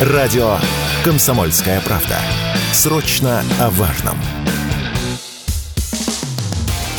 Радио 0.00 0.56
«Комсомольская 1.04 1.80
правда». 1.80 2.18
Срочно 2.72 3.44
о 3.60 3.70
важном. 3.70 4.16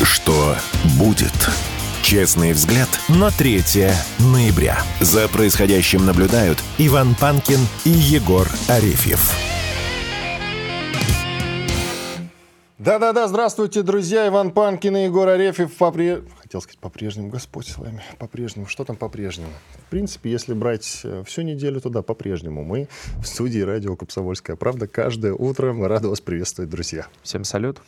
Что 0.02 0.56
будет? 0.98 1.34
Честный 2.02 2.54
взгляд 2.54 2.88
на 3.10 3.32
3 3.32 3.64
ноября. 4.20 4.80
За 5.02 5.28
происходящим 5.28 6.06
наблюдают 6.06 6.64
Иван 6.78 7.16
Панкин 7.16 7.60
и 7.84 7.90
Егор 7.90 8.48
Арефьев. 8.70 9.30
Да-да-да, 12.78 13.28
здравствуйте, 13.28 13.82
друзья. 13.82 14.26
Иван 14.30 14.52
Панкин 14.52 14.96
и 14.96 15.04
Егор 15.04 15.28
Арефьев. 15.28 15.74
Попри... 15.78 16.20
Хотел 16.46 16.62
сказать, 16.62 16.78
по-прежнему 16.78 17.30
Господь 17.30 17.66
с 17.66 17.76
вами. 17.80 18.04
По-прежнему. 18.20 18.68
Что 18.68 18.84
там 18.84 18.98
по-прежнему? 18.98 19.50
В 19.88 19.90
принципе, 19.90 20.30
если 20.30 20.54
брать 20.54 21.02
э, 21.04 21.24
всю 21.26 21.42
неделю, 21.42 21.82
то 21.82 21.90
да, 21.90 22.04
по-прежнему. 22.04 22.64
Мы 22.64 22.88
в 23.20 23.26
студии 23.26 23.62
радио 23.62 23.96
«Комсомольская 23.96 24.56
правда» 24.56 24.88
каждое 24.88 25.34
утро. 25.34 25.74
Мы 25.74 25.88
рады 25.88 26.08
вас 26.08 26.22
приветствовать, 26.22 26.70
друзья. 26.70 27.08
Всем 27.24 27.46
салют. 27.46 27.82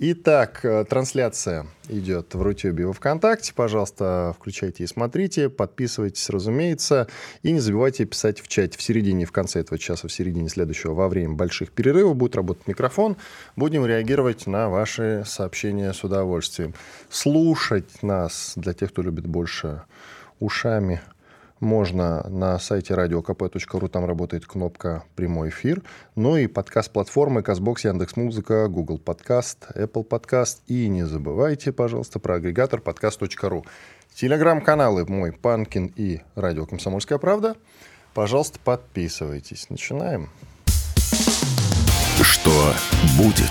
Итак, 0.00 0.64
э, 0.64 0.84
трансляция 0.84 1.68
идет 1.88 2.34
в 2.34 2.42
Рутюбе 2.42 2.82
и 2.82 2.86
во 2.86 2.92
Вконтакте. 2.92 3.54
Пожалуйста, 3.54 4.34
включайте 4.36 4.82
и 4.82 4.86
смотрите, 4.88 5.48
подписывайтесь, 5.48 6.28
разумеется. 6.30 7.06
И 7.44 7.52
не 7.52 7.60
забывайте 7.60 8.04
писать 8.04 8.40
в 8.40 8.48
чате 8.48 8.76
в 8.76 8.82
середине 8.82 9.22
и 9.22 9.24
в 9.24 9.30
конце 9.30 9.60
этого 9.60 9.78
часа, 9.78 10.08
в 10.08 10.12
середине 10.12 10.48
следующего, 10.48 10.94
во 10.94 11.08
время 11.08 11.34
больших 11.34 11.70
перерывов 11.70 12.16
будет 12.16 12.34
работать 12.34 12.66
микрофон. 12.66 13.16
Будем 13.54 13.86
реагировать 13.86 14.48
на 14.48 14.68
ваши 14.68 15.22
сообщения 15.26 15.92
с 15.92 16.02
удовольствием. 16.02 16.74
Слушать 17.08 18.02
нас, 18.02 18.54
для 18.56 18.72
тех, 18.74 18.90
кто 18.90 19.00
любит 19.00 19.28
больше 19.28 19.82
ушами, 20.40 21.02
можно 21.64 22.24
на 22.28 22.58
сайте 22.58 22.94
radiokp.ru, 22.94 23.88
там 23.88 24.04
работает 24.04 24.46
кнопка 24.46 25.02
«Прямой 25.16 25.48
эфир». 25.48 25.82
Ну 26.14 26.36
и 26.36 26.46
подкаст-платформы 26.46 27.42
Казбокс, 27.42 27.84
Яндекс.Музыка, 27.84 28.68
Google 28.68 28.98
Подкаст, 28.98 29.66
Apple 29.74 30.04
Подкаст. 30.04 30.62
И 30.68 30.86
не 30.88 31.04
забывайте, 31.04 31.72
пожалуйста, 31.72 32.20
про 32.20 32.36
агрегатор 32.36 32.80
подкаст.ру. 32.80 33.64
Телеграм-каналы 34.14 35.04
мой 35.06 35.32
Панкин 35.32 35.92
и 35.96 36.20
Радио 36.36 36.66
Комсомольская 36.66 37.18
правда. 37.18 37.56
Пожалуйста, 38.14 38.60
подписывайтесь. 38.62 39.68
Начинаем. 39.70 40.30
Что 42.22 42.74
будет? 43.18 43.50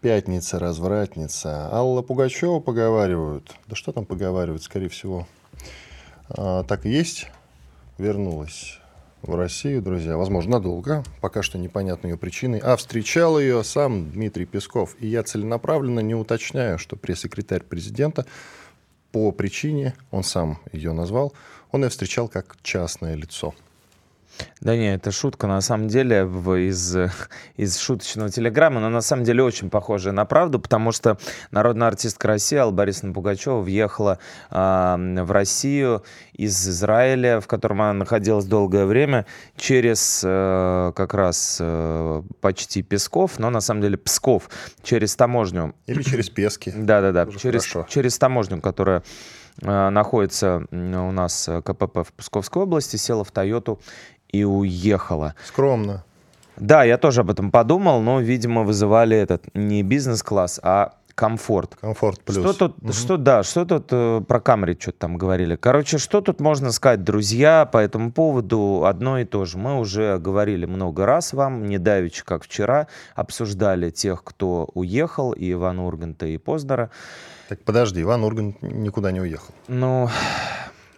Пятница, 0.00 0.58
развратница. 0.58 1.68
Алла 1.72 2.02
Пугачева 2.02 2.60
поговаривают. 2.60 3.54
Да 3.66 3.76
что 3.76 3.92
там 3.92 4.04
поговаривают, 4.04 4.62
скорее 4.62 4.88
всего, 4.88 5.26
так 6.28 6.86
и 6.86 6.90
есть, 6.90 7.28
вернулась 7.98 8.78
в 9.22 9.36
Россию, 9.36 9.82
друзья, 9.82 10.16
возможно, 10.16 10.52
надолго, 10.52 11.04
пока 11.20 11.42
что 11.42 11.56
непонятны 11.56 12.08
ее 12.08 12.16
причины, 12.16 12.60
а 12.62 12.76
встречал 12.76 13.38
ее 13.38 13.62
сам 13.62 14.10
Дмитрий 14.10 14.46
Песков. 14.46 14.96
И 14.98 15.06
я 15.06 15.22
целенаправленно 15.22 16.00
не 16.00 16.14
уточняю, 16.14 16.78
что 16.78 16.96
пресс-секретарь 16.96 17.62
президента 17.62 18.26
по 19.12 19.30
причине, 19.30 19.94
он 20.10 20.24
сам 20.24 20.58
ее 20.72 20.92
назвал, 20.92 21.34
он 21.70 21.84
ее 21.84 21.90
встречал 21.90 22.28
как 22.28 22.56
частное 22.62 23.14
лицо. 23.14 23.54
Да 24.60 24.76
не, 24.76 24.94
это 24.94 25.10
шутка 25.10 25.46
на 25.46 25.60
самом 25.60 25.88
деле 25.88 26.24
в, 26.24 26.54
из, 26.54 26.96
из 27.56 27.78
шуточного 27.78 28.30
телеграмма, 28.30 28.80
но 28.80 28.88
на 28.88 29.00
самом 29.00 29.24
деле 29.24 29.42
очень 29.42 29.70
похожая 29.70 30.12
на 30.12 30.24
правду, 30.24 30.58
потому 30.58 30.92
что 30.92 31.18
народная 31.50 31.88
артистка 31.88 32.28
России 32.28 32.56
Алла 32.56 32.70
Борисовна 32.70 33.12
Пугачева 33.12 33.60
въехала 33.60 34.18
э, 34.50 35.24
в 35.24 35.30
Россию 35.30 36.04
из 36.32 36.68
Израиля, 36.68 37.40
в 37.40 37.46
котором 37.46 37.82
она 37.82 37.92
находилась 37.92 38.44
долгое 38.44 38.86
время, 38.86 39.26
через 39.56 40.22
э, 40.24 40.92
как 40.94 41.14
раз 41.14 41.58
э, 41.60 42.22
почти 42.40 42.82
Песков, 42.82 43.38
но 43.38 43.50
на 43.50 43.60
самом 43.60 43.82
деле 43.82 43.96
Псков, 43.96 44.48
через 44.82 45.16
таможню. 45.16 45.74
Или 45.86 46.02
через 46.02 46.30
Пески. 46.30 46.72
Да-да-да, 46.76 47.26
через, 47.32 47.68
через 47.88 48.18
таможню, 48.18 48.60
которая 48.60 49.02
э, 49.60 49.88
находится 49.90 50.66
у 50.70 51.12
нас 51.12 51.48
э, 51.48 51.62
КПП 51.62 51.98
в 52.08 52.12
Псковской 52.12 52.62
области, 52.62 52.96
села 52.96 53.24
в 53.24 53.30
Тойоту 53.30 53.80
и 54.32 54.44
уехала. 54.44 55.34
Скромно. 55.44 56.04
Да, 56.56 56.84
я 56.84 56.98
тоже 56.98 57.20
об 57.20 57.30
этом 57.30 57.50
подумал, 57.50 58.02
но, 58.02 58.20
видимо, 58.20 58.62
вызывали 58.62 59.16
этот 59.16 59.44
не 59.54 59.82
бизнес-класс, 59.82 60.60
а 60.62 60.94
комфорт. 61.14 61.76
Комфорт 61.80 62.20
плюс. 62.20 62.38
Что 62.38 62.52
тут, 62.52 62.82
угу. 62.82 62.92
что, 62.92 63.16
да, 63.16 63.42
что 63.42 63.64
тут 63.64 63.88
э, 63.90 64.22
про 64.26 64.40
камеры 64.40 64.76
что-то 64.78 64.98
там 64.98 65.18
говорили. 65.18 65.56
Короче, 65.56 65.98
что 65.98 66.20
тут 66.20 66.40
можно 66.40 66.72
сказать, 66.72 67.04
друзья, 67.04 67.66
по 67.66 67.78
этому 67.78 68.12
поводу 68.12 68.84
одно 68.86 69.18
и 69.18 69.24
то 69.24 69.44
же. 69.44 69.58
Мы 69.58 69.78
уже 69.78 70.18
говорили 70.18 70.66
много 70.66 71.06
раз 71.06 71.32
вам, 71.32 71.66
не 71.66 71.78
давеча, 71.78 72.24
как 72.24 72.44
вчера, 72.44 72.88
обсуждали 73.14 73.90
тех, 73.90 74.24
кто 74.24 74.70
уехал, 74.74 75.32
и 75.32 75.52
Ивана 75.52 75.86
Урганта, 75.86 76.26
и 76.26 76.38
Познера. 76.38 76.90
Так 77.48 77.60
подожди, 77.60 78.02
Иван 78.02 78.24
Ургант 78.24 78.62
никуда 78.62 79.12
не 79.12 79.20
уехал. 79.20 79.54
Ну, 79.68 80.08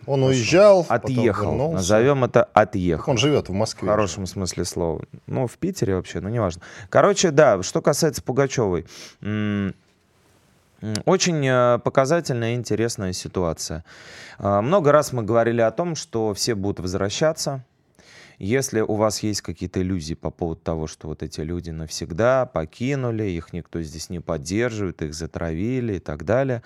он 0.07 0.23
уезжал, 0.23 0.87
отъехал. 0.89 1.73
Назовем 1.73 2.25
это 2.25 2.45
отъехал. 2.45 3.13
Он 3.13 3.19
живет 3.19 3.49
в 3.49 3.53
Москве. 3.53 3.89
В 3.89 3.91
хорошем 3.91 4.27
смысле 4.27 4.65
слова. 4.65 5.03
Ну, 5.27 5.47
в 5.47 5.57
Питере 5.59 5.97
вообще, 5.97 6.21
ну, 6.21 6.29
неважно. 6.29 6.63
Короче, 6.89 7.31
да, 7.31 7.63
что 7.63 7.81
касается 7.83 8.23
Пугачевой. 8.23 8.87
Очень 11.07 11.47
э, 11.47 11.79
показательная 11.79 12.53
и 12.53 12.57
интересная 12.57 13.15
ситуация. 13.15 13.85
А, 14.39 14.61
много 14.61 14.93
раз 14.93 15.13
мы 15.13 15.23
говорили 15.23 15.63
о 15.63 15.71
том, 15.71 15.97
что 15.97 16.35
все 16.35 16.55
будут 16.55 16.81
возвращаться, 16.81 17.65
если 18.39 18.81
у 18.81 18.95
вас 18.95 19.23
есть 19.23 19.43
какие-то 19.43 19.81
иллюзии 19.81 20.15
по 20.15 20.31
поводу 20.31 20.61
того, 20.61 20.87
что 20.87 21.09
вот 21.09 21.23
эти 21.23 21.41
люди 21.41 21.71
навсегда 21.71 22.47
покинули, 22.47 23.25
их 23.25 23.53
никто 23.53 23.81
здесь 23.83 24.11
не 24.11 24.21
поддерживает, 24.21 25.03
их 25.03 25.15
затравили 25.15 25.95
и 25.95 25.99
так 25.99 26.25
далее, 26.25 26.63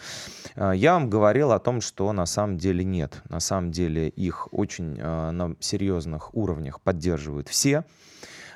а, 0.54 0.72
я 0.72 0.94
вам 0.94 1.10
говорил 1.10 1.52
о 1.52 1.58
том, 1.58 1.80
что 1.80 2.12
на 2.12 2.26
самом 2.26 2.58
деле 2.58 2.84
нет. 2.84 3.22
На 3.28 3.40
самом 3.40 3.70
деле 3.70 4.08
их 4.08 4.52
очень 4.52 4.98
а, 5.00 5.30
на 5.30 5.56
серьезных 5.60 6.34
уровнях 6.34 6.80
поддерживают 6.80 7.48
все. 7.48 7.84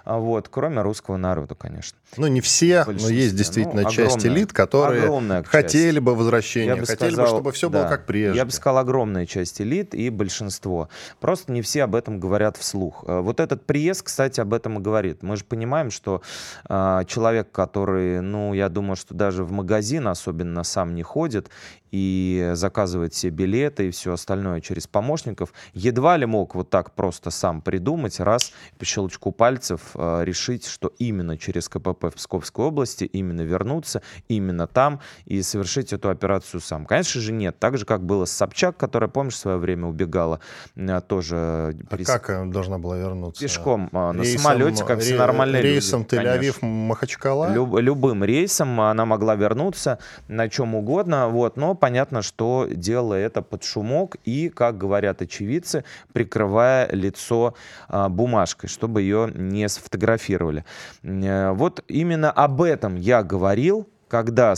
А 0.04 0.18
вот, 0.18 0.48
кроме 0.48 0.82
русского 0.82 1.16
народа, 1.16 1.54
конечно. 1.54 1.98
Ну, 2.16 2.26
не 2.26 2.40
все, 2.40 2.84
но 2.86 3.08
есть 3.08 3.36
действительно 3.36 3.82
ну, 3.82 3.90
часть 3.90 4.26
элит, 4.26 4.52
которые 4.52 5.42
хотели 5.44 5.98
бы 5.98 6.14
возвращения, 6.14 6.76
бы 6.76 6.86
хотели 6.86 7.12
сказал, 7.12 7.26
бы, 7.26 7.30
чтобы 7.30 7.52
все 7.52 7.68
да, 7.68 7.80
было 7.80 7.88
как 7.88 8.06
прежде. 8.06 8.36
Я 8.38 8.44
бы 8.44 8.50
сказал, 8.50 8.78
огромная 8.78 9.26
часть 9.26 9.60
элит 9.60 9.94
и 9.94 10.10
большинство. 10.10 10.88
Просто 11.20 11.52
не 11.52 11.62
все 11.62 11.84
об 11.84 11.94
этом 11.94 12.20
говорят 12.20 12.56
вслух. 12.56 13.04
Э, 13.06 13.20
вот 13.20 13.40
этот 13.40 13.64
приезд, 13.64 14.02
кстати, 14.02 14.40
об 14.40 14.52
этом 14.52 14.78
и 14.78 14.82
говорит. 14.82 15.22
Мы 15.22 15.36
же 15.36 15.44
понимаем, 15.44 15.90
что 15.90 16.22
э, 16.69 17.02
человек, 17.06 17.50
который, 17.52 18.20
ну, 18.20 18.52
я 18.54 18.69
думаю, 18.69 18.96
что 18.96 19.14
даже 19.14 19.44
в 19.44 19.52
магазин 19.52 20.08
особенно 20.08 20.64
сам 20.64 20.94
не 20.94 21.02
ходит 21.02 21.48
и 21.92 22.50
заказывает 22.54 23.12
все 23.12 23.28
билеты 23.28 23.88
и 23.88 23.91
все 23.91 24.14
остальное 24.14 24.60
через 24.60 24.86
помощников, 24.86 25.53
едва 25.75 26.16
ли 26.16 26.26
мог 26.26 26.54
вот 26.54 26.70
так 26.70 26.92
просто 26.92 27.30
сам 27.30 27.60
придумать, 27.60 28.19
раз 28.19 28.53
по 28.78 28.84
щелчку 28.84 29.30
пальцев 29.30 29.80
э, 29.94 30.22
решить, 30.25 30.66
что 30.66 30.91
именно 30.98 31.36
через 31.36 31.69
КПП 31.69 32.06
в 32.06 32.14
Псковской 32.16 32.64
области, 32.64 33.04
именно 33.04 33.42
вернуться, 33.42 34.02
именно 34.28 34.66
там 34.66 35.00
и 35.26 35.42
совершить 35.42 35.92
эту 35.92 36.08
операцию 36.08 36.60
сам. 36.60 36.86
Конечно 36.86 37.20
же, 37.20 37.32
нет. 37.32 37.58
Так 37.58 37.76
же, 37.76 37.84
как 37.84 38.04
было 38.04 38.25
с 38.25 38.32
Собчак, 38.32 38.76
которая, 38.78 39.10
помнишь, 39.10 39.34
в 39.34 39.38
свое 39.38 39.58
время 39.58 39.86
убегала, 39.86 40.41
э, 40.75 41.00
тоже... 41.06 41.36
А 41.36 41.72
прис... 41.91 42.06
как 42.06 42.50
должна 42.50 42.78
была 42.78 42.97
вернуться? 42.97 43.42
Пешком, 43.42 43.91
рейсом, 43.92 44.16
на 44.16 44.25
самолете, 44.25 44.84
как 44.84 45.00
все 45.00 45.16
нормальные 45.16 45.60
рейсом. 45.60 46.06
Рейсом 46.08 46.19
Тель-Авив-Махачкала? 46.19 47.52
Люб, 47.52 47.78
любым 47.78 48.25
рейсом 48.25 48.81
она 48.81 49.04
могла 49.04 49.34
вернуться 49.34 49.98
на 50.28 50.48
чем 50.48 50.75
угодно, 50.75 51.28
вот, 51.28 51.56
но 51.56 51.75
понятно, 51.82 52.22
что 52.22 52.69
делала 52.70 53.15
это 53.15 53.43
под 53.43 53.65
шумок 53.65 54.15
и, 54.25 54.50
как 54.50 54.78
говорят 54.78 55.20
очевидцы, 55.20 55.82
прикрывая 56.12 56.88
лицо 56.93 57.55
а, 57.88 58.08
бумажкой, 58.08 58.69
чтобы 58.69 59.02
ее 59.02 59.32
не 59.34 59.69
сфотографировали. 59.69 60.64
Э, 61.02 61.50
вот 61.50 61.82
именно 61.88 62.31
об 62.31 62.62
этом 62.62 62.94
я 62.94 63.25
говорил, 63.25 63.88
когда 64.06 64.55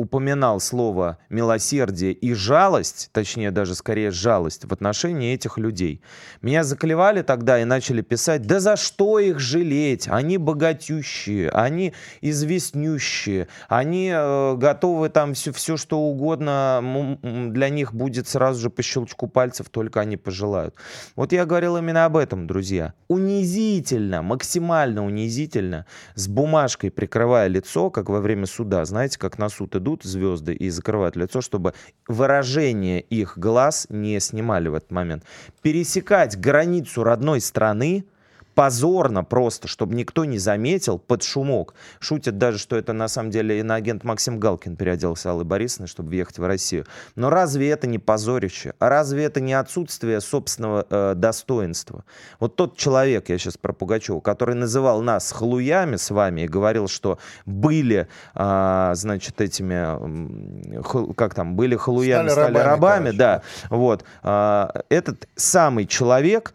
упоминал 0.00 0.60
слово 0.60 1.18
милосердие 1.28 2.12
и 2.12 2.34
жалость, 2.34 3.10
точнее 3.12 3.50
даже 3.50 3.74
скорее 3.74 4.10
жалость 4.10 4.64
в 4.64 4.72
отношении 4.72 5.32
этих 5.34 5.58
людей. 5.58 6.02
Меня 6.42 6.64
заклевали 6.64 7.22
тогда 7.22 7.60
и 7.60 7.64
начали 7.64 8.02
писать, 8.02 8.42
да 8.42 8.60
за 8.60 8.76
что 8.76 9.18
их 9.18 9.38
жалеть? 9.38 10.08
Они 10.08 10.38
богатющие, 10.38 11.48
они 11.50 11.94
известнющие, 12.20 13.48
они 13.68 14.10
э, 14.12 14.56
готовы 14.56 15.08
там 15.08 15.34
все, 15.34 15.52
все 15.52 15.76
что 15.76 16.00
угодно, 16.00 17.18
для 17.22 17.68
них 17.68 17.94
будет 17.94 18.28
сразу 18.28 18.60
же 18.60 18.70
по 18.70 18.82
щелчку 18.82 19.28
пальцев, 19.28 19.68
только 19.70 20.00
они 20.00 20.16
пожелают. 20.16 20.74
Вот 21.16 21.32
я 21.32 21.46
говорил 21.46 21.76
именно 21.76 22.04
об 22.04 22.16
этом, 22.16 22.46
друзья. 22.46 22.94
Унизительно, 23.08 24.22
максимально 24.22 25.04
унизительно, 25.04 25.86
с 26.14 26.28
бумажкой 26.28 26.90
прикрывать 26.90 27.20
закрывая 27.30 27.48
лицо, 27.48 27.90
как 27.90 28.08
во 28.08 28.20
время 28.20 28.46
суда, 28.46 28.84
знаете, 28.84 29.18
как 29.18 29.38
на 29.38 29.50
суд 29.50 29.76
идут, 29.76 29.89
идут 29.90 30.04
звезды 30.04 30.54
и 30.54 30.70
закрывают 30.70 31.16
лицо, 31.16 31.40
чтобы 31.40 31.74
выражение 32.06 33.00
их 33.00 33.38
глаз 33.38 33.86
не 33.90 34.20
снимали 34.20 34.68
в 34.68 34.74
этот 34.74 34.90
момент. 34.90 35.24
Пересекать 35.62 36.38
границу 36.38 37.02
родной 37.04 37.40
страны– 37.40 38.04
позорно 38.54 39.24
просто, 39.24 39.68
чтобы 39.68 39.94
никто 39.94 40.24
не 40.24 40.38
заметил, 40.38 40.98
под 40.98 41.22
шумок. 41.22 41.74
Шутят 41.98 42.38
даже, 42.38 42.58
что 42.58 42.76
это 42.76 42.92
на 42.92 43.08
самом 43.08 43.30
деле 43.30 43.60
иноагент 43.60 44.04
Максим 44.04 44.38
Галкин 44.38 44.76
переоделся 44.76 45.30
Аллы 45.30 45.44
Борисовны, 45.44 45.86
чтобы 45.86 46.10
въехать 46.10 46.38
в 46.38 46.46
Россию. 46.46 46.86
Но 47.16 47.30
разве 47.30 47.70
это 47.70 47.86
не 47.86 47.98
позорище? 47.98 48.74
А 48.78 48.88
разве 48.88 49.24
это 49.24 49.40
не 49.40 49.54
отсутствие 49.54 50.20
собственного 50.20 50.86
э, 50.88 51.14
достоинства? 51.16 52.04
Вот 52.38 52.56
тот 52.56 52.76
человек, 52.76 53.28
я 53.28 53.38
сейчас 53.38 53.56
про 53.56 53.72
Пугачева, 53.72 54.20
который 54.20 54.54
называл 54.54 55.02
нас 55.02 55.30
халуями 55.32 55.96
с 55.96 56.10
вами 56.10 56.42
и 56.42 56.48
говорил, 56.48 56.88
что 56.88 57.18
были, 57.46 58.08
э, 58.34 58.92
значит, 58.94 59.40
этими, 59.40 60.78
э, 60.78 61.12
как 61.14 61.34
там, 61.34 61.56
были 61.56 61.76
халуями, 61.76 62.28
стали, 62.28 62.50
стали 62.52 62.58
рабами, 62.58 63.08
рабами 63.08 63.10
да. 63.16 63.42
Вот. 63.68 64.04
Э, 64.22 64.68
этот 64.88 65.28
самый 65.36 65.86
человек 65.86 66.54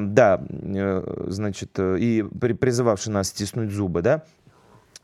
да, 0.00 0.44
э, 0.50 1.24
значит, 1.28 1.78
э, 1.78 1.96
и 1.98 2.22
призывавший 2.22 3.12
нас 3.12 3.28
стиснуть 3.28 3.70
зубы, 3.70 4.02
да, 4.02 4.24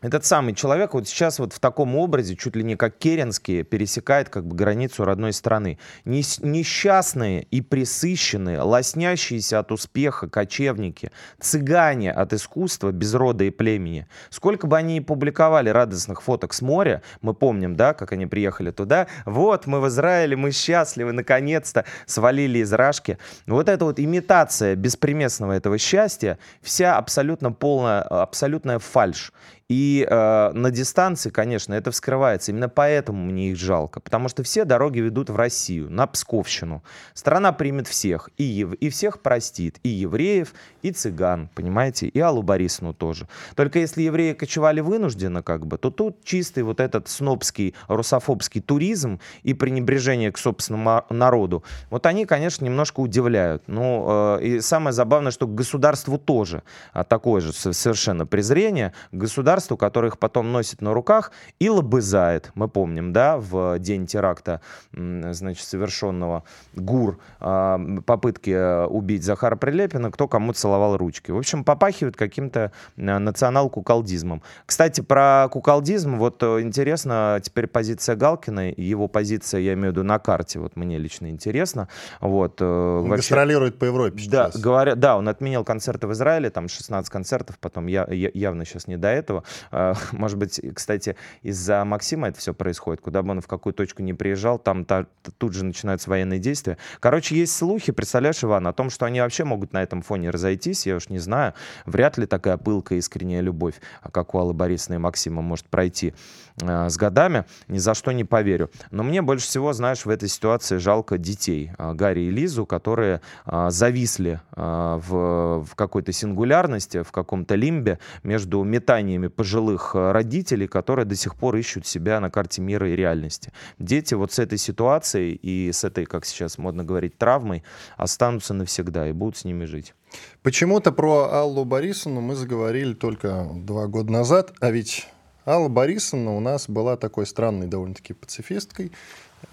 этот 0.03 0.25
самый 0.25 0.55
человек 0.55 0.95
вот 0.95 1.07
сейчас 1.07 1.39
вот 1.39 1.53
в 1.53 1.61
таком 1.61 1.95
образе, 1.97 2.35
чуть 2.35 2.57
ли 2.57 2.63
не 2.63 2.77
как 2.77 2.97
Керенский, 2.97 3.63
пересекает 3.63 4.31
как 4.31 4.47
бы 4.47 4.57
границу 4.57 5.05
родной 5.05 5.33
страны. 5.33 5.79
Несчастные 6.05 7.43
и 7.43 7.61
присыщенные, 7.61 8.61
лоснящиеся 8.61 9.59
от 9.59 9.73
успеха 9.73 10.29
кочевники, 10.29 11.11
цыгане 11.39 12.13
от 12.13 12.33
искусства 12.33 12.93
без 12.93 13.13
рода 13.15 13.45
и 13.45 13.51
племени. 13.51 14.07
Сколько 14.31 14.67
бы 14.67 14.79
они 14.79 14.97
и 14.97 15.01
публиковали 15.01 15.69
радостных 15.69 16.23
фоток 16.23 16.55
с 16.55 16.63
моря, 16.63 17.03
мы 17.21 17.35
помним, 17.35 17.77
да, 17.77 17.93
как 17.93 18.13
они 18.13 18.27
приехали 18.27 18.71
туда, 18.71 19.07
вот 19.27 19.67
мы 19.67 19.81
в 19.81 19.89
Израиле, 19.89 20.37
мы 20.37 20.53
счастливы, 20.53 21.13
наконец-то 21.13 21.85
свалили 22.07 22.61
из 22.61 22.73
Рашки. 22.73 23.19
Вот 23.47 23.69
эта 23.69 23.85
вот 23.85 24.01
имитация 24.01 24.77
беспримесного 24.77 25.53
этого 25.53 25.77
счастья, 25.77 26.39
вся 26.63 26.97
абсолютно 26.97 27.53
полная, 27.53 28.01
абсолютная 28.03 28.79
фальшь. 28.79 29.33
И 29.71 30.05
э, 30.11 30.51
на 30.53 30.73
дистанции, 30.73 31.31
конечно, 31.31 31.75
это 31.75 31.93
вскрывается. 31.93 32.51
Именно 32.51 32.69
поэтому 32.69 33.25
мне 33.25 33.51
их 33.51 33.57
жалко. 33.57 34.01
Потому 34.01 34.29
что 34.29 34.43
все 34.43 34.65
дороги 34.65 34.99
ведут 34.99 35.31
в 35.31 35.37
Россию, 35.37 35.89
на 35.89 36.09
Псковщину. 36.09 36.83
Страна 37.15 37.53
примет 37.53 37.87
всех. 37.87 38.31
И, 38.37 38.43
ев... 38.43 38.75
и 38.75 38.89
всех 38.91 39.23
простит. 39.23 39.79
И 39.85 39.89
евреев, 39.89 40.55
и 40.83 40.91
цыган, 40.91 41.49
понимаете? 41.55 42.09
И 42.09 42.19
Аллу 42.19 42.43
Борисовну 42.43 42.95
тоже. 42.95 43.29
Только 43.55 43.79
если 43.79 44.03
евреи 44.03 44.33
кочевали 44.33 44.81
вынужденно, 44.81 45.41
как 45.41 45.69
бы, 45.69 45.79
то 45.79 45.93
тут 45.93 46.25
чистый 46.25 46.65
вот 46.65 46.81
этот 46.81 47.09
снобский, 47.09 47.77
русофобский 47.87 48.61
туризм 48.61 49.21
и 49.45 49.55
пренебрежение 49.55 50.33
к 50.33 50.39
собственному 50.39 51.05
народу, 51.11 51.63
вот 51.91 52.07
они, 52.07 52.27
конечно, 52.27 52.65
немножко 52.65 52.99
удивляют. 52.99 53.63
Ну, 53.69 54.37
э, 54.39 54.43
и 54.43 54.61
самое 54.61 54.93
забавное, 54.93 55.31
что 55.31 55.47
к 55.47 55.55
государству 55.55 56.19
тоже 56.19 56.65
а, 56.93 57.05
такое 57.05 57.41
же 57.41 57.53
совершенно 57.53 58.27
презрение. 58.27 58.95
Государство 59.13 59.60
государству, 59.61 59.77
которых 59.77 60.19
потом 60.19 60.53
носит 60.53 60.81
на 60.81 60.95
руках 60.95 61.33
и 61.61 61.69
лобызает. 61.69 62.51
Мы 62.55 62.69
помним, 62.69 63.13
да, 63.13 63.37
в 63.37 63.79
день 63.79 64.07
теракта, 64.07 64.61
значит, 64.93 65.67
совершенного 65.67 66.45
ГУР, 66.75 67.19
а, 67.41 67.79
попытки 68.07 68.51
э, 68.51 68.87
убить 68.87 69.23
Захара 69.23 69.57
Прилепина, 69.57 70.11
кто 70.11 70.29
кому 70.29 70.53
целовал 70.53 70.97
ручки. 70.97 71.31
В 71.31 71.37
общем, 71.37 71.65
попахивает 71.65 72.17
каким-то 72.17 72.73
э, 72.97 73.19
национал-куколдизмом. 73.19 74.43
Кстати, 74.67 75.03
про 75.03 75.49
куколдизм, 75.51 76.17
вот 76.17 76.43
э, 76.43 76.61
интересно 76.63 77.41
теперь 77.43 77.67
позиция 77.67 78.17
Галкина, 78.17 78.71
его 78.71 79.09
позиция, 79.09 79.61
я 79.61 79.75
имею 79.75 79.93
в 79.93 79.97
виду, 79.97 80.05
на 80.05 80.19
карте, 80.19 80.59
вот 80.59 80.77
мне 80.77 80.99
лично 80.99 81.29
интересно. 81.29 81.89
Вот, 82.21 82.63
он 82.63 83.09
вообще, 83.09 83.17
гастролирует 83.17 83.79
по 83.79 83.85
Европе 83.85 84.23
да, 84.29 84.51
Говоря, 84.55 84.95
да, 84.95 85.17
он 85.17 85.29
отменил 85.29 85.65
концерты 85.65 86.07
в 86.07 86.13
Израиле, 86.13 86.51
там 86.51 86.69
16 86.69 87.11
концертов, 87.11 87.59
потом 87.59 87.87
я, 87.89 88.07
я, 88.11 88.31
явно 88.33 88.65
сейчас 88.65 88.87
не 88.87 88.97
до 88.97 89.09
этого. 89.09 89.45
А, 89.71 89.95
может 90.13 90.39
быть, 90.39 90.61
кстати, 90.75 91.17
из-за 91.43 91.85
Максима 91.85 92.29
это 92.29 92.39
все 92.39 92.55
происходит. 92.55 93.01
Куда 93.01 93.23
бы 93.23 93.31
он 93.31 93.41
в 93.41 93.47
какую 93.47 93.73
точку 93.73 94.03
не 94.03 94.15
приезжал, 94.15 94.59
там 94.59 94.85
та, 94.85 95.07
тут 95.39 95.55
же 95.55 95.65
начинаются 95.65 96.11
военные 96.11 96.39
действия. 96.39 96.79
Короче, 97.01 97.37
есть 97.37 97.57
слухи, 97.57 97.93
представляешь, 97.93 98.43
Иван, 98.43 98.67
о 98.67 98.73
том, 98.73 98.91
что 98.91 99.07
они 99.07 99.21
вообще 99.21 99.45
могут 99.45 99.73
на 99.73 99.83
этом 99.83 100.03
фоне 100.03 100.31
разойтись. 100.31 100.87
Я 100.87 100.97
уж 100.97 101.09
не 101.09 101.19
знаю, 101.19 101.55
вряд 101.87 102.19
ли 102.19 102.27
такая 102.27 102.57
пылкая 102.57 102.99
искренняя 102.99 103.41
любовь, 103.41 103.75
как 104.13 104.35
у 104.35 104.39
Аллы 104.39 104.53
Борисовны 104.53 104.97
и 104.97 104.99
Максима, 104.99 105.43
может 105.43 105.67
пройти 105.67 106.15
с 106.61 106.97
годами. 106.97 107.45
Ни 107.69 107.79
за 107.79 107.95
что 107.95 108.13
не 108.13 108.25
поверю. 108.25 108.71
Но 108.91 109.03
мне 109.03 109.23
больше 109.23 109.47
всего, 109.47 109.73
знаешь, 109.73 110.05
в 110.05 110.11
этой 110.11 110.29
ситуации 110.29 110.79
жалко 110.79 111.19
детей. 111.19 111.73
Э, 111.79 111.93
Гарри 111.95 112.23
и 112.23 112.31
Лизу, 112.31 112.67
которые 112.67 113.21
э, 113.47 113.71
зависли 113.71 114.41
э, 114.57 115.01
в, 115.07 115.67
какой-то 115.75 116.13
сингулярности, 116.13 117.03
в 117.03 117.13
каком-то 117.13 117.55
лимбе 117.55 117.99
между 118.23 118.63
метаниями 118.63 119.29
пожилых 119.29 119.93
э, 119.95 120.13
родителей, 120.13 120.67
которые 120.67 121.05
до 121.07 121.17
сих 121.17 121.37
пор 121.37 121.57
ищут 121.57 121.87
себя 121.87 122.21
на 122.21 122.31
карте 122.31 122.63
мира 122.63 122.91
и 122.91 122.97
реальности. 122.97 123.53
Дети 123.79 124.15
вот 124.15 124.33
с 124.33 124.39
этой 124.39 124.59
ситуацией 124.59 125.35
и 125.35 125.73
с 125.73 125.85
этой, 125.85 126.07
как 126.07 126.25
сейчас 126.25 126.59
модно 126.59 126.85
говорить, 126.85 127.19
травмой 127.19 127.63
останутся 127.97 128.55
навсегда 128.55 129.09
и 129.09 129.13
будут 129.13 129.37
с 129.37 129.45
ними 129.45 129.65
жить. 129.65 129.95
Почему-то 130.43 130.93
про 130.93 131.31
Аллу 131.33 131.65
Борисовну 131.65 132.21
мы 132.21 132.35
заговорили 132.35 132.95
только 132.95 133.49
два 133.55 133.87
года 133.87 134.11
назад, 134.13 134.53
а 134.61 134.71
ведь 134.71 135.07
Алла 135.51 135.69
Борисовна 135.69 136.37
у 136.37 136.41
нас 136.41 136.69
была 136.69 136.97
такой 136.97 137.27
странной 137.27 137.67
довольно-таки 137.67 138.13
пацифисткой, 138.13 138.93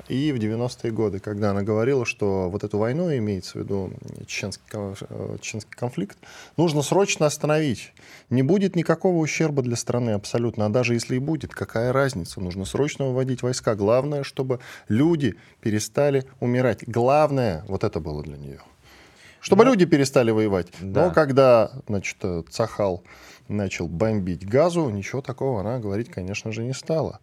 и 0.10 0.32
в 0.32 0.36
90-е 0.36 0.92
годы, 0.92 1.20
когда 1.20 1.52
она 1.52 1.64
говорила, 1.64 2.06
что 2.06 2.50
вот 2.50 2.64
эту 2.64 2.78
войну, 2.78 3.12
имеется 3.18 3.54
в 3.54 3.56
виду 3.56 3.92
чеченский, 4.28 4.64
э, 4.74 5.38
чеченский 5.42 5.74
конфликт, 5.76 6.18
нужно 6.56 6.84
срочно 6.84 7.26
остановить. 7.26 7.94
Не 8.30 8.44
будет 8.44 8.76
никакого 8.76 9.18
ущерба 9.18 9.64
для 9.64 9.76
страны 9.76 10.12
абсолютно. 10.12 10.68
А 10.68 10.70
даже 10.70 10.94
если 10.94 11.16
и 11.16 11.20
будет, 11.20 11.56
какая 11.56 11.92
разница? 11.92 12.42
Нужно 12.42 12.66
срочно 12.66 13.06
выводить 13.06 13.42
войска. 13.42 13.74
Главное, 13.74 14.24
чтобы 14.24 14.60
люди 14.88 15.36
перестали 15.62 16.26
умирать. 16.40 16.84
Главное, 16.86 17.66
вот 17.68 17.84
это 17.84 18.00
было 18.00 18.22
для 18.22 18.38
нее. 18.38 18.60
Чтобы 19.40 19.64
Но... 19.66 19.72
люди 19.72 19.86
перестали 19.86 20.30
воевать. 20.30 20.68
Да. 20.80 21.06
Но 21.08 21.14
когда, 21.14 21.72
значит, 21.88 22.18
Цахал 22.50 23.04
начал 23.48 23.88
бомбить 23.88 24.48
газу, 24.48 24.90
ничего 24.90 25.22
такого 25.22 25.62
она 25.62 25.80
говорить, 25.80 26.10
конечно 26.10 26.52
же, 26.52 26.64
не 26.64 26.74
стала. 26.74 27.20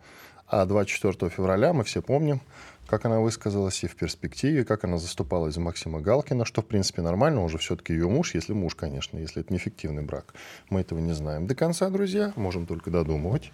А 0.46 0.66
24 0.66 1.30
февраля 1.30 1.72
мы 1.72 1.84
все 1.84 2.02
помним, 2.02 2.40
как 2.86 3.06
она 3.06 3.20
высказалась 3.20 3.82
и 3.82 3.86
в 3.86 3.96
перспективе, 3.96 4.64
как 4.64 4.84
она 4.84 4.98
заступалась 4.98 5.54
за 5.54 5.60
Максима 5.60 6.00
Галкина, 6.00 6.44
что, 6.44 6.62
в 6.62 6.66
принципе, 6.66 7.02
нормально, 7.02 7.42
уже 7.42 7.58
все-таки 7.58 7.94
ее 7.94 8.08
муж, 8.08 8.34
если 8.34 8.52
муж, 8.52 8.74
конечно, 8.74 9.18
если 9.18 9.42
это 9.42 9.52
неэффективный 9.52 10.02
брак. 10.02 10.34
Мы 10.68 10.80
этого 10.80 10.98
не 10.98 11.12
знаем 11.12 11.46
до 11.46 11.54
конца, 11.54 11.88
друзья, 11.88 12.32
можем 12.36 12.66
только 12.66 12.90
додумывать. 12.90 13.52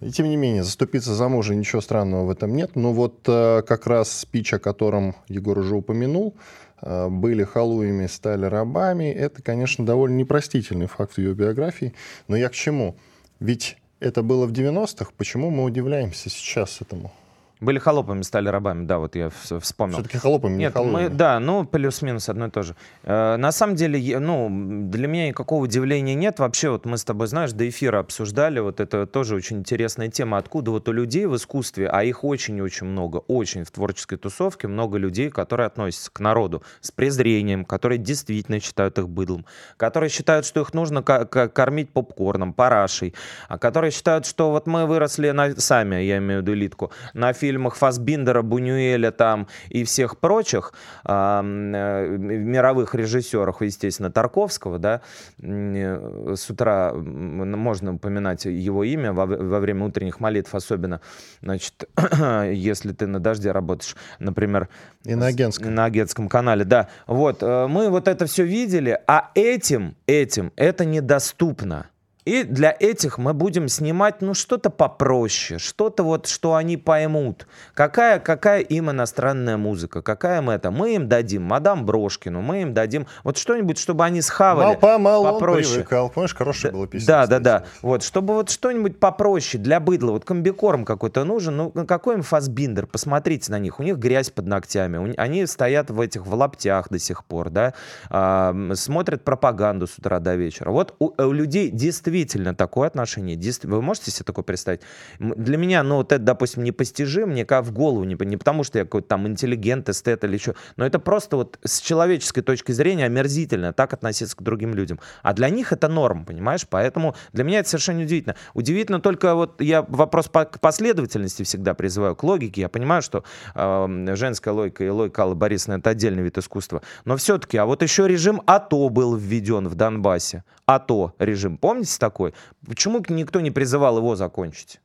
И 0.00 0.10
тем 0.10 0.28
не 0.28 0.36
менее, 0.36 0.62
заступиться 0.62 1.14
за 1.14 1.28
мужа, 1.28 1.54
ничего 1.54 1.82
странного 1.82 2.24
в 2.24 2.30
этом 2.30 2.56
нет. 2.56 2.74
Но 2.74 2.92
вот 2.92 3.20
э, 3.26 3.62
как 3.66 3.86
раз 3.86 4.10
спич, 4.10 4.54
о 4.54 4.58
котором 4.58 5.14
Егор 5.28 5.58
уже 5.58 5.76
упомянул, 5.76 6.34
э, 6.80 7.08
были 7.08 7.44
халуями, 7.44 8.06
стали 8.06 8.46
рабами, 8.46 9.10
это, 9.10 9.42
конечно, 9.42 9.84
довольно 9.84 10.16
непростительный 10.16 10.86
факт 10.86 11.14
в 11.14 11.18
ее 11.18 11.34
биографии. 11.34 11.92
Но 12.28 12.36
я 12.36 12.48
к 12.48 12.54
чему? 12.54 12.96
Ведь 13.40 13.76
это 14.00 14.22
было 14.22 14.46
в 14.46 14.52
90-х, 14.52 15.10
почему 15.18 15.50
мы 15.50 15.64
удивляемся 15.64 16.30
сейчас 16.30 16.80
этому? 16.80 17.12
Были 17.60 17.78
холопами, 17.78 18.22
стали 18.22 18.48
рабами, 18.48 18.86
да, 18.86 18.98
вот 18.98 19.16
я 19.16 19.28
вспомнил. 19.60 19.98
Все-таки 19.98 20.16
холопами, 20.16 20.56
Нет, 20.56 20.74
не 20.74 20.82
мы, 20.82 21.08
да, 21.10 21.38
ну, 21.40 21.66
плюс-минус 21.66 22.30
одно 22.30 22.46
и 22.46 22.50
то 22.50 22.62
же. 22.62 22.74
Э, 23.02 23.36
на 23.36 23.52
самом 23.52 23.76
деле, 23.76 24.18
ну, 24.18 24.48
для 24.88 25.06
меня 25.06 25.28
никакого 25.28 25.64
удивления 25.64 26.14
нет. 26.14 26.38
Вообще, 26.38 26.70
вот 26.70 26.86
мы 26.86 26.96
с 26.96 27.04
тобой, 27.04 27.26
знаешь, 27.26 27.52
до 27.52 27.68
эфира 27.68 27.98
обсуждали, 27.98 28.60
вот 28.60 28.80
это 28.80 29.06
тоже 29.06 29.34
очень 29.34 29.58
интересная 29.58 30.08
тема, 30.08 30.38
откуда 30.38 30.70
вот 30.70 30.88
у 30.88 30.92
людей 30.92 31.26
в 31.26 31.36
искусстве, 31.36 31.86
а 31.88 32.02
их 32.02 32.24
очень-очень 32.24 32.86
много, 32.86 33.18
очень 33.28 33.64
в 33.64 33.70
творческой 33.70 34.16
тусовке, 34.16 34.66
много 34.66 34.96
людей, 34.96 35.28
которые 35.28 35.66
относятся 35.66 36.10
к 36.10 36.18
народу 36.20 36.62
с 36.80 36.90
презрением, 36.90 37.66
которые 37.66 37.98
действительно 37.98 38.58
считают 38.60 38.98
их 38.98 39.06
быдлом, 39.06 39.44
которые 39.76 40.08
считают, 40.08 40.46
что 40.46 40.62
их 40.62 40.72
нужно 40.72 41.02
кормить 41.02 41.90
попкорном, 41.90 42.54
парашей, 42.54 43.14
а 43.48 43.58
которые 43.58 43.90
считают, 43.90 44.24
что 44.24 44.50
вот 44.50 44.66
мы 44.66 44.86
выросли 44.86 45.30
на, 45.30 45.54
сами, 45.60 45.96
я 45.96 46.16
имею 46.16 46.40
в 46.40 46.42
виду 46.42 46.54
элитку, 46.54 46.90
на 47.12 47.34
фильме 47.34 47.49
фильмах 47.50 47.74
Фасбиндера, 47.74 48.42
Бунюэля 48.42 49.10
там 49.10 49.48
и 49.70 49.82
всех 49.82 50.18
прочих 50.18 50.72
э, 51.04 51.42
мировых 51.42 52.94
режиссеров, 52.94 53.60
естественно, 53.62 54.10
Тарковского, 54.10 54.78
да, 54.78 55.00
э, 55.42 56.34
с 56.36 56.48
утра 56.48 56.92
можно 56.94 57.94
упоминать 57.94 58.44
его 58.44 58.84
имя 58.84 59.12
во, 59.12 59.26
во 59.26 59.58
время 59.58 59.86
утренних 59.86 60.20
молитв 60.20 60.54
особенно, 60.54 61.00
значит, 61.42 61.88
если 62.52 62.92
ты 62.92 63.08
на 63.08 63.18
дожде 63.18 63.50
работаешь, 63.50 63.96
например. 64.20 64.68
И 65.04 65.16
на 65.16 65.26
агентском. 65.26 65.74
На 65.74 65.86
агентском 65.86 66.28
канале, 66.28 66.64
да. 66.64 66.88
Вот, 67.08 67.42
э, 67.42 67.66
мы 67.66 67.90
вот 67.90 68.06
это 68.06 68.26
все 68.26 68.44
видели, 68.44 68.96
а 69.08 69.32
этим, 69.34 69.96
этим 70.06 70.52
это 70.54 70.84
недоступно 70.84 71.90
И 72.30 72.44
для 72.44 72.76
этих 72.78 73.18
мы 73.18 73.34
будем 73.34 73.66
снимать, 73.66 74.22
ну, 74.22 74.34
что-то 74.34 74.70
попроще, 74.70 75.58
что-то 75.58 76.04
вот, 76.04 76.28
что 76.28 76.54
они 76.54 76.76
поймут. 76.76 77.48
Какая, 77.74 78.20
какая 78.20 78.60
им 78.60 78.88
иностранная 78.88 79.56
музыка, 79.56 80.00
какая 80.00 80.40
мы 80.40 80.52
это. 80.52 80.70
Мы 80.70 80.94
им 80.94 81.08
дадим 81.08 81.42
мадам 81.42 81.84
Брошкину, 81.84 82.40
мы 82.40 82.62
им 82.62 82.72
дадим 82.72 83.08
вот 83.24 83.36
что-нибудь, 83.36 83.78
чтобы 83.78 84.04
они 84.04 84.22
схавали 84.22 84.66
Мал 84.66 84.76
помал 84.76 85.24
попроще. 85.24 85.74
привыкал. 85.74 86.08
Помнишь, 86.08 86.36
хорошая 86.36 86.70
была 86.70 86.86
песня? 86.86 87.04
Да, 87.08 87.26
да, 87.26 87.38
кстати. 87.38 87.42
да. 87.42 87.64
Вот, 87.82 88.04
чтобы 88.04 88.34
вот 88.34 88.48
что-нибудь 88.48 89.00
попроще 89.00 89.60
для 89.60 89.80
быдла. 89.80 90.12
Вот 90.12 90.24
комбикорм 90.24 90.84
какой-то 90.84 91.24
нужен. 91.24 91.56
Ну, 91.56 91.72
какой 91.84 92.14
им 92.14 92.22
фасбиндер? 92.22 92.86
Посмотрите 92.86 93.50
на 93.50 93.58
них. 93.58 93.80
У 93.80 93.82
них 93.82 93.96
грязь 93.96 94.30
под 94.30 94.46
ногтями. 94.46 95.16
Они 95.16 95.46
стоят 95.46 95.90
в 95.90 96.00
этих, 96.00 96.24
в 96.28 96.32
лаптях 96.32 96.90
до 96.90 97.00
сих 97.00 97.24
пор, 97.24 97.50
да. 97.50 97.74
А, 98.08 98.54
смотрят 98.74 99.24
пропаганду 99.24 99.88
с 99.88 99.98
утра 99.98 100.20
до 100.20 100.36
вечера. 100.36 100.70
Вот 100.70 100.94
у, 101.00 101.10
у 101.20 101.32
людей 101.32 101.70
действительно 101.70 102.19
такое 102.24 102.88
отношение. 102.88 103.38
Вы 103.64 103.82
можете 103.82 104.10
себе 104.10 104.24
такое 104.24 104.44
представить? 104.44 104.80
Для 105.18 105.56
меня, 105.56 105.82
ну, 105.82 105.96
вот 105.96 106.12
это, 106.12 106.22
допустим, 106.22 106.64
непостижимо, 106.64 107.26
мне 107.26 107.44
в 107.44 107.72
голову 107.72 108.04
не, 108.04 108.16
не 108.24 108.36
потому, 108.36 108.64
что 108.64 108.78
я 108.78 108.84
какой-то 108.84 109.08
там 109.08 109.26
интеллигент, 109.26 109.88
эстет 109.88 110.24
или 110.24 110.34
еще, 110.34 110.54
но 110.76 110.86
это 110.86 110.98
просто 110.98 111.36
вот 111.36 111.58
с 111.64 111.80
человеческой 111.80 112.42
точки 112.42 112.72
зрения 112.72 113.06
омерзительно 113.06 113.72
так 113.72 113.92
относиться 113.92 114.36
к 114.36 114.42
другим 114.42 114.74
людям. 114.74 115.00
А 115.22 115.32
для 115.32 115.48
них 115.48 115.72
это 115.72 115.88
норм, 115.88 116.24
понимаешь? 116.24 116.66
Поэтому 116.68 117.14
для 117.32 117.44
меня 117.44 117.60
это 117.60 117.68
совершенно 117.68 118.02
удивительно. 118.02 118.36
Удивительно 118.54 119.00
только 119.00 119.34
вот 119.34 119.60
я 119.60 119.82
вопрос 119.82 120.28
по, 120.28 120.44
к 120.44 120.60
последовательности 120.60 121.42
всегда 121.42 121.74
призываю, 121.74 122.14
к 122.16 122.22
логике. 122.22 122.62
Я 122.62 122.68
понимаю, 122.68 123.02
что 123.02 123.24
э, 123.54 124.14
женская 124.16 124.52
логика 124.52 124.84
и 124.84 124.88
логика 124.88 125.22
Аллы 125.22 125.34
Борисовны 125.34 125.78
это 125.78 125.90
отдельный 125.90 126.22
вид 126.22 126.38
искусства. 126.38 126.82
Но 127.04 127.16
все-таки, 127.16 127.56
а 127.56 127.66
вот 127.66 127.82
еще 127.82 128.06
режим 128.08 128.42
АТО 128.46 128.88
был 128.88 129.16
введен 129.16 129.68
в 129.68 129.74
Донбассе. 129.74 130.44
АТО 130.66 131.14
режим, 131.18 131.56
помните 131.56 131.90
такой? 132.00 132.34
Почему 132.66 133.00
никто 133.08 133.40
не 133.40 133.52
призывал 133.52 133.98
его 133.98 134.16
закончить? 134.16 134.80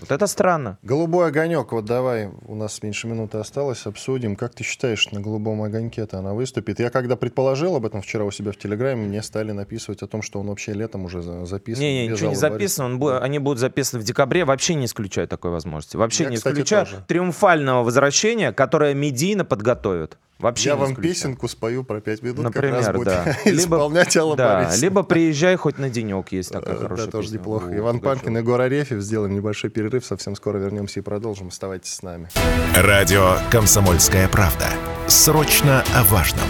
Вот 0.00 0.12
это 0.12 0.26
странно. 0.26 0.78
Голубой 0.82 1.28
огонек, 1.28 1.72
вот 1.72 1.84
давай, 1.84 2.30
у 2.46 2.54
нас 2.54 2.82
меньше 2.82 3.06
минуты 3.08 3.38
осталось, 3.38 3.84
обсудим. 3.86 4.36
Как 4.36 4.54
ты 4.54 4.62
считаешь, 4.64 5.10
на 5.10 5.20
голубом 5.20 5.62
огоньке-то 5.62 6.18
она 6.18 6.34
выступит? 6.34 6.78
Я 6.80 6.90
когда 6.90 7.16
предположил 7.16 7.74
об 7.76 7.84
этом 7.84 8.00
вчера 8.02 8.24
у 8.24 8.30
себя 8.30 8.52
в 8.52 8.56
Телеграме, 8.56 9.06
мне 9.06 9.22
стали 9.22 9.52
написывать 9.52 10.02
о 10.02 10.06
том, 10.06 10.22
что 10.22 10.38
он 10.40 10.48
вообще 10.48 10.72
летом 10.72 11.04
уже 11.04 11.22
за- 11.22 11.44
записан. 11.46 11.82
Не-не, 11.82 12.08
без 12.08 12.14
ничего 12.18 12.30
не 12.30 12.36
записано. 12.36 12.86
Он 12.86 12.98
бу- 13.00 13.18
они 13.18 13.38
будут 13.38 13.58
записаны 13.58 14.00
в 14.00 14.04
декабре. 14.04 14.44
Вообще 14.44 14.74
не 14.74 14.86
исключаю 14.86 15.26
такой 15.26 15.50
возможности. 15.50 15.96
Вообще 15.96 16.24
Я, 16.24 16.30
не 16.30 16.36
кстати, 16.36 16.54
исключаю 16.54 16.86
тоже. 16.86 17.04
триумфального 17.08 17.82
возвращения, 17.82 18.52
которое 18.52 18.94
медийно 18.94 19.44
подготовят. 19.44 20.16
Вообще 20.38 20.68
Я 20.68 20.74
не 20.76 20.80
вам 20.82 20.92
исключаю. 20.92 21.14
песенку 21.14 21.48
спою 21.48 21.82
про 21.82 22.00
пять 22.00 22.22
минут, 22.22 22.38
Например, 22.38 22.76
как 22.76 22.86
раз 22.86 22.94
будет 22.96 23.06
да. 23.08 23.24
исполнять 23.50 24.16
Алла 24.16 24.36
да, 24.36 24.54
Борисовна. 24.58 24.80
либо 24.84 25.02
приезжай 25.02 25.56
хоть 25.56 25.78
на 25.78 25.90
денек, 25.90 26.30
есть 26.30 26.52
такая 26.52 26.76
Э, 26.76 26.78
хорошая 26.78 27.06
Да, 27.06 27.10
тоже 27.12 27.24
песня 27.26 27.38
неплохо. 27.40 27.76
Иван. 27.76 27.98
Панкин, 27.98 28.36
Егор 28.36 28.60
Арефьев. 28.60 29.00
Сделаем 29.00 29.34
небольшой 29.34 29.70
перерыв. 29.70 29.87
Совсем 30.04 30.36
скоро 30.36 30.58
вернемся 30.58 31.00
и 31.00 31.02
продолжим. 31.02 31.48
Оставайтесь 31.48 31.94
с 31.94 32.02
нами. 32.02 32.28
Радио 32.74 33.38
«Комсомольская 33.50 34.28
правда». 34.28 34.66
Срочно 35.06 35.84
о 35.94 36.04
важном. 36.04 36.46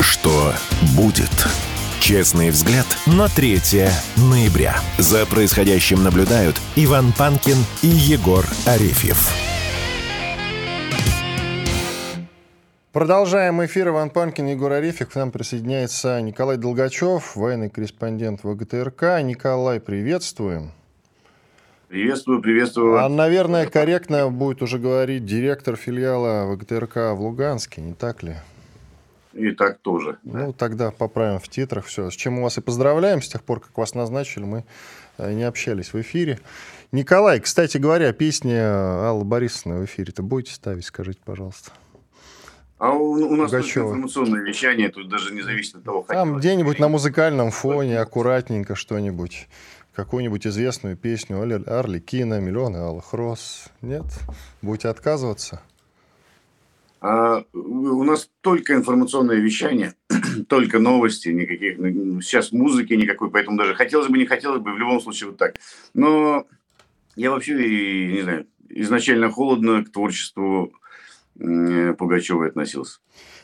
Что 0.00 0.52
будет? 0.96 1.30
Честный 2.00 2.50
взгляд 2.50 2.86
на 3.06 3.28
3 3.28 3.60
ноября. 4.16 4.76
За 4.98 5.24
происходящим 5.24 6.02
наблюдают 6.02 6.60
Иван 6.76 7.12
Панкин 7.12 7.56
и 7.82 7.86
Егор 7.86 8.44
Арефьев. 8.66 9.43
Продолжаем 12.94 13.64
эфир. 13.64 13.88
Иван 13.88 14.08
Панкин, 14.08 14.46
Егор 14.46 14.70
Арефик. 14.70 15.10
К 15.10 15.16
нам 15.16 15.32
присоединяется 15.32 16.20
Николай 16.20 16.58
Долгачев, 16.58 17.34
военный 17.34 17.68
корреспондент 17.68 18.44
ВГТРК. 18.44 19.20
Николай, 19.20 19.80
приветствуем. 19.80 20.70
Приветствую, 21.88 22.40
приветствую. 22.40 23.04
А, 23.04 23.08
наверное, 23.08 23.66
корректно 23.66 24.30
будет 24.30 24.62
уже 24.62 24.78
говорить 24.78 25.26
директор 25.26 25.74
филиала 25.74 26.46
ВГТРК 26.54 27.16
в 27.16 27.16
Луганске, 27.18 27.80
не 27.80 27.94
так 27.94 28.22
ли? 28.22 28.36
И 29.32 29.50
так 29.50 29.80
тоже. 29.80 30.18
Ну, 30.22 30.52
тогда 30.52 30.92
поправим 30.92 31.40
в 31.40 31.48
титрах 31.48 31.86
все. 31.86 32.08
С 32.10 32.14
чем 32.14 32.34
мы 32.34 32.44
вас 32.44 32.58
и 32.58 32.60
поздравляем. 32.60 33.22
С 33.22 33.28
тех 33.28 33.42
пор, 33.42 33.58
как 33.58 33.76
вас 33.76 33.96
назначили, 33.96 34.44
мы 34.44 34.64
э, 35.18 35.32
не 35.32 35.42
общались 35.42 35.92
в 35.92 36.00
эфире. 36.00 36.38
Николай, 36.92 37.40
кстати 37.40 37.76
говоря, 37.76 38.12
песни 38.12 38.54
Аллы 38.54 39.24
Борисовны 39.24 39.80
в 39.80 39.84
эфире-то 39.84 40.22
будете 40.22 40.52
ставить, 40.54 40.84
скажите, 40.84 41.18
пожалуйста. 41.24 41.72
А 42.84 42.92
у, 42.92 43.12
у 43.12 43.36
нас 43.36 43.50
только 43.50 43.62
Пугачёва. 43.62 43.88
информационное 43.88 44.42
вещание, 44.42 44.90
тут 44.90 45.08
даже 45.08 45.32
не 45.32 45.40
зависит 45.40 45.76
от 45.76 45.84
того, 45.84 46.04
Там 46.06 46.18
хотелось 46.18 46.40
где-нибудь 46.40 46.78
на 46.78 46.88
музыкальном 46.88 47.50
фоне, 47.50 47.98
аккуратненько 47.98 48.74
что-нибудь. 48.74 49.48
Какую-нибудь 49.94 50.46
известную 50.46 50.94
песню 50.94 51.38
Оля- 51.38 51.62
Арлекина, 51.66 52.40
«Миллионы 52.40 52.76
алых 52.76 53.14
роз». 53.14 53.68
Нет? 53.80 54.04
Будете 54.60 54.88
отказываться? 54.88 55.62
А, 57.00 57.44
у 57.54 58.04
нас 58.04 58.28
только 58.42 58.74
информационное 58.74 59.36
вещание, 59.36 59.94
только 60.50 60.78
новости, 60.78 61.30
никаких 61.30 61.78
ну, 61.78 62.20
сейчас 62.20 62.52
музыки 62.52 62.92
никакой, 62.92 63.30
поэтому 63.30 63.56
даже 63.56 63.74
хотелось 63.74 64.08
бы, 64.08 64.18
не 64.18 64.26
хотелось 64.26 64.60
бы, 64.60 64.74
в 64.74 64.78
любом 64.78 65.00
случае 65.00 65.30
вот 65.30 65.38
так. 65.38 65.54
Но 65.94 66.46
я 67.16 67.30
вообще, 67.30 67.54
не 68.12 68.20
знаю, 68.20 68.46
изначально 68.68 69.30
холодно 69.30 69.82
к 69.82 69.90
творчеству 69.90 70.74
Пугачевой 71.38 72.48
относился. 72.48 73.00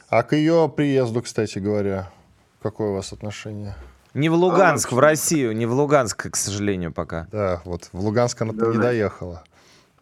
А 0.08 0.22
к 0.22 0.34
ее 0.34 0.72
приезду, 0.74 1.22
кстати 1.22 1.58
говоря, 1.58 2.10
какое 2.62 2.90
у 2.90 2.94
вас 2.94 3.12
отношение? 3.12 3.74
Не 4.14 4.28
в 4.28 4.34
Луганск, 4.34 4.92
А, 4.92 4.94
в 4.96 4.98
Россию, 4.98 5.52
не 5.56 5.66
в 5.66 5.72
Луганск, 5.72 6.30
к 6.30 6.36
сожалению, 6.36 6.92
пока. 6.92 7.28
Да, 7.30 7.62
вот 7.64 7.88
в 7.92 8.00
Луганск 8.04 8.42
она 8.42 8.52
Да, 8.52 8.66
не 8.68 8.76
да. 8.76 8.82
доехала. 8.82 9.44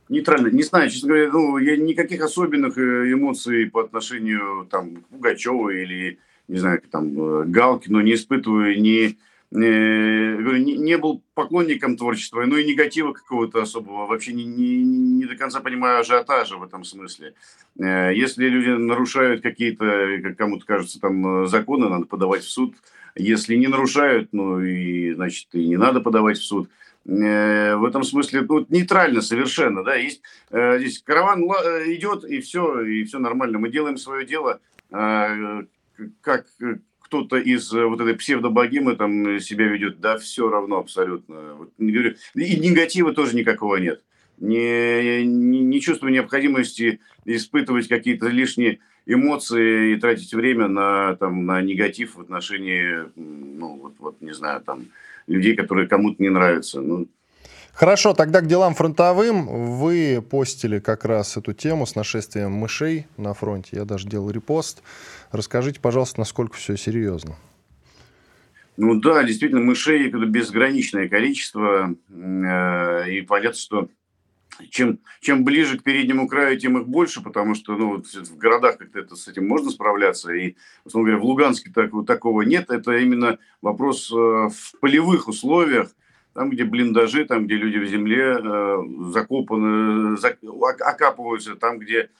Нейтрально. 0.09 0.49
Не 0.49 0.63
знаю, 0.63 0.89
честно 0.89 1.09
говоря, 1.09 1.31
ну, 1.31 1.59
я 1.59 1.77
никаких 1.77 2.23
особенных 2.23 2.79
э, 2.79 3.13
эмоций 3.13 3.67
по 3.67 3.83
отношению 3.83 4.67
там, 4.71 4.97
к 4.97 5.07
Пугачеву 5.09 5.69
или, 5.69 6.19
не 6.49 6.59
знаю, 6.59 6.81
к, 6.81 6.87
там, 6.87 7.13
э, 7.43 7.45
Галкину 7.45 8.01
не 8.01 8.15
испытываю, 8.15 8.73
э, 8.73 8.75
говорю, 8.77 9.19
не, 9.51 10.77
не 10.77 10.99
был 10.99 11.23
поклонником 11.35 11.97
творчества, 11.97 12.45
ну 12.47 12.57
и 12.57 12.65
негатива 12.65 13.13
какого-то 13.13 13.63
особого. 13.63 14.07
Вообще 14.07 14.33
не, 14.33 14.45
не, 14.45 14.83
не 14.83 15.25
до 15.25 15.37
конца 15.37 15.61
понимаю 15.61 16.01
ажиотажа 16.01 16.57
в 16.57 16.63
этом 16.63 16.85
смысле. 16.85 17.35
Э, 17.79 18.13
Если 18.15 18.47
люди 18.49 18.69
нарушают 18.71 19.43
какие-то, 19.43 20.19
как 20.23 20.37
кому-то 20.37 20.67
кажется, 20.67 21.01
там 21.01 21.45
э, 21.45 21.47
законы, 21.47 21.89
надо 21.89 22.05
подавать 22.07 22.43
в 22.43 22.51
суд. 22.51 22.75
Если 23.15 23.57
не 23.57 23.67
нарушают, 23.69 24.29
ну 24.33 24.61
и, 24.61 25.13
значит, 25.15 25.49
и 25.53 25.67
не 25.67 25.77
надо 25.77 26.01
подавать 26.01 26.39
в 26.39 26.45
суд. 26.45 26.69
Э, 27.07 27.77
В 27.77 27.85
этом 27.85 28.05
смысле 28.05 28.43
ну, 28.49 28.67
нейтрально 28.69 29.23
совершенно, 29.23 29.83
да, 29.83 29.95
есть 29.95 30.21
э, 30.51 30.79
здесь 30.79 31.03
караван 31.03 31.43
э, 31.45 31.95
идет 31.95 32.25
и 32.25 32.41
все, 32.41 32.83
и 32.83 33.05
все 33.05 33.19
нормально. 33.19 33.59
Мы 33.59 33.71
делаем 33.71 33.97
свое 33.97 34.27
дело, 34.27 34.61
А, 34.91 35.63
к- 35.97 36.11
как 36.21 36.47
э, 36.61 36.77
кто-то 37.09 37.39
из 37.39 37.73
э, 37.73 37.87
вот 37.87 38.01
этой 38.01 38.15
псевдобогемы 38.15 38.95
там 38.95 39.27
э, 39.27 39.41
себя 39.41 39.67
ведет, 39.67 39.99
да, 39.99 40.19
все 40.19 40.49
равно 40.49 40.79
абсолютно. 40.79 41.55
Вот, 41.55 41.73
не 41.79 41.91
говорю, 41.91 42.17
и 42.35 42.57
негатива 42.61 43.15
тоже 43.15 43.35
никакого 43.35 43.77
нет. 43.77 44.03
Не, 44.37 45.25
не, 45.25 45.61
не 45.61 45.81
чувствую 45.81 46.13
необходимости 46.13 47.01
испытывать 47.25 47.89
какие-то 47.89 48.29
лишние 48.29 48.81
эмоции 49.07 49.95
и 49.95 49.97
тратить 49.97 50.35
время 50.35 50.69
на, 50.69 51.17
там, 51.17 51.47
на 51.47 51.63
негатив 51.63 52.17
в 52.17 52.21
отношении, 52.21 53.11
ну, 53.17 53.79
вот, 53.79 53.95
вот 53.99 54.21
не 54.21 54.35
знаю, 54.35 54.61
там, 54.61 54.85
людей, 55.27 55.57
которые 55.57 55.89
кому-то 55.89 56.23
не 56.23 56.29
нравятся. 56.29 56.81
Ну, 56.83 57.09
Хорошо, 57.79 58.13
тогда 58.13 58.41
к 58.41 58.49
делам 58.49 58.75
фронтовым. 58.75 59.77
Вы 59.77 60.21
постили 60.21 60.81
как 60.81 61.05
раз 61.05 61.37
эту 61.37 61.53
тему 61.53 61.87
с 61.87 61.95
нашествием 61.95 62.51
мышей 62.51 63.07
на 63.17 63.35
фронте. 63.35 63.77
Я 63.77 63.85
даже 63.85 64.09
делал 64.09 64.31
репост. 64.31 64.83
Расскажите, 65.31 65.81
пожалуйста, 65.81 66.21
насколько 66.21 66.57
все 66.57 66.77
серьезно. 66.77 67.37
Ну 68.77 68.95
да, 69.01 69.25
действительно, 69.25 69.61
мышей 69.61 70.09
безграничное 70.09 71.09
количество. 71.09 71.95
э, 72.11 73.11
И 73.11 73.23
понятно, 73.23 73.59
что 73.59 73.89
чем, 74.71 75.01
чем 75.21 75.45
ближе 75.45 75.79
к 75.79 75.83
переднему 75.83 76.27
краю, 76.29 76.59
тем 76.59 76.79
их 76.79 76.89
больше, 76.89 77.23
потому 77.23 77.55
что 77.55 77.77
ну, 77.77 77.97
вот 77.97 78.07
в 78.07 78.37
городах 78.39 78.79
как-то 78.79 79.01
это, 79.01 79.17
с 79.17 79.29
этим 79.29 79.47
можно 79.47 79.71
справляться. 79.71 80.33
И, 80.33 80.55
условно 80.85 81.11
говоря, 81.11 81.23
в 81.23 81.27
Луганске 81.27 81.71
так, 81.73 81.91
такого 82.07 82.43
нет. 82.43 82.71
Это 82.71 82.97
именно 82.97 83.39
вопрос 83.63 84.11
э, 84.13 84.15
в 84.15 84.73
полевых 84.81 85.29
условиях, 85.29 85.91
там, 86.33 86.51
где 86.51 86.65
блиндажи, 86.65 87.25
там, 87.25 87.47
где 87.47 87.57
люди 87.57 87.79
в 87.79 87.89
земле 87.89 88.39
э, 88.41 89.13
закопаны, 89.13 90.15
зак- 90.17 90.39
ок- 90.45 90.81
окапываются, 90.83 91.57
там, 91.57 91.79
где 91.79 92.11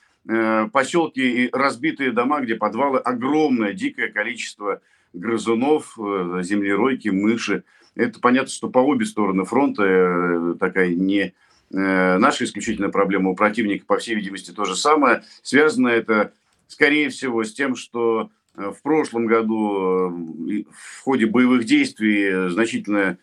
поселки 0.71 1.45
и 1.45 1.49
разбитые 1.51 2.11
дома, 2.11 2.41
где 2.41 2.55
подвалы, 2.55 2.99
огромное, 2.99 3.73
дикое 3.73 4.09
количество 4.09 4.81
грызунов, 5.13 5.97
э, 5.97 6.41
землеройки, 6.43 7.09
мыши. 7.09 7.63
Это 7.95 8.19
понятно, 8.19 8.49
что 8.49 8.69
по 8.69 8.79
обе 8.79 9.05
стороны 9.05 9.45
фронта 9.45 9.83
э, 9.83 10.55
такая 10.59 10.93
не 10.93 11.33
э, 11.71 12.17
наша 12.17 12.45
исключительная 12.45 12.89
проблема. 12.89 13.31
У 13.31 13.35
противника, 13.35 13.85
по 13.85 13.97
всей 13.97 14.15
видимости, 14.15 14.51
то 14.51 14.65
же 14.65 14.75
самое. 14.75 15.23
Связано 15.41 15.87
это, 15.87 16.33
скорее 16.67 17.09
всего, 17.09 17.43
с 17.43 17.53
тем, 17.53 17.75
что 17.75 18.29
в 18.55 18.81
прошлом 18.83 19.25
году 19.25 20.09
в 20.71 21.03
ходе 21.03 21.27
боевых 21.27 21.63
действий 21.63 22.49
значительная 22.49 23.17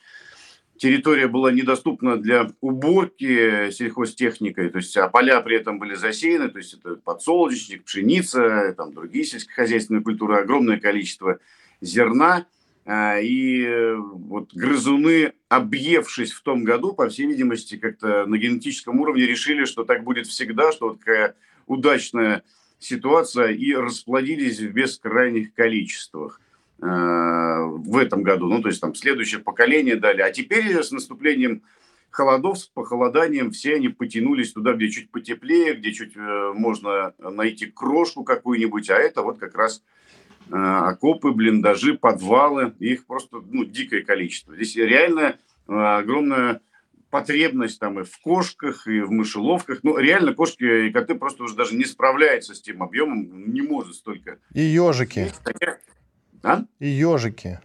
территория 0.78 1.28
была 1.28 1.52
недоступна 1.52 2.16
для 2.16 2.50
уборки 2.60 3.70
сельхозтехникой, 3.70 4.70
то 4.70 4.78
есть, 4.78 4.96
а 4.96 5.08
поля 5.08 5.40
при 5.40 5.56
этом 5.56 5.78
были 5.78 5.94
засеяны, 5.94 6.48
то 6.48 6.58
есть 6.58 6.74
это 6.74 6.96
подсолнечник, 6.96 7.84
пшеница, 7.84 8.74
там 8.76 8.92
другие 8.92 9.24
сельскохозяйственные 9.24 10.02
культуры, 10.02 10.36
огромное 10.36 10.78
количество 10.78 11.38
зерна. 11.80 12.46
А, 12.88 13.18
и 13.18 13.94
вот 13.96 14.54
грызуны, 14.54 15.32
объевшись 15.48 16.30
в 16.30 16.42
том 16.42 16.62
году, 16.62 16.92
по 16.92 17.08
всей 17.08 17.26
видимости, 17.26 17.76
как-то 17.76 18.26
на 18.26 18.38
генетическом 18.38 19.00
уровне 19.00 19.26
решили, 19.26 19.64
что 19.64 19.84
так 19.84 20.04
будет 20.04 20.28
всегда, 20.28 20.70
что 20.70 20.90
вот 20.90 21.00
такая 21.00 21.34
удачная 21.66 22.44
ситуация, 22.78 23.48
и 23.48 23.74
расплодились 23.74 24.60
в 24.60 24.70
бескрайних 24.72 25.52
количествах. 25.54 26.40
Э, 26.82 27.64
в 27.64 27.96
этом 27.96 28.22
году, 28.22 28.48
ну, 28.48 28.60
то 28.60 28.68
есть 28.68 28.80
там 28.80 28.94
следующее 28.94 29.40
поколение 29.40 29.96
дали. 29.96 30.20
А 30.20 30.30
теперь 30.30 30.82
с 30.82 30.90
наступлением 30.90 31.62
холодов, 32.10 32.58
с 32.58 32.66
похолоданием 32.66 33.50
все 33.50 33.76
они 33.76 33.88
потянулись 33.88 34.52
туда, 34.52 34.74
где 34.74 34.90
чуть 34.90 35.10
потеплее, 35.10 35.74
где 35.74 35.92
чуть 35.92 36.16
э, 36.16 36.52
можно 36.54 37.14
найти 37.18 37.66
крошку 37.66 38.24
какую-нибудь, 38.24 38.90
а 38.90 38.96
это 38.96 39.22
вот 39.22 39.38
как 39.38 39.54
раз 39.56 39.82
э, 40.50 40.54
окопы, 40.54 41.30
блиндажи, 41.30 41.94
подвалы, 41.94 42.74
их 42.78 43.06
просто 43.06 43.42
ну, 43.50 43.64
дикое 43.64 44.02
количество. 44.02 44.54
Здесь 44.54 44.76
реально 44.76 45.36
огромная 45.66 46.60
потребность 47.10 47.80
там 47.80 48.00
и 48.00 48.04
в 48.04 48.18
кошках, 48.18 48.86
и 48.86 49.00
в 49.00 49.10
мышеловках. 49.10 49.80
Ну, 49.82 49.96
реально 49.96 50.34
кошки 50.34 50.88
и 50.88 50.92
коты 50.92 51.14
просто 51.14 51.44
уже 51.44 51.54
даже 51.54 51.74
не 51.74 51.84
справляются 51.84 52.54
с 52.54 52.60
тем 52.60 52.82
объемом, 52.82 53.52
не 53.52 53.62
может 53.62 53.94
столько. 53.94 54.38
И 54.52 54.60
ежики. 54.60 55.32
Хотя, 55.42 55.78
а? 56.46 56.64
И 56.78 56.86
ежики. 56.86 57.60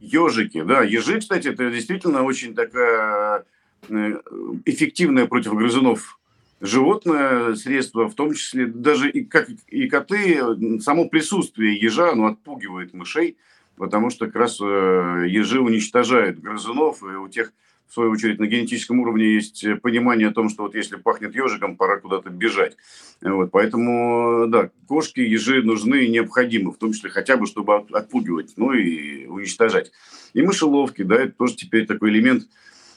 Ежики, 0.00 0.62
да. 0.62 0.82
Ежи, 0.82 1.20
кстати, 1.20 1.48
это 1.48 1.70
действительно 1.70 2.22
очень 2.24 2.54
такая 2.54 3.44
э, 3.88 4.20
эффективное 4.64 5.26
против 5.26 5.54
грызунов 5.54 6.18
животное 6.60 7.54
средство, 7.54 8.08
в 8.08 8.14
том 8.14 8.34
числе 8.34 8.66
даже 8.66 9.08
и 9.10 9.24
как 9.24 9.48
и 9.68 9.88
коты, 9.88 10.40
само 10.80 11.08
присутствие 11.08 11.76
ежа, 11.76 12.10
оно 12.10 12.26
отпугивает 12.26 12.94
мышей, 12.94 13.36
потому 13.76 14.10
что 14.10 14.26
как 14.26 14.34
раз 14.34 14.58
э, 14.60 15.24
ежи 15.28 15.60
уничтожают 15.60 16.40
грызунов, 16.40 17.02
и 17.02 17.16
у 17.16 17.28
тех 17.28 17.52
в 17.88 17.94
свою 17.94 18.10
очередь, 18.10 18.38
на 18.38 18.46
генетическом 18.46 19.00
уровне 19.00 19.34
есть 19.34 19.64
понимание 19.82 20.28
о 20.28 20.32
том, 20.32 20.48
что 20.48 20.64
вот 20.64 20.74
если 20.74 20.96
пахнет 20.96 21.34
ежиком, 21.34 21.76
пора 21.76 21.98
куда-то 21.98 22.30
бежать. 22.30 22.76
Вот, 23.22 23.50
поэтому, 23.50 24.46
да, 24.48 24.70
кошки, 24.86 25.20
ежи 25.20 25.62
нужны 25.62 26.04
и 26.04 26.10
необходимы, 26.10 26.72
в 26.72 26.76
том 26.76 26.92
числе 26.92 27.10
хотя 27.10 27.36
бы, 27.36 27.46
чтобы 27.46 27.74
отпугивать, 27.74 28.52
ну 28.56 28.72
и 28.72 29.26
уничтожать. 29.26 29.90
И 30.34 30.42
мышеловки, 30.42 31.02
да, 31.02 31.16
это 31.16 31.32
тоже 31.32 31.56
теперь 31.56 31.86
такой 31.86 32.10
элемент 32.10 32.44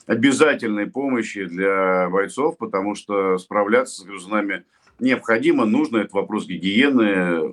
обязательной 0.06 0.88
помощи 0.88 1.46
для 1.46 2.10
бойцов, 2.10 2.58
потому 2.58 2.96
что 2.96 3.38
справляться 3.38 4.02
с 4.02 4.04
грызунами 4.04 4.64
необходимо, 5.00 5.66
нужно, 5.66 5.98
это 5.98 6.16
вопрос 6.16 6.48
гигиены, 6.48 7.48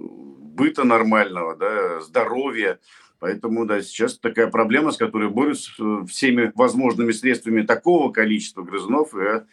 быта 0.58 0.84
нормального, 0.84 1.56
да, 1.56 2.00
здоровья, 2.00 2.78
Поэтому, 3.20 3.66
да, 3.66 3.82
сейчас 3.82 4.18
такая 4.18 4.46
проблема, 4.46 4.92
с 4.92 4.96
которой 4.96 5.28
борются 5.28 5.72
э, 5.78 6.06
всеми 6.06 6.52
возможными 6.54 7.10
средствами 7.10 7.62
такого 7.62 8.12
количества 8.12 8.62
грызунов, 8.62 9.12
я 9.14 9.44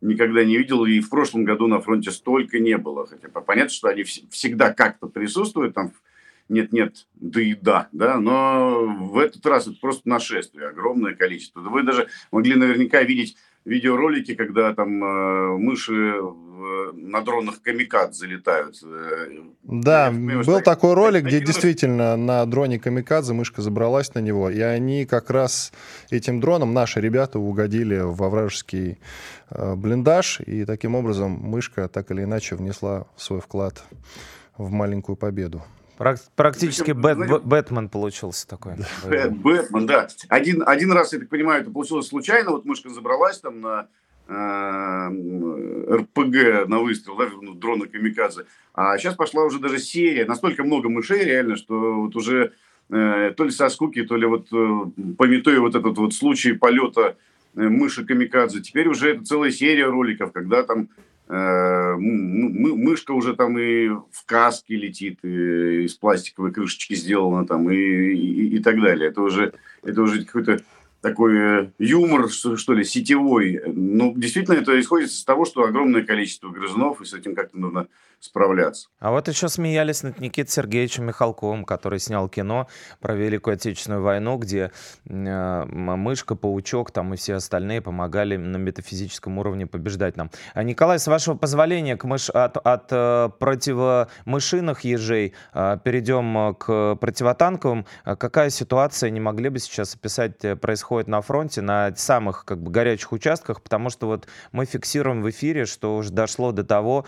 никогда 0.00 0.44
не 0.44 0.58
видел, 0.58 0.84
и 0.84 1.00
в 1.00 1.08
прошлом 1.08 1.44
году 1.44 1.66
на 1.66 1.80
фронте 1.80 2.10
столько 2.10 2.58
не 2.58 2.76
было. 2.76 3.06
Хотя 3.06 3.28
понятно, 3.28 3.70
что 3.70 3.88
они 3.88 4.02
всегда 4.02 4.72
как-то 4.72 5.06
присутствуют, 5.06 5.74
там 5.74 5.92
нет-нет, 6.50 7.06
да 7.14 7.40
и 7.40 7.54
да, 7.54 7.88
да, 7.92 8.18
но 8.18 8.84
в 8.86 9.18
этот 9.18 9.44
раз 9.46 9.66
это 9.66 9.78
просто 9.80 10.06
нашествие, 10.06 10.68
огромное 10.68 11.14
количество. 11.14 11.60
Вы 11.60 11.82
даже 11.82 12.08
могли 12.30 12.54
наверняка 12.54 13.02
видеть 13.02 13.36
видеоролики, 13.64 14.34
когда 14.34 14.74
там 14.74 15.02
э, 15.02 15.56
мыши 15.58 16.14
на 16.92 17.20
дронах 17.22 17.62
камикад 17.62 18.14
залетают. 18.14 18.76
Э, 18.82 19.28
да, 19.62 20.08
понимаю, 20.08 20.44
был 20.44 20.60
такой 20.60 20.94
ролик, 20.94 21.24
где 21.24 21.40
действительно 21.40 22.16
на 22.16 22.44
дроне 22.46 22.78
камикадзе 22.78 23.32
мышка 23.32 23.62
забралась 23.62 24.14
на 24.14 24.20
него, 24.20 24.50
и 24.50 24.60
они 24.60 25.06
как 25.06 25.30
раз 25.30 25.72
этим 26.10 26.40
дроном, 26.40 26.74
наши 26.74 27.00
ребята, 27.00 27.38
угодили 27.38 27.98
во 27.98 28.28
вражеский 28.28 28.98
э, 29.50 29.74
блиндаж, 29.74 30.40
и 30.40 30.64
таким 30.64 30.94
образом 30.94 31.32
мышка 31.32 31.88
так 31.88 32.10
или 32.10 32.22
иначе 32.22 32.56
внесла 32.56 33.06
свой 33.16 33.40
вклад 33.40 33.84
в 34.56 34.70
маленькую 34.70 35.16
победу. 35.16 35.62
Практически 35.96 36.92
Бэт, 36.92 37.16
знаете, 37.16 37.38
Бэтмен 37.44 37.88
получился 37.88 38.48
такой. 38.48 38.74
Бэтмен, 39.30 39.86
да. 39.86 40.08
Один, 40.28 40.62
один 40.66 40.92
раз, 40.92 41.12
я 41.12 41.20
так 41.20 41.28
понимаю, 41.28 41.62
это 41.62 41.70
получилось 41.70 42.08
случайно. 42.08 42.50
Вот 42.50 42.64
мышка 42.64 42.90
забралась 42.90 43.38
там 43.38 43.60
на 43.60 43.88
э, 44.28 45.08
РПГ 45.96 46.68
на 46.68 46.78
выстрел, 46.80 47.16
да, 47.16 47.28
ну, 47.40 47.54
дрона 47.54 47.86
Камикадзе. 47.86 48.46
А 48.72 48.98
сейчас 48.98 49.14
пошла 49.14 49.44
уже 49.44 49.58
даже 49.58 49.78
серия. 49.78 50.24
Настолько 50.24 50.64
много 50.64 50.88
мышей 50.88 51.24
реально, 51.24 51.56
что 51.56 52.02
вот 52.02 52.16
уже 52.16 52.52
э, 52.90 53.32
то 53.36 53.44
ли 53.44 53.50
со 53.50 53.68
скуки, 53.68 54.02
то 54.02 54.16
ли 54.16 54.26
вот 54.26 54.48
э, 54.52 54.80
пометуя 55.16 55.60
вот 55.60 55.74
этот 55.74 55.96
вот 55.96 56.14
случай 56.14 56.52
полета 56.52 57.16
э, 57.54 57.60
мыши 57.60 58.04
Камикадзе. 58.04 58.62
Теперь 58.62 58.88
уже 58.88 59.14
это 59.14 59.24
целая 59.24 59.50
серия 59.50 59.86
роликов, 59.86 60.32
когда 60.32 60.62
там 60.64 60.88
Э, 61.34 61.96
мышка 61.96 63.10
уже 63.10 63.34
там 63.34 63.58
и 63.58 63.88
в 63.88 64.24
каске 64.24 64.76
летит, 64.76 65.18
и 65.24 65.84
из 65.84 65.94
пластиковой 65.94 66.52
крышечки 66.52 66.94
сделана 66.94 67.44
там, 67.44 67.68
и, 67.70 67.74
и, 67.76 68.56
и 68.56 68.58
так 68.60 68.80
далее. 68.80 69.08
Это 69.08 69.20
уже, 69.22 69.52
это 69.82 70.02
уже 70.02 70.24
какой-то 70.24 70.62
такой 71.00 71.36
э, 71.36 71.70
юмор, 71.80 72.28
что 72.30 72.72
ли, 72.72 72.84
сетевой. 72.84 73.60
Ну, 73.66 74.14
действительно, 74.16 74.54
это 74.54 74.78
исходит 74.78 75.08
из 75.08 75.24
того, 75.24 75.44
что 75.44 75.64
огромное 75.64 76.02
количество 76.02 76.50
грызунов, 76.50 77.00
и 77.00 77.04
с 77.04 77.14
этим 77.14 77.34
как-то 77.34 77.58
нужно 77.58 77.88
справляться. 78.24 78.88
А 78.98 79.10
вот 79.10 79.28
еще 79.28 79.48
смеялись 79.48 80.02
над 80.02 80.18
Никитой 80.18 80.50
Сергеевичем 80.50 81.04
Михалковым, 81.04 81.64
который 81.64 81.98
снял 81.98 82.28
кино 82.28 82.68
про 83.00 83.14
Великую 83.14 83.54
Отечественную 83.54 84.02
войну, 84.02 84.38
где 84.38 84.72
э, 85.06 85.64
мышка, 85.66 86.34
паучок 86.34 86.90
там 86.90 87.12
и 87.12 87.16
все 87.18 87.34
остальные 87.34 87.82
помогали 87.82 88.36
на 88.36 88.56
метафизическом 88.56 89.38
уровне 89.38 89.66
побеждать 89.66 90.16
нам. 90.16 90.30
А 90.54 90.62
Николай, 90.62 90.98
с 90.98 91.06
вашего 91.06 91.36
позволения, 91.36 91.96
к 91.96 92.04
мыш... 92.04 92.30
от, 92.30 92.56
от 92.56 92.86
э, 92.90 93.28
противомышиных 93.38 94.80
ежей 94.80 95.34
э, 95.52 95.78
перейдем 95.84 96.38
э, 96.38 96.54
к 96.54 96.96
противотанковым. 96.96 97.86
Э, 98.06 98.16
какая 98.16 98.48
ситуация, 98.48 99.10
не 99.10 99.20
могли 99.20 99.50
бы 99.50 99.58
сейчас 99.58 99.94
описать, 99.94 100.38
происходит 100.60 101.08
на 101.08 101.20
фронте, 101.20 101.60
на 101.60 101.94
самых 101.96 102.46
как 102.46 102.62
бы 102.62 102.70
горячих 102.70 103.12
участках, 103.12 103.62
потому 103.62 103.90
что 103.90 104.06
вот 104.06 104.28
мы 104.52 104.64
фиксируем 104.64 105.22
в 105.22 105.28
эфире, 105.28 105.66
что 105.66 105.96
уже 105.96 106.10
дошло 106.10 106.52
до 106.52 106.64
того, 106.64 107.04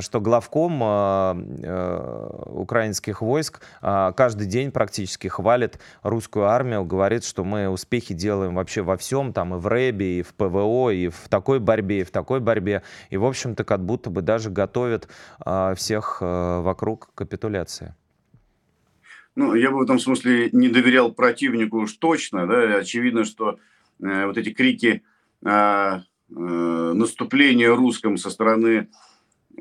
что 0.00 0.20
главк 0.20 0.53
главком 0.54 0.80
а, 0.82 1.36
э, 1.62 2.50
украинских 2.52 3.22
войск 3.22 3.60
а, 3.82 4.12
каждый 4.12 4.46
день 4.46 4.70
практически 4.70 5.28
хвалит 5.28 5.80
русскую 6.02 6.46
армию, 6.46 6.84
говорит, 6.84 7.24
что 7.24 7.44
мы 7.44 7.68
успехи 7.68 8.14
делаем 8.14 8.54
вообще 8.54 8.82
во 8.82 8.96
всем, 8.96 9.32
там 9.32 9.54
и 9.54 9.58
в 9.58 9.66
рэбе, 9.66 10.20
и 10.20 10.22
в 10.22 10.34
ПВО, 10.34 10.90
и 10.90 11.08
в 11.08 11.28
такой 11.28 11.58
борьбе, 11.58 12.00
и 12.00 12.04
в 12.04 12.10
такой 12.10 12.40
борьбе. 12.40 12.82
И, 13.10 13.16
в 13.16 13.24
общем-то, 13.24 13.64
как 13.64 13.84
будто 13.84 14.10
бы 14.10 14.22
даже 14.22 14.50
готовят 14.50 15.08
а, 15.40 15.74
всех 15.74 16.18
э, 16.20 16.60
вокруг 16.60 17.10
капитуляции. 17.14 17.94
Ну, 19.36 19.54
я 19.54 19.70
бы 19.70 19.78
в 19.78 19.82
этом 19.82 19.98
смысле 19.98 20.50
не 20.52 20.68
доверял 20.68 21.12
противнику 21.12 21.78
уж 21.78 21.94
точно. 21.94 22.46
Да? 22.46 22.76
Очевидно, 22.76 23.24
что 23.24 23.58
э, 24.00 24.26
вот 24.26 24.38
эти 24.38 24.50
крики 24.50 25.02
э, 25.44 25.48
э, 25.48 26.02
наступления 26.30 27.74
русском 27.74 28.16
со 28.16 28.30
стороны 28.30 28.88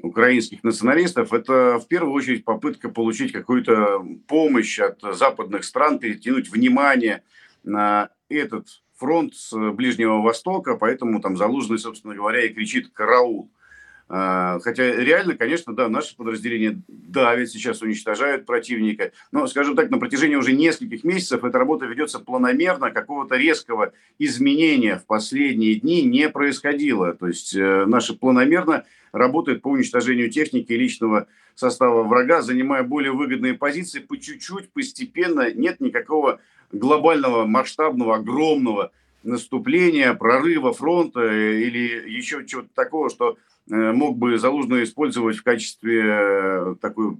украинских 0.01 0.63
националистов, 0.63 1.33
это 1.33 1.79
в 1.79 1.87
первую 1.87 2.13
очередь 2.13 2.45
попытка 2.45 2.89
получить 2.89 3.31
какую-то 3.31 4.05
помощь 4.27 4.79
от 4.79 5.01
западных 5.15 5.63
стран, 5.63 5.99
перетянуть 5.99 6.49
внимание 6.49 7.23
на 7.63 8.09
этот 8.29 8.67
фронт 8.95 9.35
с 9.35 9.53
Ближнего 9.71 10.21
Востока, 10.21 10.75
поэтому 10.75 11.21
там 11.21 11.37
Залужный, 11.37 11.79
собственно 11.79 12.15
говоря, 12.15 12.45
и 12.45 12.53
кричит 12.53 12.89
«караул». 12.93 13.51
А, 14.09 14.59
хотя 14.59 14.91
реально, 14.91 15.35
конечно, 15.35 15.73
да, 15.73 15.87
наши 15.87 16.15
подразделения 16.15 16.79
давят, 16.87 17.49
сейчас 17.49 17.81
уничтожают 17.81 18.45
противника. 18.45 19.11
Но, 19.31 19.47
скажем 19.47 19.75
так, 19.75 19.89
на 19.89 19.97
протяжении 19.97 20.35
уже 20.35 20.53
нескольких 20.53 21.03
месяцев 21.03 21.43
эта 21.43 21.57
работа 21.57 21.85
ведется 21.85 22.19
планомерно, 22.19 22.91
какого-то 22.91 23.35
резкого 23.37 23.93
изменения 24.19 24.97
в 24.97 25.05
последние 25.05 25.75
дни 25.75 26.03
не 26.03 26.29
происходило. 26.29 27.13
То 27.13 27.27
есть 27.27 27.55
э, 27.55 27.85
наши 27.85 28.13
планомерно 28.13 28.83
работают 29.11 29.61
по 29.61 29.69
уничтожению 29.69 30.29
техники 30.29 30.73
и 30.73 30.77
личного 30.77 31.27
состава 31.55 32.03
врага, 32.03 32.41
занимая 32.41 32.83
более 32.83 33.11
выгодные 33.11 33.53
позиции 33.53 33.99
по 33.99 34.17
чуть-чуть, 34.17 34.69
постепенно. 34.69 35.53
Нет 35.53 35.79
никакого 35.79 36.39
глобального, 36.71 37.45
масштабного, 37.45 38.15
огромного 38.15 38.91
наступления, 39.23 40.13
прорыва 40.13 40.73
фронта 40.73 41.21
или 41.25 42.09
еще 42.09 42.45
чего-то 42.45 42.69
такого, 42.73 43.09
что 43.09 43.31
э, 43.31 43.52
мог 43.67 44.17
бы 44.17 44.37
Залужный 44.37 44.83
использовать 44.83 45.37
в 45.37 45.43
качестве 45.43 46.03
э, 46.05 46.75
такой 46.81 47.17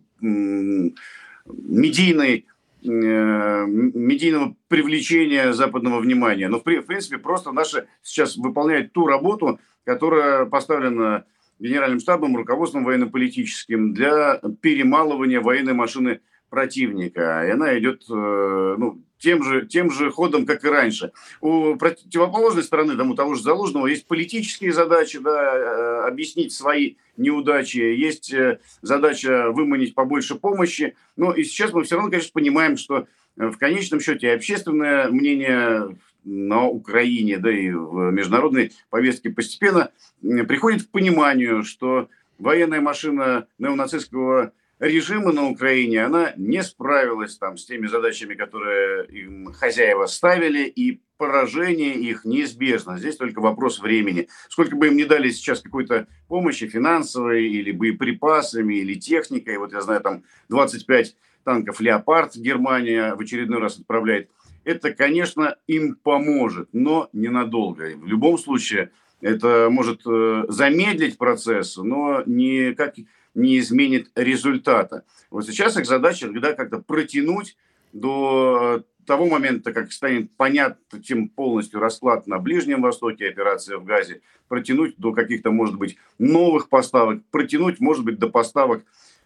медийной 1.46 2.46
медийного 2.86 4.56
привлечения 4.68 5.54
западного 5.54 6.02
внимания. 6.02 6.50
Но, 6.50 6.60
в 6.60 6.64
принципе, 6.64 7.18
просто 7.18 7.54
наши 7.54 7.88
сейчас 8.02 8.36
выполняют 8.36 8.92
ту 8.92 9.06
работу, 9.06 9.62
которая 9.86 10.44
поставлена 10.46 11.24
Генеральным 11.60 12.02
штабом, 12.02 12.36
руководством 12.36 12.84
военно-политическим 12.84 13.94
для 13.94 14.42
перемалывания 14.62 15.40
военной 15.40 15.74
машины 15.74 16.20
противника. 16.50 17.46
И 17.48 17.52
она 17.52 17.78
идет 17.80 18.04
э, 18.10 18.76
ну, 18.78 19.02
тем, 19.18 19.44
же, 19.44 19.66
тем 19.66 19.90
же 19.90 20.12
ходом, 20.12 20.46
как 20.46 20.66
и 20.66 20.68
раньше. 20.68 21.14
У 21.42 21.76
противоположной 21.76 22.64
стороны, 22.64 22.98
там, 22.98 23.12
у 23.12 23.16
того 23.16 23.36
же 23.36 23.42
Залужного, 23.42 23.88
есть 23.88 24.06
политические 24.08 24.74
задачи, 24.74 25.20
да, 25.20 25.56
э, 25.56 25.93
объяснить 26.08 26.54
свои 26.54 26.96
неудачи, 27.18 27.78
есть 27.78 28.34
э, 28.34 28.60
задача 28.82 29.52
выманить 29.52 29.96
побольше 29.96 30.36
помощи. 30.36 30.96
Но 31.16 31.34
и 31.34 31.44
сейчас 31.44 31.74
мы 31.74 31.84
все 31.84 31.96
равно, 31.96 32.10
конечно, 32.10 32.32
понимаем, 32.34 32.78
что 32.78 33.08
в 33.36 33.58
конечном 33.58 34.00
счете 34.00 34.32
общественное 34.34 35.10
мнение 35.10 35.98
на 36.24 36.66
Украине, 36.68 37.38
да 37.38 37.52
и 37.52 37.72
в 37.72 38.12
международной 38.12 38.72
повестке 38.90 39.30
постепенно 39.30 39.92
приходит 40.22 40.84
к 40.84 40.90
пониманию, 40.90 41.64
что 41.64 42.10
военная 42.38 42.82
машина 42.82 43.48
неонацистского 43.58 44.54
режима 44.80 45.32
на 45.32 45.48
Украине, 45.50 46.06
она 46.06 46.34
не 46.38 46.62
справилась 46.64 47.38
там 47.38 47.58
с 47.58 47.66
теми 47.66 47.88
задачами, 47.88 48.34
которые 48.36 49.06
им 49.08 49.52
хозяева 49.54 50.06
ставили, 50.06 50.66
и 50.66 51.02
поражение 51.24 51.96
их 51.96 52.26
неизбежно. 52.26 52.98
Здесь 52.98 53.16
только 53.16 53.40
вопрос 53.40 53.80
времени. 53.80 54.28
Сколько 54.50 54.76
бы 54.76 54.88
им 54.88 54.98
не 54.98 55.06
дали 55.06 55.30
сейчас 55.30 55.62
какой-то 55.62 56.08
помощи 56.28 56.68
финансовой, 56.68 57.48
или 57.48 57.72
боеприпасами, 57.72 58.76
или 58.76 58.96
техникой, 58.96 59.58
вот 59.58 59.72
я 59.72 59.82
знаю, 59.82 60.02
там 60.02 60.24
25 60.50 61.16
танков 61.46 61.80
«Леопард» 61.80 62.36
Германия 62.36 63.16
в 63.16 63.22
очередной 63.22 63.60
раз 63.60 63.80
отправляет– 63.80 64.30
это, 64.64 64.94
конечно, 64.94 65.58
им 65.68 65.96
поможет, 65.96 66.70
но 66.74 67.10
ненадолго. 67.14 67.96
В 67.98 68.08
любом 68.08 68.38
случае, 68.38 68.92
это 69.22 69.68
может 69.70 70.02
э, 70.06 70.46
замедлить 70.48 71.18
процесс, 71.18 71.78
но 71.78 72.24
никак 72.26 72.96
не 73.34 73.60
изменит 73.60 74.10
результата. 74.16 75.04
Вот 75.32 75.46
сейчас 75.46 75.78
их 75.78 75.86
задача 75.86 76.28
когда 76.28 76.54
как-то 76.54 76.80
протянуть 76.80 77.58
до 77.94 78.84
того 79.06 79.28
момента, 79.28 79.74
как 79.74 79.92
станет 79.92 80.36
понятен 80.36 81.30
полностью 81.30 81.80
расклад 81.80 82.28
на 82.28 82.40
Ближнем 82.40 82.82
Востоке, 82.82 83.28
операция 83.28 83.78
в 83.78 83.86
Газе, 83.86 84.22
протянуть 84.48 84.96
до 84.98 85.14
каких-то, 85.14 85.52
может 85.52 85.78
быть, 85.78 85.98
новых 86.20 86.70
поставок, 86.70 87.24
протянуть, 87.32 87.80
может 87.80 88.06
быть, 88.06 88.20
до 88.20 88.30
поставок 88.30 88.84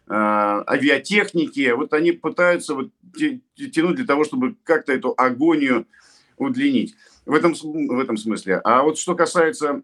Э, 0.10 0.64
авиатехники. 0.66 1.70
Вот 1.72 1.94
они 1.94 2.14
пытаются 2.14 2.76
вот 2.76 2.90
тянуть 3.74 3.98
для 3.98 4.06
того, 4.06 4.24
чтобы 4.24 4.56
как-то 4.64 4.94
эту 4.94 5.14
агонию 5.18 5.86
удлинить. 6.38 6.96
В 7.26 7.34
этом, 7.34 7.54
в 7.54 8.00
этом 8.00 8.16
смысле. 8.16 8.62
А 8.64 8.84
вот 8.84 8.98
что 8.98 9.16
касается 9.16 9.82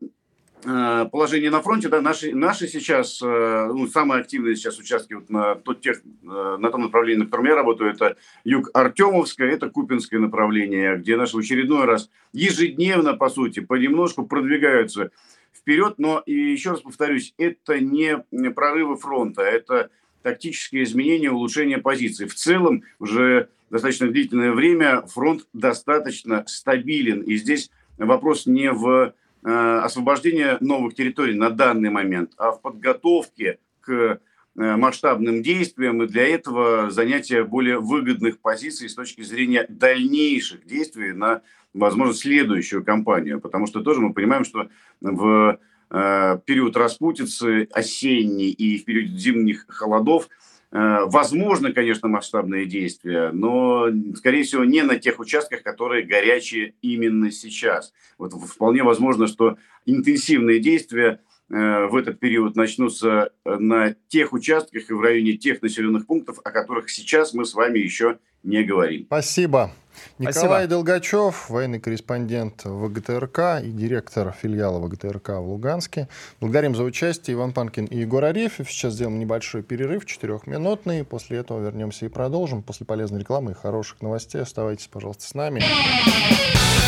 э, 0.64 1.06
положения 1.12 1.50
на 1.50 1.62
фронте, 1.62 1.90
да, 1.90 2.02
наши, 2.02 2.34
наши 2.34 2.68
сейчас, 2.68 3.22
э, 3.22 3.26
ну, 3.74 3.88
самые 3.88 4.22
активные 4.22 4.56
сейчас 4.56 4.80
участки 4.80 5.14
вот 5.14 5.30
на, 5.30 5.56
тот 5.56 5.82
тех, 5.82 6.02
на 6.22 6.70
том 6.70 6.82
направлении, 6.82 7.20
на 7.20 7.26
котором 7.26 7.46
я 7.46 7.56
работаю, 7.56 7.92
это 7.92 8.18
юг 8.44 8.70
Артемовское, 8.74 9.50
это 9.52 9.70
Купинское 9.70 10.20
направление, 10.20 10.98
где 10.98 11.18
наши 11.18 11.36
в 11.36 11.40
очередной 11.40 11.86
раз 11.86 12.10
ежедневно, 12.32 13.14
по 13.14 13.30
сути, 13.30 13.60
понемножку 13.60 14.26
продвигаются 14.26 15.12
вперед, 15.54 15.96
но 15.98 16.22
и 16.26 16.34
еще 16.34 16.72
раз 16.72 16.82
повторюсь, 16.82 17.34
это 17.38 17.80
не 17.80 18.24
прорывы 18.52 18.98
фронта, 18.98 19.44
это 19.44 19.90
тактические 20.24 20.84
изменения, 20.84 21.30
улучшение 21.30 21.78
позиций. 21.78 22.28
В 22.28 22.34
целом 22.34 22.84
уже 22.98 23.50
достаточно 23.70 24.08
длительное 24.08 24.52
время 24.52 25.02
фронт 25.04 25.46
достаточно 25.54 26.44
стабилен. 26.48 27.22
И 27.22 27.36
здесь 27.36 27.70
вопрос 27.98 28.46
не 28.46 28.72
в 28.72 29.14
э, 29.44 29.80
освобождении 29.84 30.58
новых 30.64 30.96
территорий 30.96 31.34
на 31.34 31.50
данный 31.50 31.90
момент, 31.90 32.32
а 32.38 32.52
в 32.52 32.62
подготовке 32.62 33.60
к 33.82 33.92
э, 33.92 34.20
масштабным 34.56 35.44
действиям 35.44 36.04
и 36.04 36.08
для 36.08 36.28
этого 36.28 36.90
занятия 36.92 37.44
более 37.44 37.80
выгодных 37.80 38.40
позиций 38.40 38.90
с 38.90 38.96
точки 38.96 39.22
зрения 39.22 39.66
дальнейших 39.70 40.66
действий 40.66 41.14
на, 41.14 41.42
возможно, 41.74 42.14
следующую 42.14 42.84
кампанию. 42.84 43.40
Потому 43.42 43.68
что 43.68 43.82
тоже 43.82 44.02
мы 44.02 44.14
понимаем, 44.14 44.44
что 44.46 44.70
в 45.02 45.60
Э, 45.96 46.40
период 46.44 46.76
распутицы 46.76 47.68
осенний 47.72 48.50
и 48.50 48.80
в 48.80 48.86
период 48.86 49.12
зимних 49.12 49.66
холодов. 49.68 50.28
Э, 50.74 51.06
возможно, 51.06 51.72
конечно, 51.72 52.08
масштабные 52.08 52.66
действия, 52.66 53.30
но, 53.32 53.90
скорее 54.16 54.42
всего, 54.42 54.64
не 54.64 54.82
на 54.82 54.98
тех 54.98 55.20
участках, 55.20 55.62
которые 55.62 56.04
горячие 56.04 56.74
именно 56.82 57.32
сейчас. 57.32 57.94
Вот 58.18 58.34
вполне 58.34 58.82
возможно, 58.82 59.28
что 59.28 59.58
интенсивные 59.86 60.60
действия 60.60 61.20
э, 61.50 61.86
в 61.86 61.96
этот 61.96 62.20
период 62.20 62.56
начнутся 62.56 63.30
на 63.46 63.96
тех 64.08 64.34
участках 64.34 64.90
и 64.90 64.94
в 64.94 65.02
районе 65.02 65.34
тех 65.34 65.62
населенных 65.62 66.08
пунктов, 66.08 66.40
о 66.44 66.50
которых 66.50 66.90
сейчас 66.90 67.36
мы 67.36 67.46
с 67.46 67.54
вами 67.54 67.78
еще 67.78 68.18
не 68.42 68.64
говорим. 68.64 69.06
Спасибо. 69.06 69.72
Николай 70.20 70.34
Спасибо. 70.34 70.68
Долгачев, 70.68 71.50
военный 71.50 71.80
корреспондент 71.80 72.64
ВГТРК 72.66 73.64
и 73.64 73.72
директор 73.72 74.34
филиала 74.40 74.80
ВГТРК 74.80 75.30
в 75.30 75.50
Луганске. 75.50 76.08
Благодарим 76.40 76.76
за 76.76 76.84
участие 76.84 77.36
Иван 77.36 77.54
Панкин 77.54 77.86
и 77.86 78.00
Егор 78.00 78.24
Арефьев. 78.24 78.70
Сейчас 78.70 78.94
сделаем 78.94 79.20
небольшой 79.20 79.64
перерыв, 79.64 80.06
четырехминутный. 80.06 81.04
После 81.04 81.38
этого 81.38 81.64
вернемся 81.64 82.06
и 82.06 82.10
продолжим. 82.10 82.62
После 82.62 82.86
полезной 82.86 83.22
рекламы 83.22 83.52
и 83.52 83.56
хороших 83.56 84.02
новостей 84.02 84.42
оставайтесь, 84.42 84.88
пожалуйста, 84.88 85.28
с 85.28 85.34
нами. 85.34 85.64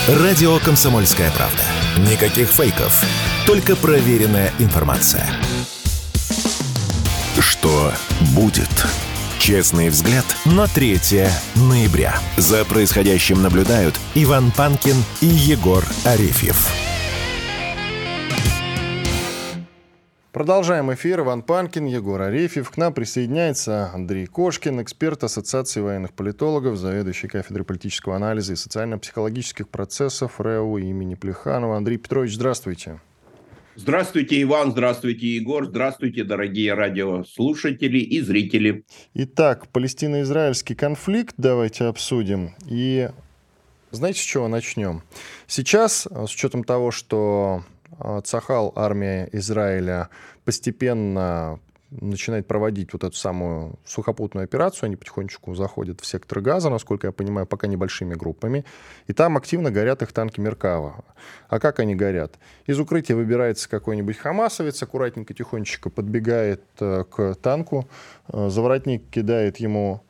Радио 0.08 0.60
«Комсомольская 0.60 1.32
правда». 1.32 1.64
Никаких 2.12 2.48
фейков, 2.50 3.04
только 3.48 3.76
проверенная 3.76 4.52
информация. 4.60 5.26
Что 7.40 7.92
будет? 8.36 8.70
Честный 9.40 9.90
взгляд 9.90 10.26
на 10.46 10.68
3 10.68 10.98
ноября. 11.70 12.16
За 12.38 12.66
происходящим 12.66 13.44
наблюдают 13.44 14.00
Иван 14.16 14.52
Панкин 14.52 14.96
и 15.22 15.28
Егор 15.28 15.84
Арефьев. 16.04 16.68
Продолжаем 20.32 20.94
эфир. 20.94 21.22
Иван 21.22 21.44
Панкин, 21.44 21.86
Егор 21.86 22.22
Арефьев. 22.22 22.70
К 22.70 22.78
нам 22.78 22.94
присоединяется 22.94 23.92
Андрей 23.94 24.26
Кошкин, 24.26 24.82
эксперт 24.82 25.24
Ассоциации 25.24 25.80
военных 25.80 26.14
политологов, 26.14 26.78
заведующий 26.78 27.28
кафедрой 27.28 27.66
политического 27.66 28.16
анализа 28.16 28.54
и 28.54 28.58
социально-психологических 28.58 29.70
процессов 29.70 30.42
РЭУ 30.42 30.78
имени 30.78 31.16
Плеханова. 31.16 31.78
Андрей 31.78 31.98
Петрович, 31.98 32.36
здравствуйте. 32.36 33.00
Здравствуйте, 33.78 34.42
Иван, 34.42 34.72
здравствуйте, 34.72 35.36
Егор, 35.36 35.66
здравствуйте, 35.66 36.24
дорогие 36.24 36.74
радиослушатели 36.74 37.98
и 38.00 38.22
зрители. 38.22 38.86
Итак, 39.14 39.68
палестино-израильский 39.68 40.76
конфликт 40.76 41.36
давайте 41.38 41.84
обсудим. 41.84 42.52
И 42.70 43.10
знаете, 43.92 44.22
с 44.22 44.24
чего 44.24 44.48
начнем? 44.48 45.02
Сейчас, 45.46 46.08
с 46.10 46.34
учетом 46.34 46.64
того, 46.64 46.92
что 46.92 47.66
а, 48.00 48.22
Цахал, 48.22 48.72
армия 48.78 49.28
Израиля, 49.34 50.08
постепенно 50.46 51.60
начинает 51.92 52.48
проводить 52.48 52.94
вот 52.94 53.04
эту 53.04 53.16
самую 53.16 53.80
сухопутную 53.86 54.46
операцию. 54.46 54.88
Они 54.88 54.96
потихонечку 54.96 55.54
заходят 55.56 56.02
в 56.02 56.06
сектор 56.06 56.42
газа, 56.42 56.70
насколько 56.70 57.08
я 57.08 57.12
понимаю, 57.12 57.46
пока 57.46 57.68
небольшими 57.68 58.16
группами. 58.16 58.66
И 59.08 59.14
там 59.14 59.38
активно 59.38 59.72
горят 59.72 60.02
их 60.02 60.12
танки 60.12 60.40
Меркава. 60.40 61.04
А 61.48 61.60
как 61.60 61.80
они 61.80 61.96
горят? 61.96 62.36
Из 62.66 62.80
укрытия 62.80 63.16
выбирается 63.16 63.70
какой-нибудь 63.70 64.18
хамасовец, 64.18 64.82
аккуратненько, 64.82 65.34
тихонечко 65.34 65.90
подбегает 65.90 66.64
э, 66.80 67.04
к 67.10 67.36
танку, 67.36 67.88
э, 68.28 68.50
заворотник 68.50 69.10
кидает 69.10 69.58
ему 69.58 70.04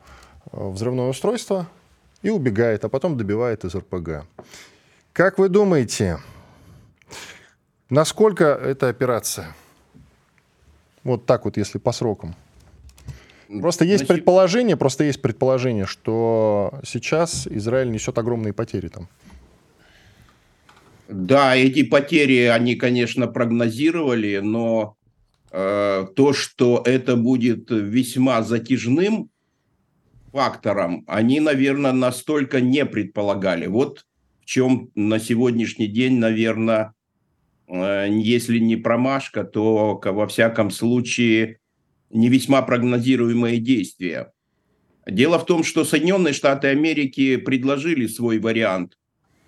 э, 0.52 0.68
взрывное 0.68 1.08
устройство 1.08 1.68
и 2.22 2.30
убегает, 2.30 2.84
а 2.84 2.88
потом 2.88 3.16
добивает 3.16 3.64
из 3.64 3.74
РПГ. 3.74 4.24
Как 5.12 5.38
вы 5.38 5.48
думаете, 5.48 6.18
насколько 7.90 8.44
эта 8.44 8.88
операция– 8.88 9.54
вот 11.06 11.26
так 11.26 11.44
вот, 11.44 11.56
если 11.56 11.78
по 11.78 11.92
срокам. 11.92 12.34
Просто 13.48 13.84
есть 13.84 14.04
Значит... 14.04 14.08
предположение, 14.08 14.76
просто 14.76 15.04
есть 15.04 15.22
предположение, 15.22 15.86
что 15.86 16.80
сейчас 16.84 17.46
Израиль 17.46 17.90
несет 17.90 18.18
огромные 18.18 18.52
потери 18.52 18.88
там. 18.88 19.08
Да, 21.08 21.54
эти 21.54 21.84
потери 21.84 22.46
они, 22.46 22.74
конечно, 22.74 23.28
прогнозировали, 23.28 24.40
но 24.42 24.96
э, 25.52 26.06
то, 26.16 26.32
что 26.32 26.82
это 26.84 27.14
будет 27.14 27.70
весьма 27.70 28.42
затяжным 28.42 29.30
фактором, 30.32 31.04
они, 31.06 31.38
наверное, 31.38 31.92
настолько 31.92 32.60
не 32.60 32.84
предполагали. 32.84 33.66
Вот 33.66 34.04
в 34.40 34.46
чем 34.46 34.90
на 34.96 35.20
сегодняшний 35.20 35.86
день, 35.86 36.18
наверное, 36.18 36.92
если 37.68 38.58
не 38.58 38.76
промашка, 38.76 39.44
то 39.44 40.00
во 40.02 40.26
всяком 40.26 40.70
случае 40.70 41.58
не 42.10 42.28
весьма 42.28 42.62
прогнозируемые 42.62 43.58
действия. 43.58 44.32
Дело 45.06 45.38
в 45.38 45.46
том, 45.46 45.62
что 45.62 45.84
Соединенные 45.84 46.34
Штаты 46.34 46.68
Америки 46.68 47.36
предложили 47.36 48.06
свой 48.06 48.38
вариант. 48.38 48.98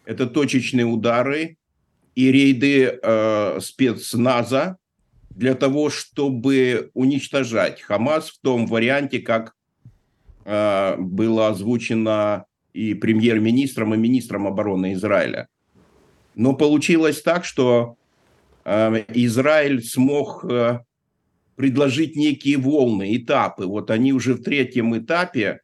Это 0.05 0.27
точечные 0.27 0.87
удары 0.87 1.57
и 2.15 2.33
рейды 2.33 2.99
э, 3.01 3.59
спецназа 3.61 4.79
для 5.31 5.55
того, 5.55 5.91
чтобы 5.91 6.91
уничтожать 6.95 7.83
Хамас 7.83 8.31
в 8.31 8.41
том 8.41 8.67
варианте, 8.67 9.19
как 9.19 9.55
э, 10.45 10.97
было 10.99 11.49
озвучено 11.49 12.47
и 12.73 12.95
премьер-министром, 12.95 13.95
и 13.95 13.99
министром 13.99 14.47
обороны 14.47 14.95
Израиля. 14.95 15.49
Но 16.35 16.55
получилось 16.55 17.21
так, 17.23 17.45
что 17.45 17.97
э, 17.97 17.98
Израиль 18.65 19.83
смог 19.83 20.45
э, 20.45 20.81
предложить 21.57 22.17
некие 22.17 22.57
волны, 22.59 23.17
этапы. 23.17 23.67
Вот 23.67 23.91
они 23.91 24.13
уже 24.13 24.35
в 24.35 24.43
третьем 24.43 24.97
этапе, 24.97 25.61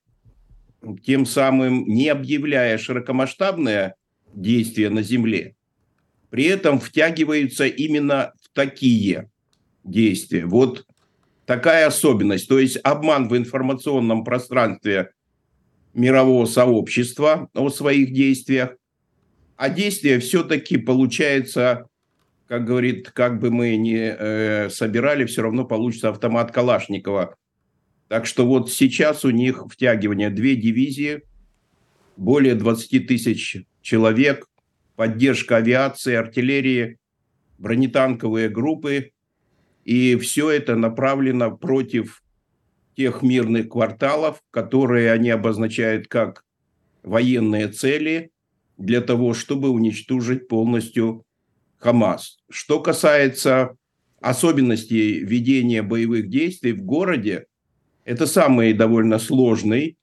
тем 1.04 1.26
самым 1.26 1.84
не 1.86 2.08
объявляя 2.08 2.78
широкомасштабное 2.78 3.94
действие 4.32 4.90
на 4.90 5.02
Земле, 5.02 5.54
при 6.30 6.44
этом 6.44 6.80
втягиваются 6.80 7.66
именно 7.66 8.32
в 8.42 8.54
такие 8.54 9.30
действия. 9.84 10.46
Вот 10.46 10.84
такая 11.46 11.86
особенность. 11.86 12.48
То 12.48 12.58
есть 12.58 12.78
обман 12.82 13.28
в 13.28 13.36
информационном 13.36 14.24
пространстве 14.24 15.10
мирового 15.92 16.46
сообщества 16.46 17.48
о 17.54 17.68
своих 17.70 18.12
действиях, 18.12 18.76
а 19.56 19.68
действия 19.68 20.18
все-таки 20.18 20.76
получается 20.76 21.86
как 22.54 22.66
говорит, 22.66 23.10
как 23.10 23.40
бы 23.40 23.50
мы 23.50 23.74
ни 23.74 23.96
э, 23.98 24.70
собирали, 24.70 25.24
все 25.24 25.42
равно 25.42 25.64
получится 25.64 26.10
автомат 26.10 26.52
Калашникова. 26.52 27.34
Так 28.06 28.26
что 28.26 28.46
вот 28.46 28.70
сейчас 28.70 29.24
у 29.24 29.30
них 29.30 29.64
втягивание 29.68 30.30
две 30.30 30.54
дивизии, 30.54 31.22
более 32.16 32.54
20 32.54 33.08
тысяч 33.08 33.64
человек, 33.82 34.46
поддержка 34.94 35.56
авиации, 35.56 36.14
артиллерии, 36.14 36.98
бронетанковые 37.58 38.48
группы. 38.48 39.10
И 39.84 40.14
все 40.14 40.48
это 40.48 40.76
направлено 40.76 41.56
против 41.56 42.22
тех 42.96 43.22
мирных 43.22 43.68
кварталов, 43.68 44.40
которые 44.52 45.10
они 45.10 45.30
обозначают 45.30 46.06
как 46.06 46.44
военные 47.02 47.66
цели 47.66 48.30
для 48.78 49.00
того, 49.00 49.34
чтобы 49.34 49.70
уничтожить 49.70 50.46
полностью 50.46 51.23
Хамас. 51.84 52.38
Что 52.48 52.80
касается 52.80 53.76
особенностей 54.22 55.18
ведения 55.20 55.82
боевых 55.82 56.30
действий 56.30 56.72
в 56.72 56.82
городе, 56.82 57.44
это 58.06 58.26
самый 58.26 58.72
довольно 58.72 59.18
сложный 59.18 59.98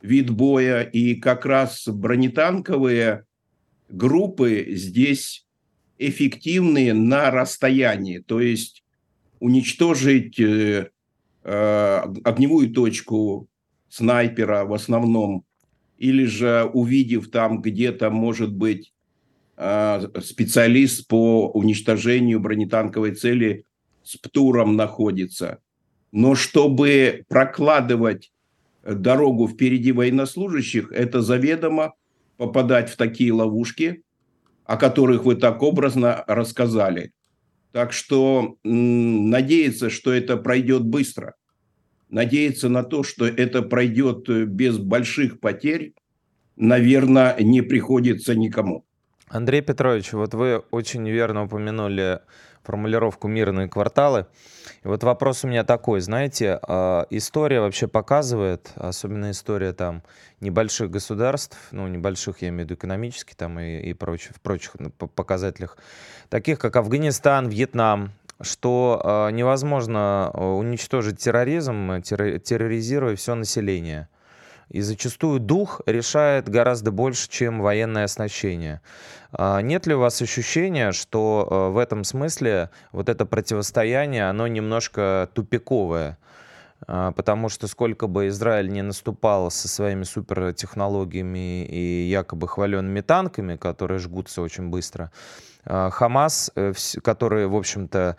вид 0.00 0.30
боя, 0.30 0.80
и 0.80 1.16
как 1.16 1.44
раз 1.44 1.86
бронетанковые 1.86 3.26
группы 3.90 4.64
здесь 4.70 5.46
эффективные 5.98 6.94
на 6.94 7.30
расстоянии, 7.30 8.20
то 8.20 8.40
есть 8.40 8.82
уничтожить 9.40 10.40
э, 10.40 10.88
э, 11.44 12.02
огневую 12.24 12.70
точку 12.70 13.46
снайпера 13.90 14.64
в 14.64 14.72
основном, 14.72 15.44
или 15.98 16.24
же 16.24 16.70
увидев 16.72 17.30
там 17.30 17.60
где-то, 17.60 18.08
может 18.08 18.54
быть, 18.54 18.94
специалист 20.22 21.06
по 21.06 21.50
уничтожению 21.50 22.40
бронетанковой 22.40 23.14
цели 23.14 23.64
с 24.02 24.16
ПТУРом 24.16 24.76
находится. 24.76 25.58
Но 26.12 26.34
чтобы 26.34 27.24
прокладывать 27.28 28.32
дорогу 28.82 29.46
впереди 29.46 29.92
военнослужащих, 29.92 30.90
это 30.92 31.20
заведомо 31.20 31.92
попадать 32.38 32.88
в 32.88 32.96
такие 32.96 33.32
ловушки, 33.32 34.02
о 34.64 34.78
которых 34.78 35.24
вы 35.24 35.34
так 35.34 35.62
образно 35.62 36.24
рассказали. 36.26 37.12
Так 37.72 37.92
что 37.92 38.56
надеяться, 38.64 39.90
что 39.90 40.10
это 40.12 40.38
пройдет 40.38 40.84
быстро, 40.84 41.34
надеяться 42.08 42.68
на 42.68 42.82
то, 42.82 43.02
что 43.02 43.26
это 43.26 43.60
пройдет 43.62 44.28
без 44.48 44.78
больших 44.78 45.38
потерь, 45.38 45.92
наверное, 46.56 47.36
не 47.38 47.60
приходится 47.60 48.34
никому. 48.34 48.86
Андрей 49.30 49.60
Петрович, 49.60 50.12
вот 50.12 50.34
вы 50.34 50.58
очень 50.72 51.08
верно 51.08 51.44
упомянули 51.44 52.20
формулировку 52.64 53.28
«мирные 53.28 53.68
кварталы». 53.68 54.26
И 54.82 54.88
вот 54.88 55.04
вопрос 55.04 55.44
у 55.44 55.48
меня 55.48 55.62
такой, 55.62 56.00
знаете, 56.00 56.58
а, 56.62 57.06
история 57.10 57.60
вообще 57.60 57.86
показывает, 57.86 58.72
особенно 58.74 59.30
история 59.30 59.72
там 59.72 60.02
небольших 60.40 60.90
государств, 60.90 61.56
ну, 61.70 61.86
небольших, 61.86 62.42
я 62.42 62.48
имею 62.48 62.62
в 62.62 62.70
виду 62.70 62.74
экономически 62.74 63.34
там 63.34 63.60
и, 63.60 63.78
и 63.78 63.94
прочих, 63.94 64.34
в 64.34 64.40
прочих 64.40 64.72
ну, 64.80 64.90
показателях, 64.90 65.78
таких 66.28 66.58
как 66.58 66.74
Афганистан, 66.74 67.48
Вьетнам, 67.48 68.10
что 68.40 69.00
э, 69.02 69.30
невозможно 69.30 70.32
уничтожить 70.34 71.20
терроризм, 71.20 72.02
терроризируя 72.02 73.14
все 73.14 73.36
население– 73.36 74.08
и 74.70 74.80
зачастую 74.80 75.40
дух 75.40 75.80
решает 75.86 76.48
гораздо 76.48 76.90
больше, 76.90 77.28
чем 77.28 77.60
военное 77.60 78.04
оснащение. 78.04 78.80
А 79.32 79.60
нет 79.60 79.86
ли 79.86 79.94
у 79.94 80.00
вас 80.00 80.22
ощущения, 80.22 80.92
что 80.92 81.46
э, 81.48 81.72
в 81.72 81.78
этом 81.78 82.04
смысле 82.04 82.70
вот 82.92 83.08
это 83.08 83.26
противостояние, 83.26 84.28
оно 84.28 84.46
немножко 84.46 85.28
тупиковое? 85.34 86.18
А, 86.86 87.12
потому 87.12 87.48
что 87.48 87.66
сколько 87.66 88.06
бы 88.06 88.28
Израиль 88.28 88.70
не 88.70 88.82
наступал 88.82 89.50
со 89.50 89.68
своими 89.68 90.04
супертехнологиями 90.04 91.64
и 91.64 92.08
якобы 92.08 92.48
хваленными 92.48 93.00
танками, 93.00 93.56
которые 93.56 93.98
жгутся 93.98 94.42
очень 94.42 94.68
быстро, 94.68 95.10
а, 95.64 95.90
Хамас, 95.90 96.50
э, 96.54 96.72
который, 97.02 97.46
в 97.46 97.56
общем-то, 97.56 98.16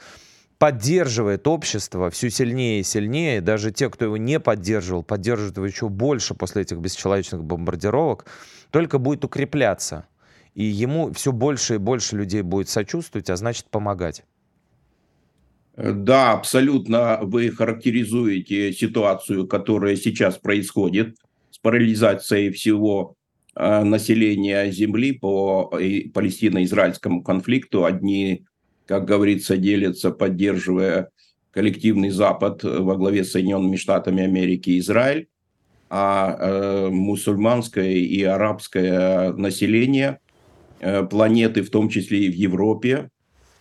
поддерживает 0.62 1.48
общество 1.48 2.12
все 2.12 2.30
сильнее 2.30 2.82
и 2.82 2.84
сильнее. 2.84 3.42
Даже 3.42 3.72
те, 3.72 3.90
кто 3.90 4.06
его 4.06 4.18
не 4.18 4.40
поддерживал, 4.40 5.02
поддерживают 5.02 5.58
его 5.58 5.66
еще 5.66 5.90
больше 5.90 6.36
после 6.36 6.62
этих 6.62 6.78
бесчеловечных 6.78 7.44
бомбардировок, 7.44 8.28
только 8.70 9.00
будет 9.00 9.26
укрепляться. 9.26 10.06
И 10.54 10.64
ему 10.64 11.12
все 11.14 11.32
больше 11.32 11.76
и 11.76 11.78
больше 11.80 12.16
людей 12.16 12.44
будет 12.44 12.70
сочувствовать, 12.70 13.32
а 13.32 13.38
значит 13.38 13.72
помогать. 13.72 14.24
Да, 15.76 16.34
абсолютно 16.34 17.18
вы 17.24 17.50
характеризуете 17.50 18.72
ситуацию, 18.72 19.48
которая 19.48 19.96
сейчас 19.96 20.38
происходит 20.38 21.16
с 21.50 21.58
парализацией 21.58 22.52
всего 22.52 23.16
э, 23.56 23.84
населения 23.84 24.70
Земли 24.70 25.14
по 25.14 25.74
э, 25.74 26.02
палестино-израильскому 26.14 27.24
конфликту. 27.24 27.84
Одни 27.84 28.46
как 28.92 29.06
говорится, 29.06 29.56
делятся, 29.56 30.12
поддерживая 30.12 31.12
коллективный 31.52 32.10
Запад 32.10 32.62
во 32.62 32.98
главе 32.98 33.24
с 33.24 33.32
Соединенными 33.32 33.78
Штатами 33.78 34.22
Америки 34.22 34.72
и 34.72 34.80
Израиль, 34.80 35.30
а 35.90 36.36
э, 36.38 36.90
мусульманское 36.90 37.94
и 37.94 38.22
арабское 38.24 39.32
население 39.32 40.20
э, 40.82 41.04
планеты, 41.04 41.62
в 41.62 41.70
том 41.70 41.88
числе 41.88 42.26
и 42.26 42.30
в 42.30 42.36
Европе, 42.36 43.10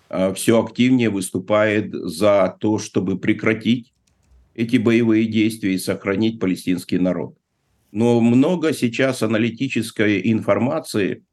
э, 0.08 0.34
все 0.34 0.60
активнее 0.60 1.10
выступает 1.10 1.94
за 1.94 2.56
то, 2.58 2.80
чтобы 2.80 3.16
прекратить 3.16 3.92
эти 4.56 4.78
боевые 4.78 5.26
действия 5.26 5.74
и 5.74 5.78
сохранить 5.78 6.40
палестинский 6.40 6.98
народ. 6.98 7.36
Но 7.92 8.20
много 8.20 8.72
сейчас 8.72 9.22
аналитической 9.22 10.20
информации 10.32 11.12
Э, 11.12 11.29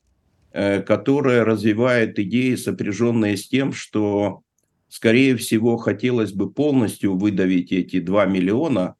которая 0.57 1.45
развивает 1.45 2.17
идеи, 2.17 2.55
сопряженные 2.55 3.37
с 3.37 3.47
тем, 3.47 3.73
что, 3.73 4.41
скорее 4.87 5.35
всего, 5.35 5.77
хотелось 5.77 6.33
бы 6.33 6.51
полностью 6.51 7.15
выдавить 7.15 7.71
эти 7.71 7.99
2 7.99 8.25
миллиона 8.25 8.95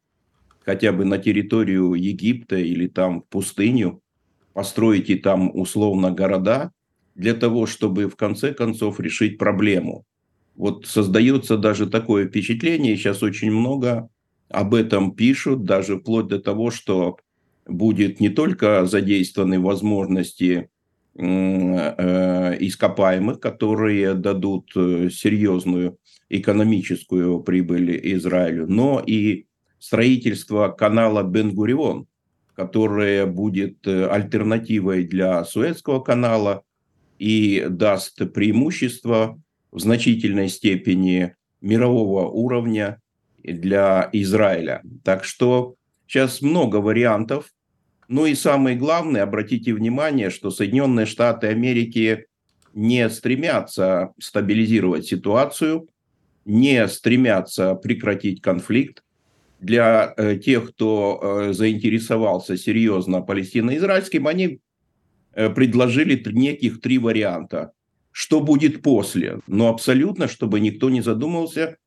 хотя 0.59 0.91
бы 0.91 1.03
на 1.03 1.17
территорию 1.17 1.93
Египта 1.93 2.57
или 2.57 2.87
там 2.87 3.21
в 3.21 3.27
пустыню, 3.27 4.01
построить 4.53 5.09
и 5.09 5.15
там 5.15 5.49
условно 5.55 6.11
города, 6.11 6.73
для 7.15 7.33
того, 7.33 7.65
чтобы 7.65 8.07
в 8.07 8.15
конце 8.15 8.53
концов 8.53 8.99
решить 8.99 9.39
проблему. 9.39 10.05
Вот 10.55 10.85
создается 10.85 11.57
даже 11.57 11.87
такое 11.87 12.27
впечатление, 12.27 12.97
сейчас 12.97 13.23
очень 13.23 13.51
много 13.51 14.09
об 14.49 14.75
этом 14.75 15.15
пишут, 15.15 15.63
даже 15.63 15.97
вплоть 15.97 16.27
до 16.27 16.37
того, 16.37 16.69
что 16.69 17.17
будет 17.65 18.19
не 18.19 18.29
только 18.29 18.85
задействованы 18.85 19.59
возможности 19.59 20.69
Э, 20.69 20.76
ископаемых, 21.19 23.39
которые 23.39 24.13
дадут 24.13 24.71
э, 24.75 25.09
серьезную 25.09 25.97
экономическую 26.29 27.39
прибыль 27.41 27.99
Израилю, 28.15 28.67
но 28.67 29.01
и 29.05 29.45
строительство 29.79 30.69
канала 30.69 31.23
Бен-Гурион, 31.23 32.07
которое 32.55 33.25
будет 33.25 33.85
э, 33.87 34.07
альтернативой 34.07 35.05
для 35.05 35.43
Суэцкого 35.43 36.01
канала 36.01 36.63
и 37.19 37.65
даст 37.69 38.33
преимущество 38.33 39.41
в 39.71 39.79
значительной 39.79 40.49
степени 40.49 41.35
мирового 41.61 42.27
уровня 42.27 43.01
для 43.43 44.09
Израиля. 44.11 44.81
Так 45.03 45.23
что 45.23 45.75
сейчас 46.07 46.41
много 46.41 46.77
вариантов. 46.77 47.51
Ну 48.07 48.25
и 48.25 48.35
самое 48.35 48.77
главное, 48.77 49.23
обратите 49.23 49.73
внимание, 49.73 50.29
что 50.29 50.49
Соединенные 50.49 51.05
Штаты 51.05 51.47
Америки 51.47 52.27
не 52.73 53.09
стремятся 53.09 54.13
стабилизировать 54.19 55.05
ситуацию, 55.05 55.89
не 56.45 56.87
стремятся 56.87 57.75
прекратить 57.75 58.41
конфликт. 58.41 59.03
Для 59.59 60.13
э, 60.15 60.37
тех, 60.37 60.69
кто 60.69 61.19
э, 61.21 61.53
заинтересовался 61.53 62.55
серьезно 62.55 63.21
палестино-израильским, 63.21 64.27
они 64.27 64.59
э, 65.33 65.49
предложили 65.49 66.21
неких 66.31 66.79
три 66.79 66.99
варианта. 66.99 67.71
Что 68.11 68.39
будет 68.39 68.81
после? 68.83 69.39
Но 69.47 69.69
абсолютно, 69.69 70.27
чтобы 70.27 70.59
никто 70.59 70.89
не 70.89 71.01
задумывался, 71.01 71.77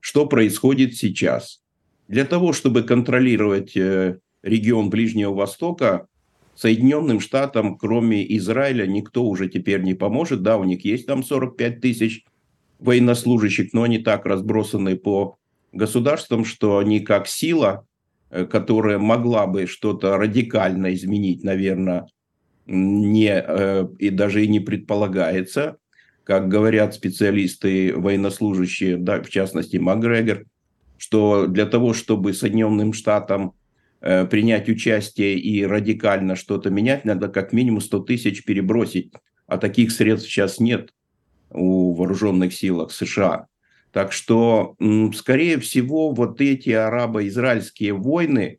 что 0.00 0.26
происходит 0.26 0.96
сейчас. 0.96 1.62
Для 2.08 2.24
того, 2.24 2.52
чтобы 2.52 2.82
контролировать 2.82 3.76
регион 4.42 4.90
Ближнего 4.90 5.34
Востока, 5.34 6.06
Соединенным 6.54 7.20
Штатам, 7.20 7.78
кроме 7.78 8.36
Израиля, 8.36 8.86
никто 8.86 9.24
уже 9.24 9.48
теперь 9.48 9.82
не 9.82 9.94
поможет. 9.94 10.42
Да, 10.42 10.58
у 10.58 10.64
них 10.64 10.84
есть 10.84 11.06
там 11.06 11.22
45 11.22 11.80
тысяч 11.80 12.24
военнослужащих, 12.78 13.72
но 13.72 13.84
они 13.84 13.98
так 13.98 14.26
разбросаны 14.26 14.96
по 14.96 15.36
государствам, 15.72 16.44
что 16.44 16.78
они 16.78 17.00
как 17.00 17.28
сила, 17.28 17.86
э, 18.30 18.44
которая 18.44 18.98
могла 18.98 19.46
бы 19.46 19.66
что-то 19.66 20.16
радикально 20.16 20.92
изменить, 20.94 21.44
наверное, 21.44 22.06
не, 22.66 23.32
э, 23.32 23.86
и 23.98 24.10
даже 24.10 24.44
и 24.44 24.48
не 24.48 24.60
предполагается. 24.60 25.76
Как 26.24 26.48
говорят 26.48 26.94
специалисты 26.94 27.94
военнослужащие, 27.96 28.96
да, 28.96 29.22
в 29.22 29.30
частности 29.30 29.78
Макгрегор, 29.78 30.44
что 30.96 31.46
для 31.46 31.66
того, 31.66 31.94
чтобы 31.94 32.34
Соединенным 32.34 32.92
Штатам 32.92 33.54
принять 34.00 34.68
участие 34.68 35.38
и 35.38 35.64
радикально 35.64 36.34
что-то 36.34 36.70
менять, 36.70 37.04
надо 37.04 37.28
как 37.28 37.52
минимум 37.52 37.80
100 37.80 38.00
тысяч 38.00 38.44
перебросить. 38.44 39.12
А 39.46 39.58
таких 39.58 39.92
средств 39.92 40.28
сейчас 40.28 40.58
нет 40.58 40.90
у 41.50 41.92
вооруженных 41.92 42.54
силах 42.54 42.92
США. 42.92 43.46
Так 43.92 44.12
что, 44.12 44.76
скорее 45.14 45.58
всего, 45.58 46.12
вот 46.12 46.40
эти 46.40 46.70
арабо-израильские 46.70 47.92
войны, 47.92 48.58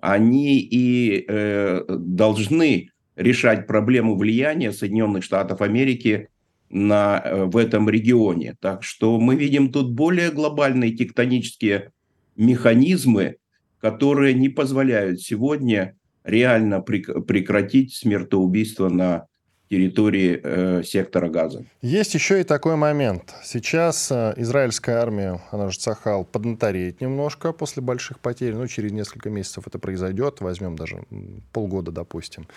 они 0.00 0.58
и 0.58 1.24
э, 1.28 1.84
должны 1.88 2.90
решать 3.16 3.66
проблему 3.66 4.16
влияния 4.16 4.72
Соединенных 4.72 5.24
Штатов 5.24 5.60
Америки 5.60 6.28
на, 6.70 7.20
э, 7.22 7.44
в 7.44 7.58
этом 7.58 7.90
регионе. 7.90 8.56
Так 8.60 8.82
что 8.82 9.20
мы 9.20 9.36
видим 9.36 9.70
тут 9.70 9.92
более 9.92 10.30
глобальные 10.30 10.92
тектонические 10.92 11.92
механизмы, 12.36 13.36
которые 13.80 14.34
не 14.34 14.48
позволяют 14.48 15.20
сегодня 15.20 15.96
реально 16.22 16.80
прекратить 16.80 17.94
смертоубийство 17.94 18.88
на 18.88 19.26
территории 19.70 20.40
э, 20.42 20.82
сектора 20.82 21.28
Газа. 21.28 21.64
Есть 21.80 22.14
еще 22.14 22.40
и 22.40 22.44
такой 22.44 22.74
момент. 22.74 23.32
Сейчас 23.44 24.10
э, 24.10 24.34
израильская 24.36 24.96
армия, 24.96 25.40
она 25.52 25.70
же 25.70 25.78
Цахал, 25.78 26.24
поднатореет 26.24 27.00
немножко 27.00 27.52
после 27.52 27.80
больших 27.80 28.18
потерь. 28.18 28.54
Ну, 28.54 28.66
через 28.66 28.90
несколько 28.90 29.30
месяцев 29.30 29.68
это 29.68 29.78
произойдет. 29.78 30.40
Возьмем 30.40 30.74
даже 30.74 31.04
полгода, 31.52 31.92
допустим. 31.92 32.48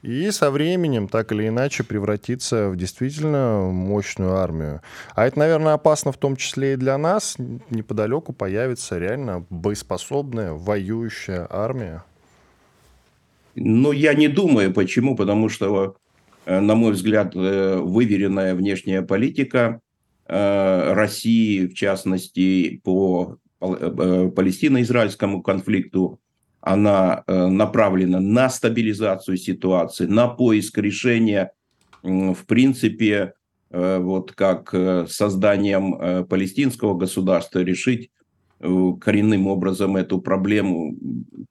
И 0.00 0.30
со 0.30 0.50
временем, 0.50 1.08
так 1.08 1.30
или 1.32 1.46
иначе, 1.46 1.84
превратится 1.84 2.70
в 2.70 2.76
действительно 2.76 3.70
мощную 3.70 4.36
армию. 4.36 4.80
А 5.14 5.26
это, 5.26 5.38
наверное, 5.38 5.74
опасно 5.74 6.10
в 6.10 6.16
том 6.16 6.36
числе 6.36 6.72
и 6.72 6.76
для 6.76 6.96
нас. 6.96 7.36
Неподалеку 7.68 8.32
появится 8.32 8.98
реально 8.98 9.44
боеспособная, 9.50 10.54
воюющая 10.54 11.46
армия. 11.50 12.02
Ну, 13.54 13.92
я 13.92 14.14
не 14.14 14.28
думаю. 14.28 14.72
Почему? 14.72 15.14
Потому 15.14 15.50
что 15.50 15.96
на 16.46 16.74
мой 16.74 16.92
взгляд, 16.92 17.34
э, 17.34 17.78
выверенная 17.78 18.54
внешняя 18.54 19.02
политика 19.02 19.80
э, 20.26 20.92
России, 20.92 21.66
в 21.66 21.74
частности, 21.74 22.80
по 22.84 23.38
палестино-израильскому 23.60 25.40
конфликту, 25.40 26.18
она 26.60 27.22
направлена 27.28 28.18
на 28.18 28.50
стабилизацию 28.50 29.36
ситуации, 29.36 30.06
на 30.06 30.26
поиск 30.26 30.78
решения, 30.78 31.52
в 32.02 32.44
принципе, 32.48 33.34
вот 33.70 34.32
как 34.32 34.74
созданием 35.08 36.26
палестинского 36.26 36.94
государства 36.94 37.60
решить 37.60 38.10
коренным 38.58 39.46
образом 39.46 39.96
эту 39.96 40.20
проблему, 40.20 40.96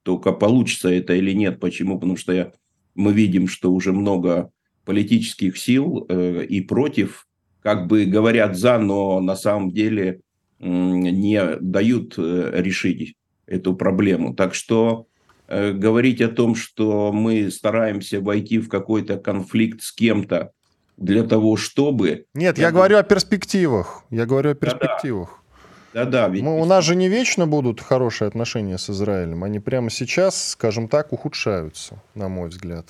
только 0.03 0.33
получится 0.33 0.89
это 0.89 1.13
или 1.13 1.31
нет. 1.31 1.61
Почему? 1.61 1.95
Потому 1.95 2.17
что 2.17 2.53
мы 2.93 3.13
видим, 3.13 3.47
что 3.47 3.71
уже 3.71 3.93
много 3.93 4.51
политических 4.85 5.57
сил 5.57 6.05
э, 6.09 6.43
и 6.45 6.61
против, 6.61 7.27
как 7.61 7.87
бы 7.87 8.05
говорят 8.05 8.57
за, 8.57 8.77
но 8.77 9.19
на 9.19 9.35
самом 9.35 9.71
деле 9.71 10.21
не 10.59 11.57
дают 11.59 12.15
э, 12.17 12.51
решить 12.55 13.15
эту 13.45 13.75
проблему. 13.75 14.33
Так 14.33 14.53
что 14.53 15.07
э, 15.47 15.71
говорить 15.71 16.21
о 16.21 16.29
том, 16.29 16.55
что 16.55 17.11
мы 17.11 17.49
стараемся 17.51 18.21
войти 18.21 18.59
в 18.59 18.69
какой-то 18.69 19.17
конфликт 19.17 19.81
с 19.81 19.91
кем-то 19.91 20.51
для 20.97 21.23
того, 21.23 21.57
чтобы... 21.57 22.25
Нет, 22.33 22.57
я, 22.57 22.65
я 22.65 22.71
говорю 22.71 22.97
о 22.97 23.03
перспективах. 23.03 24.03
Я 24.09 24.25
говорю 24.25 24.51
о 24.51 24.55
перспективах. 24.55 25.41
Да-да. 25.93 26.29
Ведь... 26.29 26.43
Мы, 26.43 26.59
у 26.59 26.65
нас 26.65 26.85
же 26.85 26.95
не 26.95 27.09
вечно 27.09 27.47
будут 27.47 27.81
хорошие 27.81 28.27
отношения 28.27 28.77
с 28.77 28.89
Израилем. 28.89 29.43
Они 29.43 29.59
прямо 29.59 29.89
сейчас, 29.89 30.51
скажем 30.51 30.87
так, 30.87 31.11
ухудшаются, 31.11 32.01
на 32.15 32.29
мой 32.29 32.49
взгляд. 32.49 32.87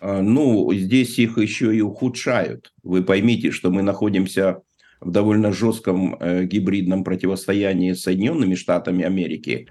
А, 0.00 0.22
ну, 0.22 0.72
здесь 0.72 1.18
их 1.18 1.38
еще 1.38 1.76
и 1.76 1.80
ухудшают. 1.80 2.72
Вы 2.82 3.02
поймите, 3.02 3.50
что 3.50 3.70
мы 3.70 3.82
находимся 3.82 4.62
в 5.00 5.10
довольно 5.10 5.52
жестком 5.52 6.16
э, 6.18 6.44
гибридном 6.44 7.04
противостоянии 7.04 7.92
с 7.92 8.02
Соединенными 8.02 8.54
Штатами 8.54 9.04
Америки, 9.04 9.68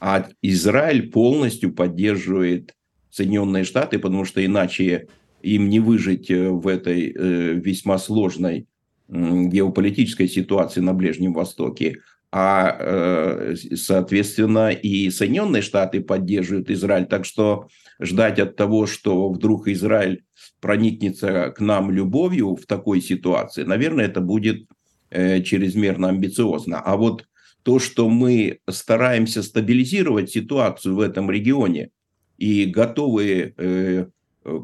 а 0.00 0.28
Израиль 0.42 1.10
полностью 1.10 1.72
поддерживает 1.72 2.74
Соединенные 3.10 3.64
Штаты, 3.64 3.98
потому 3.98 4.24
что 4.24 4.44
иначе 4.44 5.08
им 5.42 5.68
не 5.68 5.80
выжить 5.80 6.30
э, 6.30 6.48
в 6.48 6.66
этой 6.66 7.12
э, 7.12 7.54
весьма 7.54 7.98
сложной 7.98 8.66
геополитической 9.10 10.28
ситуации 10.28 10.80
на 10.80 10.92
Ближнем 10.92 11.32
Востоке. 11.32 11.96
А, 12.30 13.54
соответственно, 13.74 14.70
и 14.70 15.08
Соединенные 15.10 15.62
Штаты 15.62 16.00
поддерживают 16.02 16.70
Израиль. 16.70 17.06
Так 17.06 17.24
что 17.24 17.68
ждать 18.00 18.38
от 18.38 18.54
того, 18.56 18.86
что 18.86 19.30
вдруг 19.30 19.68
Израиль 19.68 20.24
проникнется 20.60 21.50
к 21.56 21.60
нам 21.60 21.90
любовью 21.90 22.56
в 22.56 22.66
такой 22.66 23.00
ситуации, 23.00 23.62
наверное, 23.62 24.06
это 24.06 24.20
будет 24.20 24.66
э, 25.10 25.42
чрезмерно 25.42 26.08
амбициозно. 26.10 26.80
А 26.80 26.96
вот 26.96 27.26
то, 27.62 27.78
что 27.78 28.08
мы 28.08 28.58
стараемся 28.68 29.42
стабилизировать 29.42 30.30
ситуацию 30.30 30.96
в 30.96 31.00
этом 31.00 31.30
регионе 31.30 31.90
и 32.36 32.66
готовы 32.66 33.54
э, 33.56 34.06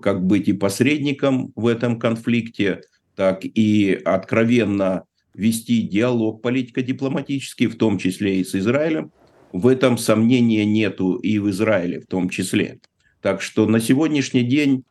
как 0.02 0.24
быть 0.24 0.48
и 0.48 0.52
посредником 0.52 1.52
в 1.56 1.66
этом 1.66 1.98
конфликте, 1.98 2.82
так 3.16 3.40
и 3.44 4.00
откровенно 4.04 5.04
вести 5.34 5.82
диалог 5.82 6.42
политико-дипломатический, 6.42 7.66
в 7.66 7.76
том 7.76 7.98
числе 7.98 8.40
и 8.40 8.44
с 8.44 8.54
Израилем, 8.54 9.12
в 9.52 9.66
этом 9.66 9.98
сомнения 9.98 10.64
нету 10.64 11.14
и 11.16 11.38
в 11.38 11.50
Израиле 11.50 12.00
в 12.00 12.06
том 12.06 12.28
числе. 12.28 12.80
Так 13.20 13.40
что 13.40 13.66
на 13.66 13.80
сегодняшний 13.80 14.42
день, 14.42 14.84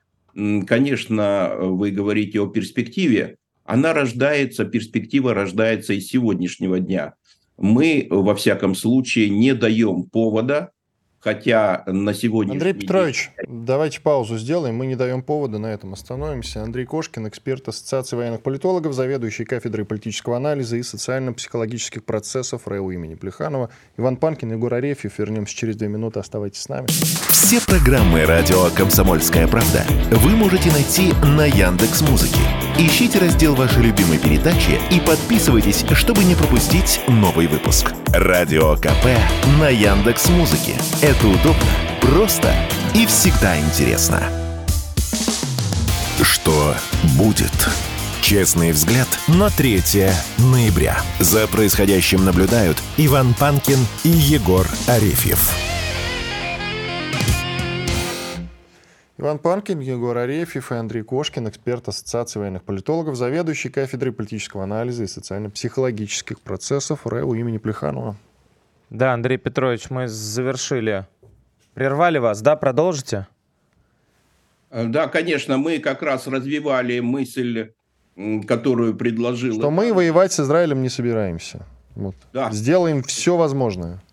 конечно, 0.67 1.55
вы 1.59 1.91
говорите 1.91 2.39
о 2.39 2.47
перспективе, 2.47 3.37
она 3.65 3.93
рождается, 3.93 4.65
перспектива 4.65 5.33
рождается 5.33 5.93
из 5.93 6.07
сегодняшнего 6.07 6.79
дня. 6.79 7.13
Мы, 7.57 8.07
во 8.09 8.35
всяком 8.35 8.75
случае, 8.75 9.29
не 9.29 9.53
даем 9.53 10.03
повода 10.03 10.71
Хотя 11.23 11.83
на 11.87 12.13
сегодня... 12.13 12.51
Андрей 12.51 12.73
Петрович, 12.73 13.31
день... 13.37 13.65
давайте 13.65 14.01
паузу 14.01 14.37
сделаем. 14.37 14.75
Мы 14.75 14.87
не 14.87 14.97
даем 14.97 15.21
повода, 15.21 15.57
на 15.57 15.67
этом 15.67 15.93
остановимся. 15.93 16.61
Андрей 16.63 16.85
Кошкин, 16.85 17.29
эксперт 17.29 17.65
Ассоциации 17.69 18.17
военных 18.17 18.41
политологов, 18.41 18.93
заведующий 18.93 19.45
кафедрой 19.45 19.85
политического 19.85 20.35
анализа 20.35 20.75
и 20.75 20.83
социально-психологических 20.83 22.03
процессов 22.03 22.67
РЭУ 22.67 22.91
имени 22.91 23.15
Плеханова. 23.15 23.69
Иван 23.97 24.17
Панкин, 24.17 24.51
Егор 24.51 24.73
Арефьев. 24.73 25.17
Вернемся 25.17 25.55
через 25.55 25.77
две 25.77 25.87
минуты. 25.87 26.19
Оставайтесь 26.19 26.61
с 26.61 26.67
нами. 26.67 26.87
Все 26.87 27.61
программы 27.65 28.25
«Радио 28.25 28.69
Комсомольская 28.75 29.47
правда» 29.47 29.85
вы 30.11 30.31
можете 30.31 30.71
найти 30.71 31.13
на 31.37 31.45
Яндекс 31.45 32.01
Музыке. 32.01 32.39
Ищите 32.77 33.19
раздел 33.19 33.53
вашей 33.53 33.83
любимой 33.83 34.17
передачи 34.17 34.79
и 34.89 34.99
подписывайтесь, 34.99 35.85
чтобы 35.93 36.23
не 36.23 36.33
пропустить 36.33 37.01
новый 37.07 37.45
выпуск. 37.45 37.93
Радио 38.07 38.75
КП 38.77 39.05
на 39.59 39.69
Яндекс 39.69 40.29
Музыке. 40.29 40.73
Это 41.01 41.27
удобно, 41.27 41.69
просто 42.01 42.53
и 42.95 43.05
всегда 43.05 43.59
интересно. 43.59 44.23
Что 46.21 46.75
будет? 47.15 47.53
Честный 48.21 48.71
взгляд 48.71 49.07
на 49.27 49.51
3 49.51 50.09
ноября. 50.39 50.97
За 51.19 51.45
происходящим 51.45 52.25
наблюдают 52.25 52.77
Иван 52.97 53.35
Панкин 53.35 53.85
и 54.03 54.09
Егор 54.09 54.65
Арефьев. 54.87 55.72
Иван 59.23 59.39
Панкин, 59.39 59.79
Егор 59.79 60.17
Арефьев 60.17 60.73
и 60.73 60.75
Андрей 60.75 61.01
Кошкин, 61.01 61.47
эксперт 61.47 61.87
Ассоциации 61.87 62.39
военных 62.39 62.63
политологов, 62.63 63.15
заведующий 63.15 63.69
кафедрой 63.69 64.11
политического 64.11 64.63
анализа 64.63 65.05
и 65.05 65.07
социально-психологических 65.07 66.41
процессов 66.41 67.07
РЭУ 67.07 67.33
имени 67.33 67.57
Плеханова. 67.57 68.17
Да, 68.89 69.13
Андрей 69.13 69.37
Петрович, 69.37 69.89
мы 69.89 70.09
завершили. 70.09 71.07
Прервали 71.73 72.17
вас, 72.17 72.41
да? 72.41 72.57
Продолжите? 72.57 73.27
Э, 74.69 74.87
да, 74.87 75.07
конечно, 75.07 75.57
мы 75.57 75.79
как 75.79 76.01
раз 76.01 76.27
развивали 76.27 76.99
мысль, 76.99 77.71
которую 78.45 78.93
предложил... 78.93 79.55
Что 79.55 79.71
мы 79.71 79.93
воевать 79.93 80.33
с 80.33 80.41
Израилем 80.41 80.81
не 80.81 80.89
собираемся. 80.89 81.65
Вот. 81.95 82.15
Да. 82.33 82.51
Сделаем 82.51 83.01
все 83.03 83.37
возможное. 83.37 84.03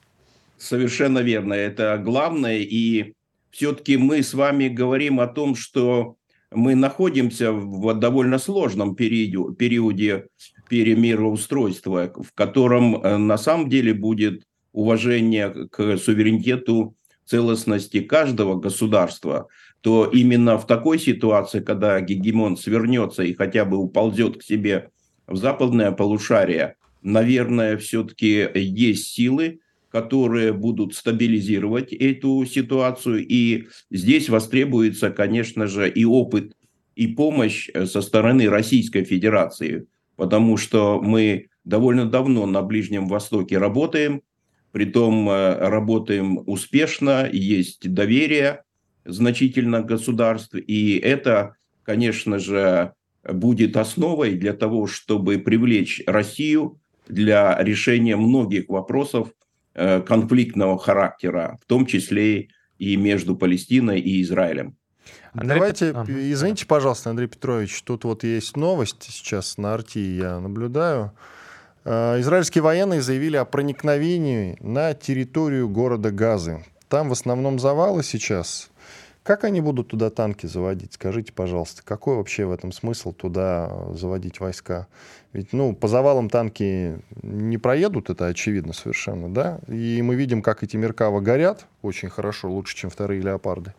Совершенно 0.57 1.19
верно. 1.19 1.55
Это 1.55 1.99
главное. 1.99 2.59
И 2.59 3.15
все-таки 3.51 3.97
мы 3.97 4.23
с 4.23 4.35
вами 4.35 4.69
говорим 4.69 5.21
о 5.21 5.27
том, 5.27 5.55
что 5.55 6.17
мы 6.53 6.75
находимся 6.75 7.53
в 7.53 7.95
довольно 7.95 8.39
сложном 8.39 8.97
периоде, 8.97 9.55
периоде 9.57 10.27
перемироустройства, 10.69 12.13
в 12.17 12.33
котором 12.35 12.97
э, 12.97 13.17
на 13.17 13.39
самом 13.39 13.69
деле 13.69 13.95
будет 13.95 14.43
уважение 14.73 15.69
к 15.71 15.97
суверенитету 15.99 16.97
целостности 17.25 18.01
каждого 18.01 18.57
государства, 18.59 19.49
то 19.81 20.11
именно 20.13 20.59
в 20.59 20.67
такой 20.67 20.99
ситуации, 20.99 21.61
когда 21.61 22.01
гегемон 22.01 22.57
свернется 22.57 23.23
и 23.23 23.35
хотя 23.35 23.65
бы 23.65 23.77
уползет 23.79 24.39
к 24.39 24.43
себе 24.43 24.91
в 25.27 25.37
западное 25.37 25.93
полушарие, 25.93 26.75
наверное, 27.03 27.77
все-таки 27.77 28.49
есть 28.55 29.09
силы, 29.09 29.61
которые 29.91 30.53
будут 30.53 30.95
стабилизировать 30.95 31.93
эту 31.93 32.45
ситуацию. 32.47 33.27
И 33.27 33.67
здесь 33.91 34.29
востребуется, 34.29 35.11
конечно 35.11 35.67
же, 35.67 35.91
и 35.91 36.05
опыт, 36.05 36.53
и 36.95 37.09
помощь 37.09 37.69
э, 37.73 37.87
со 37.87 38.01
стороны 38.01 38.49
Российской 38.49 39.05
Федерации, 39.05 39.87
потому 40.17 40.57
что 40.57 41.01
мы 41.01 41.49
довольно 41.65 42.07
давно 42.07 42.47
на 42.47 42.63
Ближнем 42.63 43.09
Востоке 43.09 43.59
работаем, 43.59 44.23
притом 44.73 45.29
э, 45.29 45.69
работаем 45.69 46.43
успешно, 46.47 47.29
есть 47.31 47.93
доверие 47.93 48.63
значительно 49.05 49.81
государств, 49.83 50.55
и 50.55 50.99
это, 50.99 51.57
конечно 51.83 52.39
же, 52.39 52.93
будет 53.25 53.77
основой 53.77 54.35
для 54.35 54.53
того, 54.53 54.87
чтобы 54.87 55.39
привлечь 55.39 56.03
Россию 56.07 56.81
для 57.09 57.57
решения 57.61 58.17
многих 58.17 58.69
вопросов 58.69 59.33
конфликтного 60.07 60.79
характера, 60.79 61.59
в 61.63 61.67
том 61.67 61.87
числе 61.87 62.49
и 62.79 62.97
между 62.97 63.37
Палестиной 63.37 64.01
и 64.01 64.23
Израилем. 64.23 64.77
Андрей... 65.33 65.59
Давайте, 65.59 65.91
извините, 66.09 66.67
пожалуйста, 66.67 67.11
Андрей 67.11 67.29
Петрович, 67.29 67.83
тут 67.83 68.05
вот 68.05 68.25
есть 68.25 68.57
новость 68.57 69.07
сейчас 69.09 69.59
на 69.59 69.75
Арти, 69.75 69.99
я 69.99 70.41
наблюдаю. 70.41 71.13
Э, 71.85 72.21
израильские 72.21 72.63
военные 72.63 73.01
заявили 73.01 73.37
о 73.37 73.45
проникновении 73.45 74.57
на 74.61 74.95
территорию 74.95 75.69
города 75.69 76.11
Газы. 76.11 76.65
Там 76.89 77.09
в 77.09 77.13
основном 77.13 77.59
завалы 77.59 78.03
сейчас. 78.03 78.70
Как 79.23 79.45
они 79.45 79.61
будут 79.61 79.89
туда 79.89 80.09
танки 80.09 80.47
заводить? 80.47 80.95
Скажите, 80.95 81.33
пожалуйста, 81.33 81.83
какой 81.85 82.17
вообще 82.17 82.47
в 82.47 82.53
этом 82.53 82.73
смысл 82.73 83.13
туда 83.13 83.71
заводить 83.95 84.41
войска? 84.41 84.87
Ведь, 85.35 85.53
ну, 85.53 85.75
по 85.75 85.89
завалам 85.89 86.31
танки 86.31 86.99
не 87.23 87.59
проедут, 87.59 88.09
это 88.09 88.27
очевидно 88.27 88.73
совершенно, 88.73 89.33
да? 89.33 89.61
И 89.69 90.01
мы 90.01 90.15
видим, 90.15 90.41
как 90.41 90.63
эти 90.63 90.77
Меркава 90.79 91.21
горят 91.21 91.67
очень 91.83 92.09
хорошо, 92.09 92.51
лучше, 92.51 92.75
чем 92.77 92.89
вторые 92.89 93.21
леопарды. 93.21 93.75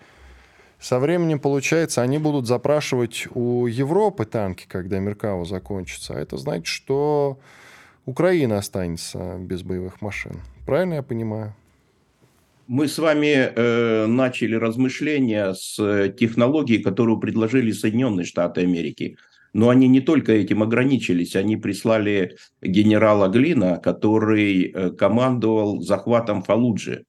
Со 0.80 1.00
временем, 1.00 1.40
получается, 1.40 2.02
они 2.02 2.20
будут 2.20 2.48
запрашивать 2.48 3.28
у 3.34 3.66
Европы 3.66 4.26
танки, 4.26 4.66
когда 4.68 5.00
Меркава 5.00 5.46
закончится. 5.46 6.16
А 6.16 6.20
это 6.20 6.38
значит, 6.38 6.68
что 6.68 7.40
Украина 8.06 8.58
останется 8.58 9.38
без 9.38 9.64
боевых 9.64 10.02
машин. 10.02 10.40
Правильно 10.66 10.96
я 10.96 11.04
понимаю? 11.04 11.56
Мы 12.68 12.88
с 12.88 12.98
вами 12.98 13.52
э, 13.54 14.06
начали 14.06 14.56
размышления 14.56 15.54
с 15.54 15.76
технологии, 16.18 16.78
которую 16.78 17.20
предложили 17.20 17.72
Соединенные 17.72 18.26
Штаты 18.26 18.62
Америки– 18.62 19.18
но 19.54 19.70
они 19.70 19.88
не 19.88 20.00
только 20.00 20.32
этим 20.32 20.64
ограничились, 20.64 21.36
они 21.36 21.58
прислали 21.58 22.38
генерала 22.62 23.28
Глина, 23.28 23.78
который 23.78 24.64
э, 24.64 24.92
командовал 24.92 25.82
захватом 25.82 26.42
Фалуджи. 26.42 27.06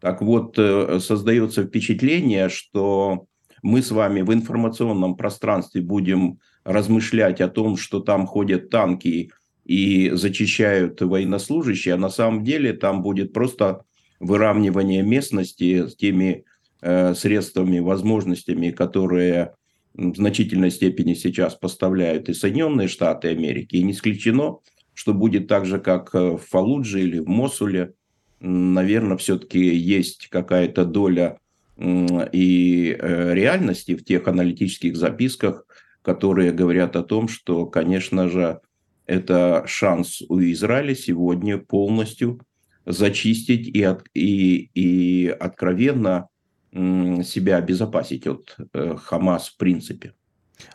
Так 0.00 0.22
вот, 0.22 0.58
э, 0.58 0.98
создается 1.00 1.64
впечатление, 1.64 2.48
что 2.48 3.26
мы 3.62 3.82
с 3.82 3.90
вами 3.90 4.22
в 4.22 4.32
информационном 4.32 5.16
пространстве 5.16 5.82
будем 5.82 6.38
размышлять 6.64 7.40
о 7.40 7.48
том, 7.48 7.76
что 7.76 8.00
там 8.00 8.26
ходят 8.26 8.70
танки 8.70 9.30
и 9.66 10.10
зачищают 10.10 11.00
военнослужащие, 11.02 11.94
а 11.94 11.98
на 11.98 12.08
самом 12.08 12.44
деле 12.44 12.72
там 12.72 13.02
будет 13.02 13.32
просто 13.34 13.82
выравнивание 14.24 15.02
местности 15.02 15.86
с 15.86 15.96
теми 15.96 16.44
э, 16.80 17.14
средствами, 17.14 17.78
возможностями, 17.78 18.70
которые 18.70 19.54
в 19.94 20.16
значительной 20.16 20.70
степени 20.70 21.14
сейчас 21.14 21.54
поставляют 21.54 22.28
и 22.28 22.34
Соединенные 22.34 22.88
Штаты 22.88 23.28
Америки. 23.28 23.76
И 23.76 23.82
не 23.82 23.92
исключено, 23.92 24.58
что 24.92 25.14
будет 25.14 25.46
так 25.48 25.66
же, 25.66 25.78
как 25.78 26.14
э, 26.14 26.36
в 26.36 26.38
Фалудже 26.38 27.02
или 27.02 27.18
в 27.18 27.28
Мосуле. 27.28 27.94
Наверное, 28.40 29.16
все-таки 29.16 29.58
есть 29.58 30.28
какая-то 30.28 30.84
доля 30.84 31.38
и 31.76 32.96
э, 32.98 33.34
реальности 33.34 33.96
в 33.96 34.04
тех 34.04 34.28
аналитических 34.28 34.96
записках, 34.96 35.66
которые 36.02 36.52
говорят 36.52 36.94
о 36.96 37.02
том, 37.02 37.28
что, 37.28 37.66
конечно 37.66 38.28
же, 38.28 38.60
это 39.06 39.64
шанс 39.66 40.22
у 40.28 40.40
Израиля 40.40 40.94
сегодня 40.94 41.58
полностью 41.58 42.40
зачистить 42.86 43.68
и, 43.68 43.82
от, 43.82 44.04
и, 44.14 44.70
и 44.74 45.28
откровенно 45.28 46.28
себя 46.72 47.56
обезопасить 47.58 48.26
от 48.26 48.56
э, 48.72 48.96
Хамас 48.96 49.48
в 49.48 49.56
принципе. 49.56 50.12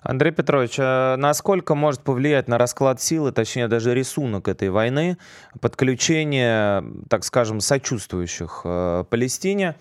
Андрей 0.02 0.32
Петрович, 0.32 0.76
а 0.80 1.18
насколько 1.18 1.76
может 1.76 2.02
повлиять 2.02 2.48
на 2.48 2.58
расклад 2.58 3.02
силы, 3.02 3.32
точнее 3.32 3.68
даже 3.68 3.94
рисунок 3.94 4.48
этой 4.48 4.70
войны, 4.70 5.18
подключение, 5.62 6.84
так 7.10 7.24
скажем, 7.24 7.60
сочувствующих 7.60 8.62
э, 8.64 9.04
Палестине? 9.10 9.76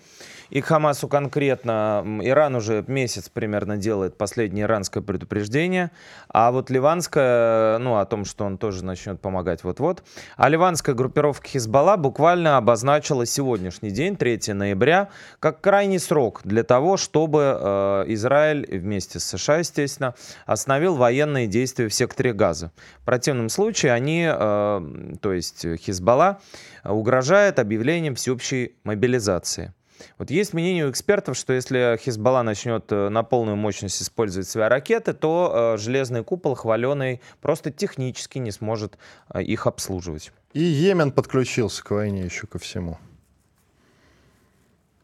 И 0.49 0.61
Хамасу 0.61 1.07
конкретно 1.07 2.03
Иран 2.21 2.55
уже 2.55 2.83
месяц 2.87 3.29
примерно 3.29 3.77
делает 3.77 4.17
последнее 4.17 4.65
иранское 4.65 5.03
предупреждение, 5.03 5.91
а 6.27 6.51
вот 6.51 6.69
ливанская, 6.69 7.77
ну, 7.77 7.97
о 7.97 8.05
том, 8.05 8.25
что 8.25 8.45
он 8.45 8.57
тоже 8.57 8.83
начнет 8.83 9.21
помогать 9.21 9.63
вот-вот, 9.63 10.03
а 10.37 10.49
ливанская 10.49 10.95
группировка 10.95 11.47
Хизбалла 11.47 11.97
буквально 11.97 12.57
обозначила 12.57 13.25
сегодняшний 13.25 13.91
день, 13.91 14.15
3 14.15 14.53
ноября, 14.53 15.09
как 15.39 15.61
крайний 15.61 15.99
срок 15.99 16.41
для 16.43 16.63
того, 16.63 16.97
чтобы 16.97 17.57
э, 17.59 18.03
Израиль 18.07 18.65
вместе 18.79 19.19
с 19.19 19.25
США, 19.25 19.57
естественно, 19.57 20.15
остановил 20.45 20.95
военные 20.95 21.47
действия 21.47 21.87
в 21.87 21.93
секторе 21.93 22.33
Газа. 22.33 22.71
В 23.01 23.05
противном 23.05 23.49
случае 23.49 23.93
они, 23.93 24.27
э, 24.31 24.81
то 25.21 25.33
есть 25.33 25.65
Хизбалла, 25.77 26.39
угрожает 26.83 27.59
объявлением 27.59 28.15
всеобщей 28.15 28.75
мобилизации. 28.83 29.73
Вот 30.17 30.31
есть 30.31 30.53
мнение 30.53 30.85
у 30.85 30.91
экспертов, 30.91 31.37
что 31.37 31.53
если 31.53 31.97
Хизбалла 32.01 32.41
начнет 32.41 32.91
э, 32.91 33.09
на 33.09 33.23
полную 33.23 33.57
мощность 33.57 34.01
использовать 34.01 34.47
свои 34.47 34.67
ракеты, 34.67 35.13
то 35.13 35.75
э, 35.75 35.77
железный 35.77 36.23
купол 36.23 36.55
хваленый 36.55 37.21
просто 37.41 37.71
технически 37.71 38.37
не 38.37 38.51
сможет 38.51 38.97
э, 39.33 39.43
их 39.43 39.67
обслуживать. 39.67 40.31
И 40.53 40.61
Йемен 40.61 41.11
подключился 41.11 41.83
к 41.83 41.91
войне 41.91 42.23
еще 42.23 42.47
ко 42.47 42.59
всему. 42.59 42.97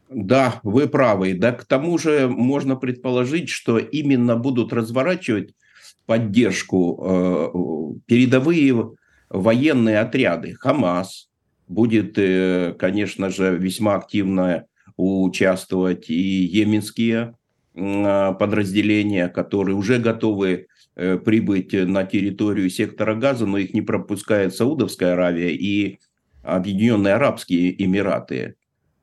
Да, 0.08 0.60
вы 0.62 0.88
правы. 0.88 1.34
Да 1.34 1.52
к 1.52 1.64
тому 1.64 1.98
же 1.98 2.28
можно 2.28 2.76
предположить, 2.76 3.48
что 3.48 3.78
именно 3.78 4.36
будут 4.36 4.72
разворачивать 4.72 5.54
поддержку 6.06 7.00
э, 7.02 7.98
передовые 8.06 8.92
военные 9.28 9.98
отряды. 9.98 10.54
Хамас 10.54 11.28
будет, 11.68 12.16
э, 12.16 12.74
конечно 12.78 13.30
же, 13.30 13.56
весьма 13.56 13.96
активная 13.96 14.66
участвовать 14.96 16.10
и 16.10 16.44
йеменские 16.44 17.34
а, 17.74 18.32
подразделения, 18.32 19.28
которые 19.28 19.76
уже 19.76 19.98
готовы 19.98 20.66
э, 20.96 21.18
прибыть 21.18 21.72
на 21.72 22.04
территорию 22.04 22.70
сектора 22.70 23.14
Газа, 23.14 23.46
но 23.46 23.58
их 23.58 23.74
не 23.74 23.82
пропускает 23.82 24.54
Саудовская 24.54 25.12
Аравия 25.12 25.54
и 25.54 25.98
Объединенные 26.42 27.14
Арабские 27.14 27.84
Эмираты. 27.84 28.54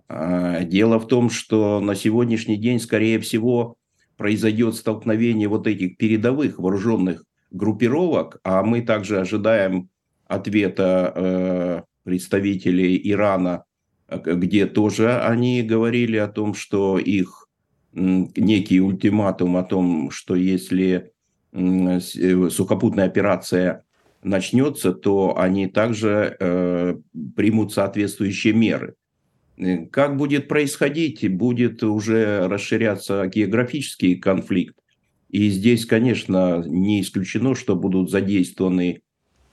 А, 0.07 0.63
дело 0.63 0.99
в 0.99 1.07
том, 1.07 1.29
что 1.29 1.79
на 1.79 1.95
сегодняшний 1.95 2.57
день, 2.57 2.79
скорее 2.79 3.19
всего, 3.19 3.75
произойдет 4.17 4.75
столкновение 4.75 5.47
вот 5.47 5.67
этих 5.67 5.97
передовых 5.97 6.59
вооруженных 6.59 7.23
группировок, 7.51 8.39
а 8.43 8.63
мы 8.63 8.81
также 8.81 9.19
ожидаем 9.19 9.89
ответа 10.27 11.13
э, 11.15 11.81
представителей 12.03 12.99
Ирана 13.03 13.65
где 14.25 14.65
тоже 14.65 15.19
они 15.19 15.61
говорили 15.61 16.17
о 16.17 16.27
том, 16.27 16.53
что 16.53 16.97
их 16.97 17.47
некий 17.93 18.81
ультиматум 18.81 19.57
о 19.57 19.63
том, 19.63 20.09
что 20.11 20.35
если 20.35 21.11
э, 21.51 21.99
сухопутная 22.49 23.05
операция 23.05 23.83
начнется, 24.23 24.93
то 24.93 25.37
они 25.37 25.67
также 25.67 26.35
э, 26.39 26.95
примут 27.35 27.73
соответствующие 27.73 28.53
меры. 28.53 28.95
Э, 29.57 29.85
как 29.85 30.17
будет 30.17 30.47
происходить? 30.47 31.29
Будет 31.31 31.83
уже 31.83 32.47
расширяться 32.47 33.27
географический 33.27 34.15
конфликт. 34.15 34.75
И 35.29 35.49
здесь, 35.49 35.85
конечно, 35.85 36.63
не 36.65 37.01
исключено, 37.01 37.55
что 37.55 37.75
будут 37.75 38.11
задействованы 38.11 39.01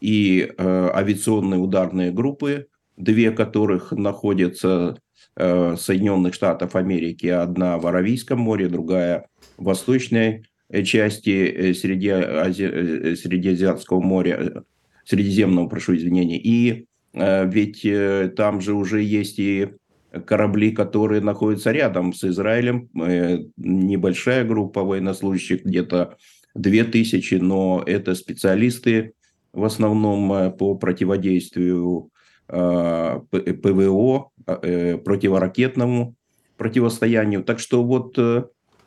и 0.00 0.50
э, 0.56 0.90
авиационные 0.94 1.61
ударные 1.61 2.11
группы, 2.11 2.66
две 3.01 3.30
которых 3.30 3.92
находятся 3.92 4.98
э, 5.36 5.76
Соединенных 5.76 6.34
Штатов 6.34 6.76
Америки, 6.76 7.26
одна 7.26 7.78
в 7.78 7.86
Аравийском 7.86 8.38
море, 8.38 8.68
другая 8.68 9.26
в 9.57 9.64
восточной 9.64 10.44
части 10.84 11.46
э, 11.46 11.74
среди, 11.74 12.09
Ази... 12.09 12.64
Э, 12.64 13.16
Средиземного 13.16 14.01
моря, 14.01 14.38
э, 14.40 14.61
Средиземного, 15.05 15.68
прошу 15.68 15.96
извинения. 15.96 16.38
И 16.38 16.86
э, 17.14 17.51
ведь 17.51 17.84
э, 17.84 18.32
там 18.36 18.61
же 18.61 18.74
уже 18.74 19.03
есть 19.03 19.38
и 19.38 19.70
корабли, 20.26 20.72
которые 20.72 21.20
находятся 21.20 21.72
рядом 21.72 22.12
с 22.12 22.24
Израилем. 22.24 22.88
Э, 23.01 23.38
небольшая 23.57 24.44
группа 24.44 24.82
военнослужащих, 24.82 25.64
где-то 25.64 26.16
2000, 26.55 27.36
но 27.36 27.82
это 27.86 28.14
специалисты 28.14 29.12
в 29.53 29.64
основном 29.64 30.53
по 30.57 30.76
противодействию 30.76 32.11
ПВО, 32.51 34.30
противоракетному 34.44 36.14
противостоянию. 36.57 37.44
Так 37.44 37.59
что 37.61 37.84
вот 37.84 38.16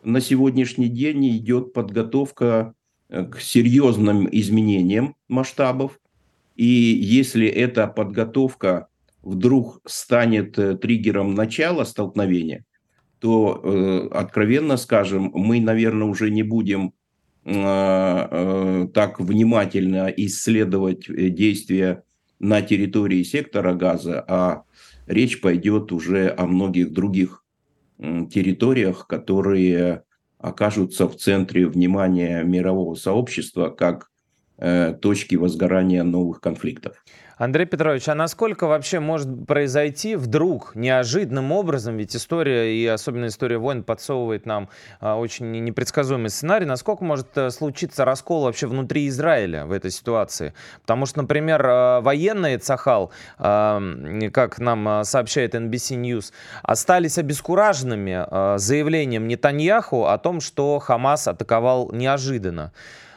на 0.03 0.21
сегодняшний 0.21 0.89
день 0.89 1.37
идет 1.37 1.73
подготовка 1.73 2.73
к 3.09 3.39
серьезным 3.39 4.27
изменениям 4.31 5.15
масштабов. 5.27 5.99
И 6.55 6.65
если 6.65 7.47
эта 7.47 7.87
подготовка 7.87 8.87
вдруг 9.23 9.79
станет 9.85 10.59
э, 10.59 10.75
триггером 10.75 11.33
начала 11.33 11.85
столкновения, 11.85 12.65
то, 13.19 13.61
э, 13.63 14.09
откровенно 14.11 14.77
скажем, 14.77 15.31
мы, 15.33 15.61
наверное, 15.61 16.07
уже 16.07 16.29
не 16.29 16.43
будем 16.43 16.93
э, 17.45 18.87
так 18.93 19.19
внимательно 19.19 20.13
исследовать 20.15 21.05
действия 21.07 22.03
на 22.39 22.61
территории 22.61 23.23
сектора 23.23 23.73
газа, 23.73 24.23
а 24.27 24.63
речь 25.07 25.41
пойдет 25.41 25.91
уже 25.91 26.33
о 26.37 26.45
многих 26.45 26.91
других 26.91 27.43
территориях, 27.97 29.07
которые 29.07 30.03
окажутся 30.39 31.07
в 31.07 31.15
центре 31.15 31.67
внимания 31.67 32.43
мирового 32.43 32.95
сообщества 32.95 33.69
как 33.69 34.09
точки 35.01 35.35
возгорания 35.35 36.03
новых 36.03 36.41
конфликтов. 36.41 37.03
Андрей 37.43 37.65
Петрович, 37.65 38.07
а 38.07 38.15
насколько 38.15 38.67
вообще 38.67 39.01
может 39.01 39.45
произойти 39.45 40.15
вдруг 40.15 40.75
неожиданным 40.75 41.51
образом, 41.51 41.97
ведь 41.97 42.15
история 42.15 42.73
и 42.73 42.87
особенно 42.87 43.25
история 43.25 43.57
войн 43.57 43.83
подсовывает 43.83 44.45
нам 44.45 44.69
а, 45.01 45.17
очень 45.17 45.51
непредсказуемый 45.51 46.29
сценарий, 46.29 46.65
насколько 46.65 47.03
может 47.03 47.37
а, 47.37 47.49
случиться 47.49 48.05
раскол 48.05 48.43
вообще 48.43 48.67
внутри 48.67 49.09
Израиля 49.09 49.65
в 49.65 49.73
этой 49.73 49.91
ситуации? 49.91 50.53
Потому 50.83 51.05
что, 51.05 51.21
например, 51.21 51.61
а, 51.65 51.99
военные 51.99 52.59
Цахал, 52.59 53.11
а, 53.37 53.81
как 54.31 54.59
нам 54.59 54.87
а, 54.87 55.03
сообщает 55.03 55.53
NBC 55.53 55.99
News, 55.99 56.31
остались 56.61 57.17
обескураженными 57.17 58.25
а, 58.25 58.57
заявлением 58.57 59.27
Нетаньяху 59.27 60.05
о 60.05 60.17
том, 60.17 60.39
что 60.39 60.79
Хамас 60.79 61.27
атаковал 61.27 61.91
неожиданно. 61.91 62.71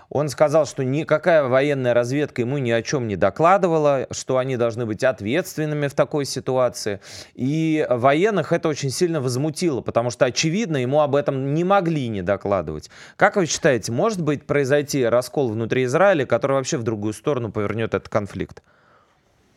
Он 0.09 0.29
сказал, 0.29 0.67
что 0.67 0.85
никакая 0.85 1.45
военная 1.45 1.95
разведка 1.95 2.43
ему 2.43 2.59
ни 2.59 2.71
о 2.71 2.83
чем 2.83 3.09
не 3.09 3.17
докладывала, 3.17 4.07
что 4.11 4.39
они 4.39 4.57
должны 4.57 4.87
быть 4.87 5.03
ответственными 5.03 5.89
в 5.89 5.95
такой 5.95 6.25
ситуации. 6.25 7.01
И 7.35 7.87
военных 7.89 8.53
это 8.53 8.69
очень 8.69 8.91
сильно 8.91 9.21
возмутило, 9.21 9.81
потому 9.81 10.11
что, 10.11 10.25
очевидно, 10.25 10.77
ему 10.77 11.01
об 11.01 11.15
этом 11.15 11.55
не 11.55 11.65
могли 11.65 12.09
не 12.09 12.23
докладывать. 12.23 12.91
Как 13.17 13.37
вы 13.37 13.47
считаете, 13.47 13.93
может 13.93 14.23
быть 14.23 14.47
произойти 14.47 15.05
раскол 15.05 15.49
внутри 15.49 15.85
Израиля, 15.85 16.27
который 16.27 16.53
вообще 16.53 16.77
в 16.77 16.83
другую 16.83 17.13
сторону 17.13 17.51
повернет 17.51 17.95
этот 17.95 18.09
конфликт? 18.09 18.63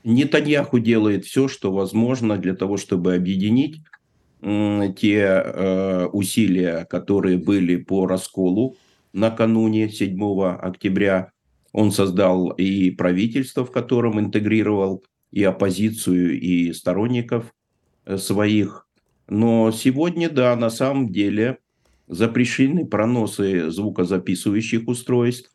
Нетаньяху 0.03 0.79
делает 0.79 1.25
все, 1.25 1.47
что 1.47 1.71
возможно 1.71 2.37
для 2.37 2.55
того, 2.55 2.77
чтобы 2.77 3.15
объединить 3.15 3.81
те 4.41 5.19
э, 5.21 6.05
усилия, 6.13 6.85
которые 6.89 7.37
были 7.37 7.75
по 7.75 8.07
расколу 8.07 8.77
накануне 9.13 9.89
7 9.89 10.43
октября. 10.43 11.31
Он 11.71 11.91
создал 11.91 12.49
и 12.51 12.91
правительство, 12.91 13.65
в 13.65 13.71
котором 13.71 14.19
интегрировал 14.19 15.03
и 15.31 15.43
оппозицию, 15.43 16.39
и 16.39 16.73
сторонников 16.73 17.53
э, 18.05 18.17
своих. 18.17 18.87
Но 19.27 19.71
сегодня, 19.71 20.29
да, 20.29 20.55
на 20.55 20.69
самом 20.69 21.11
деле 21.11 21.59
запрещены 22.07 22.85
проносы 22.85 23.69
звукозаписывающих 23.69 24.87
устройств. 24.87 25.51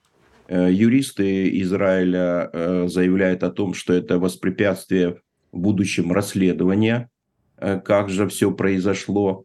Э, 0.47 0.71
юристы 0.71 1.61
Израиля 1.63 2.51
э, 2.53 2.87
заявляют 2.89 3.43
о 3.43 3.51
том, 3.51 3.75
что 3.75 3.93
это 3.93 4.19
воспрепятствие 4.19 5.21
в 5.51 5.59
будущем 5.59 6.13
расследования, 6.13 7.11
как 7.57 8.11
же 8.11 8.29
все 8.29 8.51
произошло. 8.51 9.45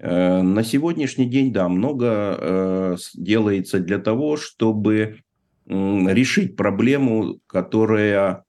Э, 0.00 0.42
на 0.42 0.62
сегодняшний 0.62 1.26
день, 1.26 1.52
да, 1.52 1.68
много 1.68 2.36
э, 2.38 2.96
делается 3.14 3.80
для 3.80 3.98
того, 3.98 4.36
чтобы 4.36 5.20
решить 5.66 6.56
проблему, 6.56 7.40
которая 7.46 8.44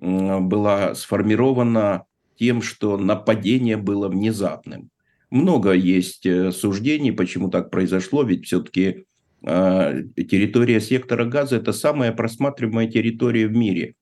была 0.00 0.94
сформирована 0.94 2.04
тем, 2.38 2.62
что 2.62 2.96
нападение 2.96 3.76
было 3.76 4.08
внезапным. 4.08 4.88
Много 5.30 5.72
есть 5.72 6.24
э, 6.24 6.50
суждений, 6.50 7.12
почему 7.12 7.50
так 7.50 7.70
произошло, 7.70 8.22
ведь 8.22 8.46
все-таки 8.46 9.04
территория 9.44 10.80
сектора 10.80 11.24
газа– 11.24 11.56
это 11.56 11.72
самая 11.72 12.12
просматриваемая 12.12 12.86
территория 12.86 13.48
в 13.48 13.52
мире. 13.52 13.96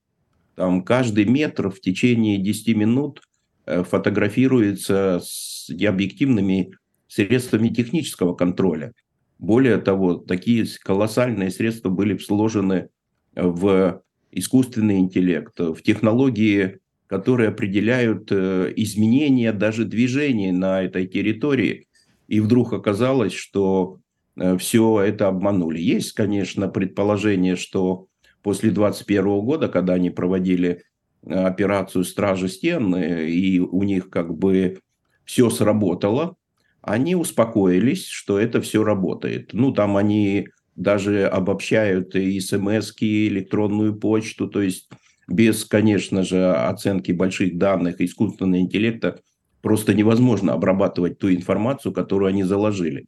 Там 0.53 0.83
каждый 0.83 1.25
метр 1.25 1.71
в 1.71 1.81
течение 1.81 2.37
10 2.37 2.75
минут 2.77 3.23
фотографируется 3.65 5.19
с 5.23 5.67
объективными 5.71 6.75
средствами 7.11 7.67
технического 7.67 8.33
контроля. 8.33 8.93
Более 9.37 9.77
того, 9.79 10.15
такие 10.15 10.65
колоссальные 10.81 11.51
средства 11.51 11.89
были 11.89 12.17
сложены 12.17 12.87
в 13.35 14.01
искусственный 14.31 14.99
интеллект, 14.99 15.59
в 15.59 15.81
технологии, 15.81 16.79
которые 17.07 17.49
определяют 17.49 18.31
э, 18.31 18.71
изменения 18.77 19.51
даже 19.51 19.83
движений 19.83 20.53
на 20.53 20.83
этой 20.83 21.05
территории. 21.05 21.87
И 22.29 22.39
вдруг 22.39 22.71
оказалось, 22.71 23.33
что 23.33 23.99
э, 24.37 24.57
все 24.57 25.01
это 25.01 25.27
обманули. 25.27 25.81
Есть, 25.81 26.13
конечно, 26.13 26.69
предположение, 26.69 27.57
что 27.57 28.07
после 28.41 28.69
2021 28.69 29.41
года, 29.41 29.67
когда 29.67 29.95
они 29.95 30.11
проводили 30.11 30.83
э, 31.25 31.33
операцию 31.33 32.05
«Стражи 32.05 32.47
стен», 32.47 32.95
и 32.95 33.59
у 33.59 33.83
них 33.83 34.09
как 34.09 34.33
бы 34.33 34.79
все 35.25 35.49
сработало, 35.49 36.37
они 36.81 37.15
успокоились, 37.15 38.07
что 38.07 38.39
это 38.39 38.61
все 38.61 38.83
работает. 38.83 39.51
Ну, 39.53 39.71
там 39.71 39.97
они 39.97 40.47
даже 40.75 41.27
обобщают 41.27 42.15
и 42.15 42.39
смс 42.39 42.93
и 42.99 43.27
электронную 43.27 43.95
почту, 43.95 44.47
то 44.47 44.61
есть 44.61 44.89
без, 45.27 45.65
конечно 45.65 46.23
же, 46.23 46.51
оценки 46.51 47.11
больших 47.11 47.57
данных 47.57 48.01
искусственного 48.01 48.61
интеллекта 48.61 49.21
просто 49.61 49.93
невозможно 49.93 50.53
обрабатывать 50.53 51.19
ту 51.19 51.31
информацию, 51.31 51.93
которую 51.93 52.29
они 52.29 52.43
заложили. 52.43 53.05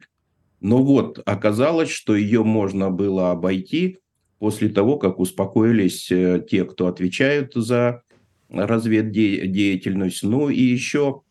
Но 0.61 0.83
вот 0.83 1.19
оказалось, 1.25 1.89
что 1.89 2.15
ее 2.15 2.43
можно 2.43 2.89
было 2.89 3.31
обойти 3.31 3.97
после 4.39 4.69
того, 4.69 4.97
как 4.97 5.19
успокоились 5.19 6.11
э, 6.11 6.45
те, 6.49 6.63
кто 6.63 6.87
отвечают 6.87 7.53
за 7.55 8.03
разведдеятельность. 8.49 10.23
Ну 10.23 10.49
и 10.49 10.61
еще 10.61 11.22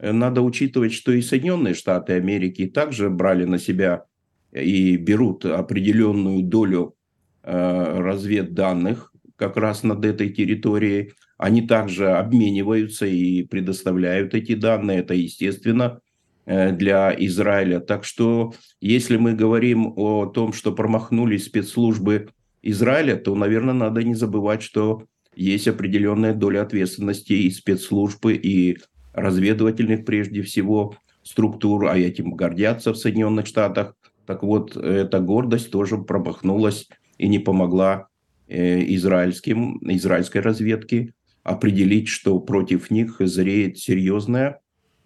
надо 0.00 0.42
учитывать, 0.42 0.92
что 0.92 1.12
и 1.12 1.22
Соединенные 1.22 1.74
Штаты 1.74 2.14
Америки 2.14 2.66
также 2.66 3.10
брали 3.10 3.44
на 3.44 3.58
себя 3.58 4.04
и 4.52 4.96
берут 4.96 5.44
определенную 5.44 6.42
долю 6.42 6.94
э, 7.42 8.00
разведданных 8.00 9.12
как 9.36 9.56
раз 9.56 9.82
над 9.82 10.04
этой 10.04 10.30
территорией. 10.30 11.12
Они 11.36 11.62
также 11.62 12.10
обмениваются 12.10 13.06
и 13.06 13.44
предоставляют 13.44 14.34
эти 14.34 14.54
данные. 14.54 15.00
Это 15.00 15.14
естественно 15.14 16.00
э, 16.46 16.72
для 16.72 17.14
Израиля. 17.16 17.80
Так 17.80 18.04
что 18.04 18.54
если 18.80 19.16
мы 19.16 19.34
говорим 19.34 19.92
о 19.96 20.26
том, 20.26 20.52
что 20.52 20.72
промахнулись 20.72 21.46
спецслужбы 21.46 22.28
Израиля, 22.62 23.16
то, 23.16 23.34
наверное, 23.34 23.74
надо 23.74 24.02
не 24.02 24.14
забывать, 24.14 24.62
что 24.62 25.04
есть 25.34 25.68
определенная 25.68 26.34
доля 26.34 26.62
ответственности 26.62 27.32
и 27.32 27.50
спецслужбы, 27.50 28.34
и 28.34 28.78
разведывательных 29.12 30.04
прежде 30.04 30.42
всего 30.42 30.96
структур, 31.22 31.86
а 31.86 31.98
этим 31.98 32.32
гордятся 32.32 32.92
в 32.92 32.96
Соединенных 32.96 33.46
Штатах. 33.46 33.94
Так 34.26 34.42
вот, 34.42 34.76
эта 34.76 35.20
гордость 35.20 35.70
тоже 35.70 35.98
промахнулась 35.98 36.88
и 37.18 37.28
не 37.28 37.38
помогла 37.38 38.08
э, 38.46 38.80
израильским, 38.94 39.78
израильской 39.82 40.40
разведке 40.40 41.14
определить, 41.42 42.08
что 42.08 42.38
против 42.40 42.90
них 42.90 43.16
зреет 43.20 43.78
серьезное 43.78 44.60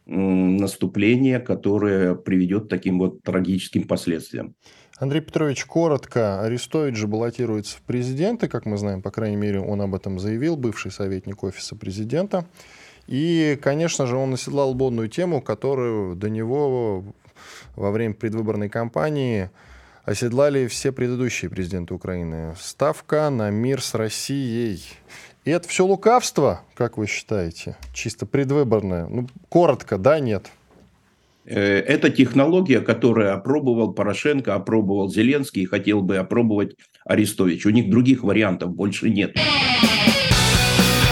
наступление, 0.07 1.39
которое 1.39 2.15
приведет 2.15 2.67
к 2.67 2.69
таким 2.69 2.99
вот 2.99 3.23
трагическим 3.23 3.85
последствиям. 3.85 4.55
Андрей 4.99 5.21
Петрович, 5.21 5.65
коротко, 5.65 6.43
Арестович 6.43 6.97
же 6.97 7.07
баллотируется 7.07 7.79
в 7.79 7.83
президенты, 7.83 8.49
как 8.49 8.67
мы 8.67 8.77
знаем, 8.77 9.03
по 9.03 9.11
крайней 9.11 9.37
мере, 9.37 9.61
он 9.61 9.81
об 9.81 9.95
этом 9.95 10.19
заявил, 10.19 10.57
бывший 10.57 10.93
советник 10.93 11.43
офиса 11.43 11.77
президента. 11.77 12.47
И, 13.07 13.59
конечно 13.61 14.07
же, 14.07 14.17
он 14.17 14.35
оседлал 14.35 14.75
модную 14.75 15.09
тему, 15.09 15.41
которую 15.41 16.17
до 16.17 16.31
него 16.31 17.05
во 17.77 17.91
время 17.91 18.15
предвыборной 18.15 18.69
кампании 18.69 19.51
оседлали 20.05 20.67
все 20.67 20.93
предыдущие 20.93 21.51
президенты 21.51 21.95
Украины. 21.95 22.55
Ставка 22.59 23.31
на 23.31 23.51
мир 23.51 23.81
с 23.81 23.95
Россией. 23.95 24.83
И 25.45 25.51
это 25.51 25.69
все 25.69 25.85
лукавство, 25.85 26.63
как 26.75 26.99
вы 26.99 27.07
считаете, 27.07 27.77
чисто 27.93 28.27
предвыборное? 28.27 29.07
Ну, 29.07 29.29
коротко, 29.49 29.99
да, 29.99 30.21
нет? 30.21 30.51
Э, 31.45 31.79
это 31.81 32.11
технология, 32.11 32.81
которую 32.81 33.35
опробовал 33.35 33.93
Порошенко, 33.93 34.55
опробовал 34.55 35.11
Зеленский 35.11 35.63
и 35.63 35.67
хотел 35.67 36.03
бы 36.03 36.17
опробовать 36.19 36.77
Арестович. 37.05 37.67
У 37.67 37.71
них 37.71 37.91
других 37.91 38.23
вариантов 38.23 38.75
больше 38.75 39.11
нет. 39.11 39.37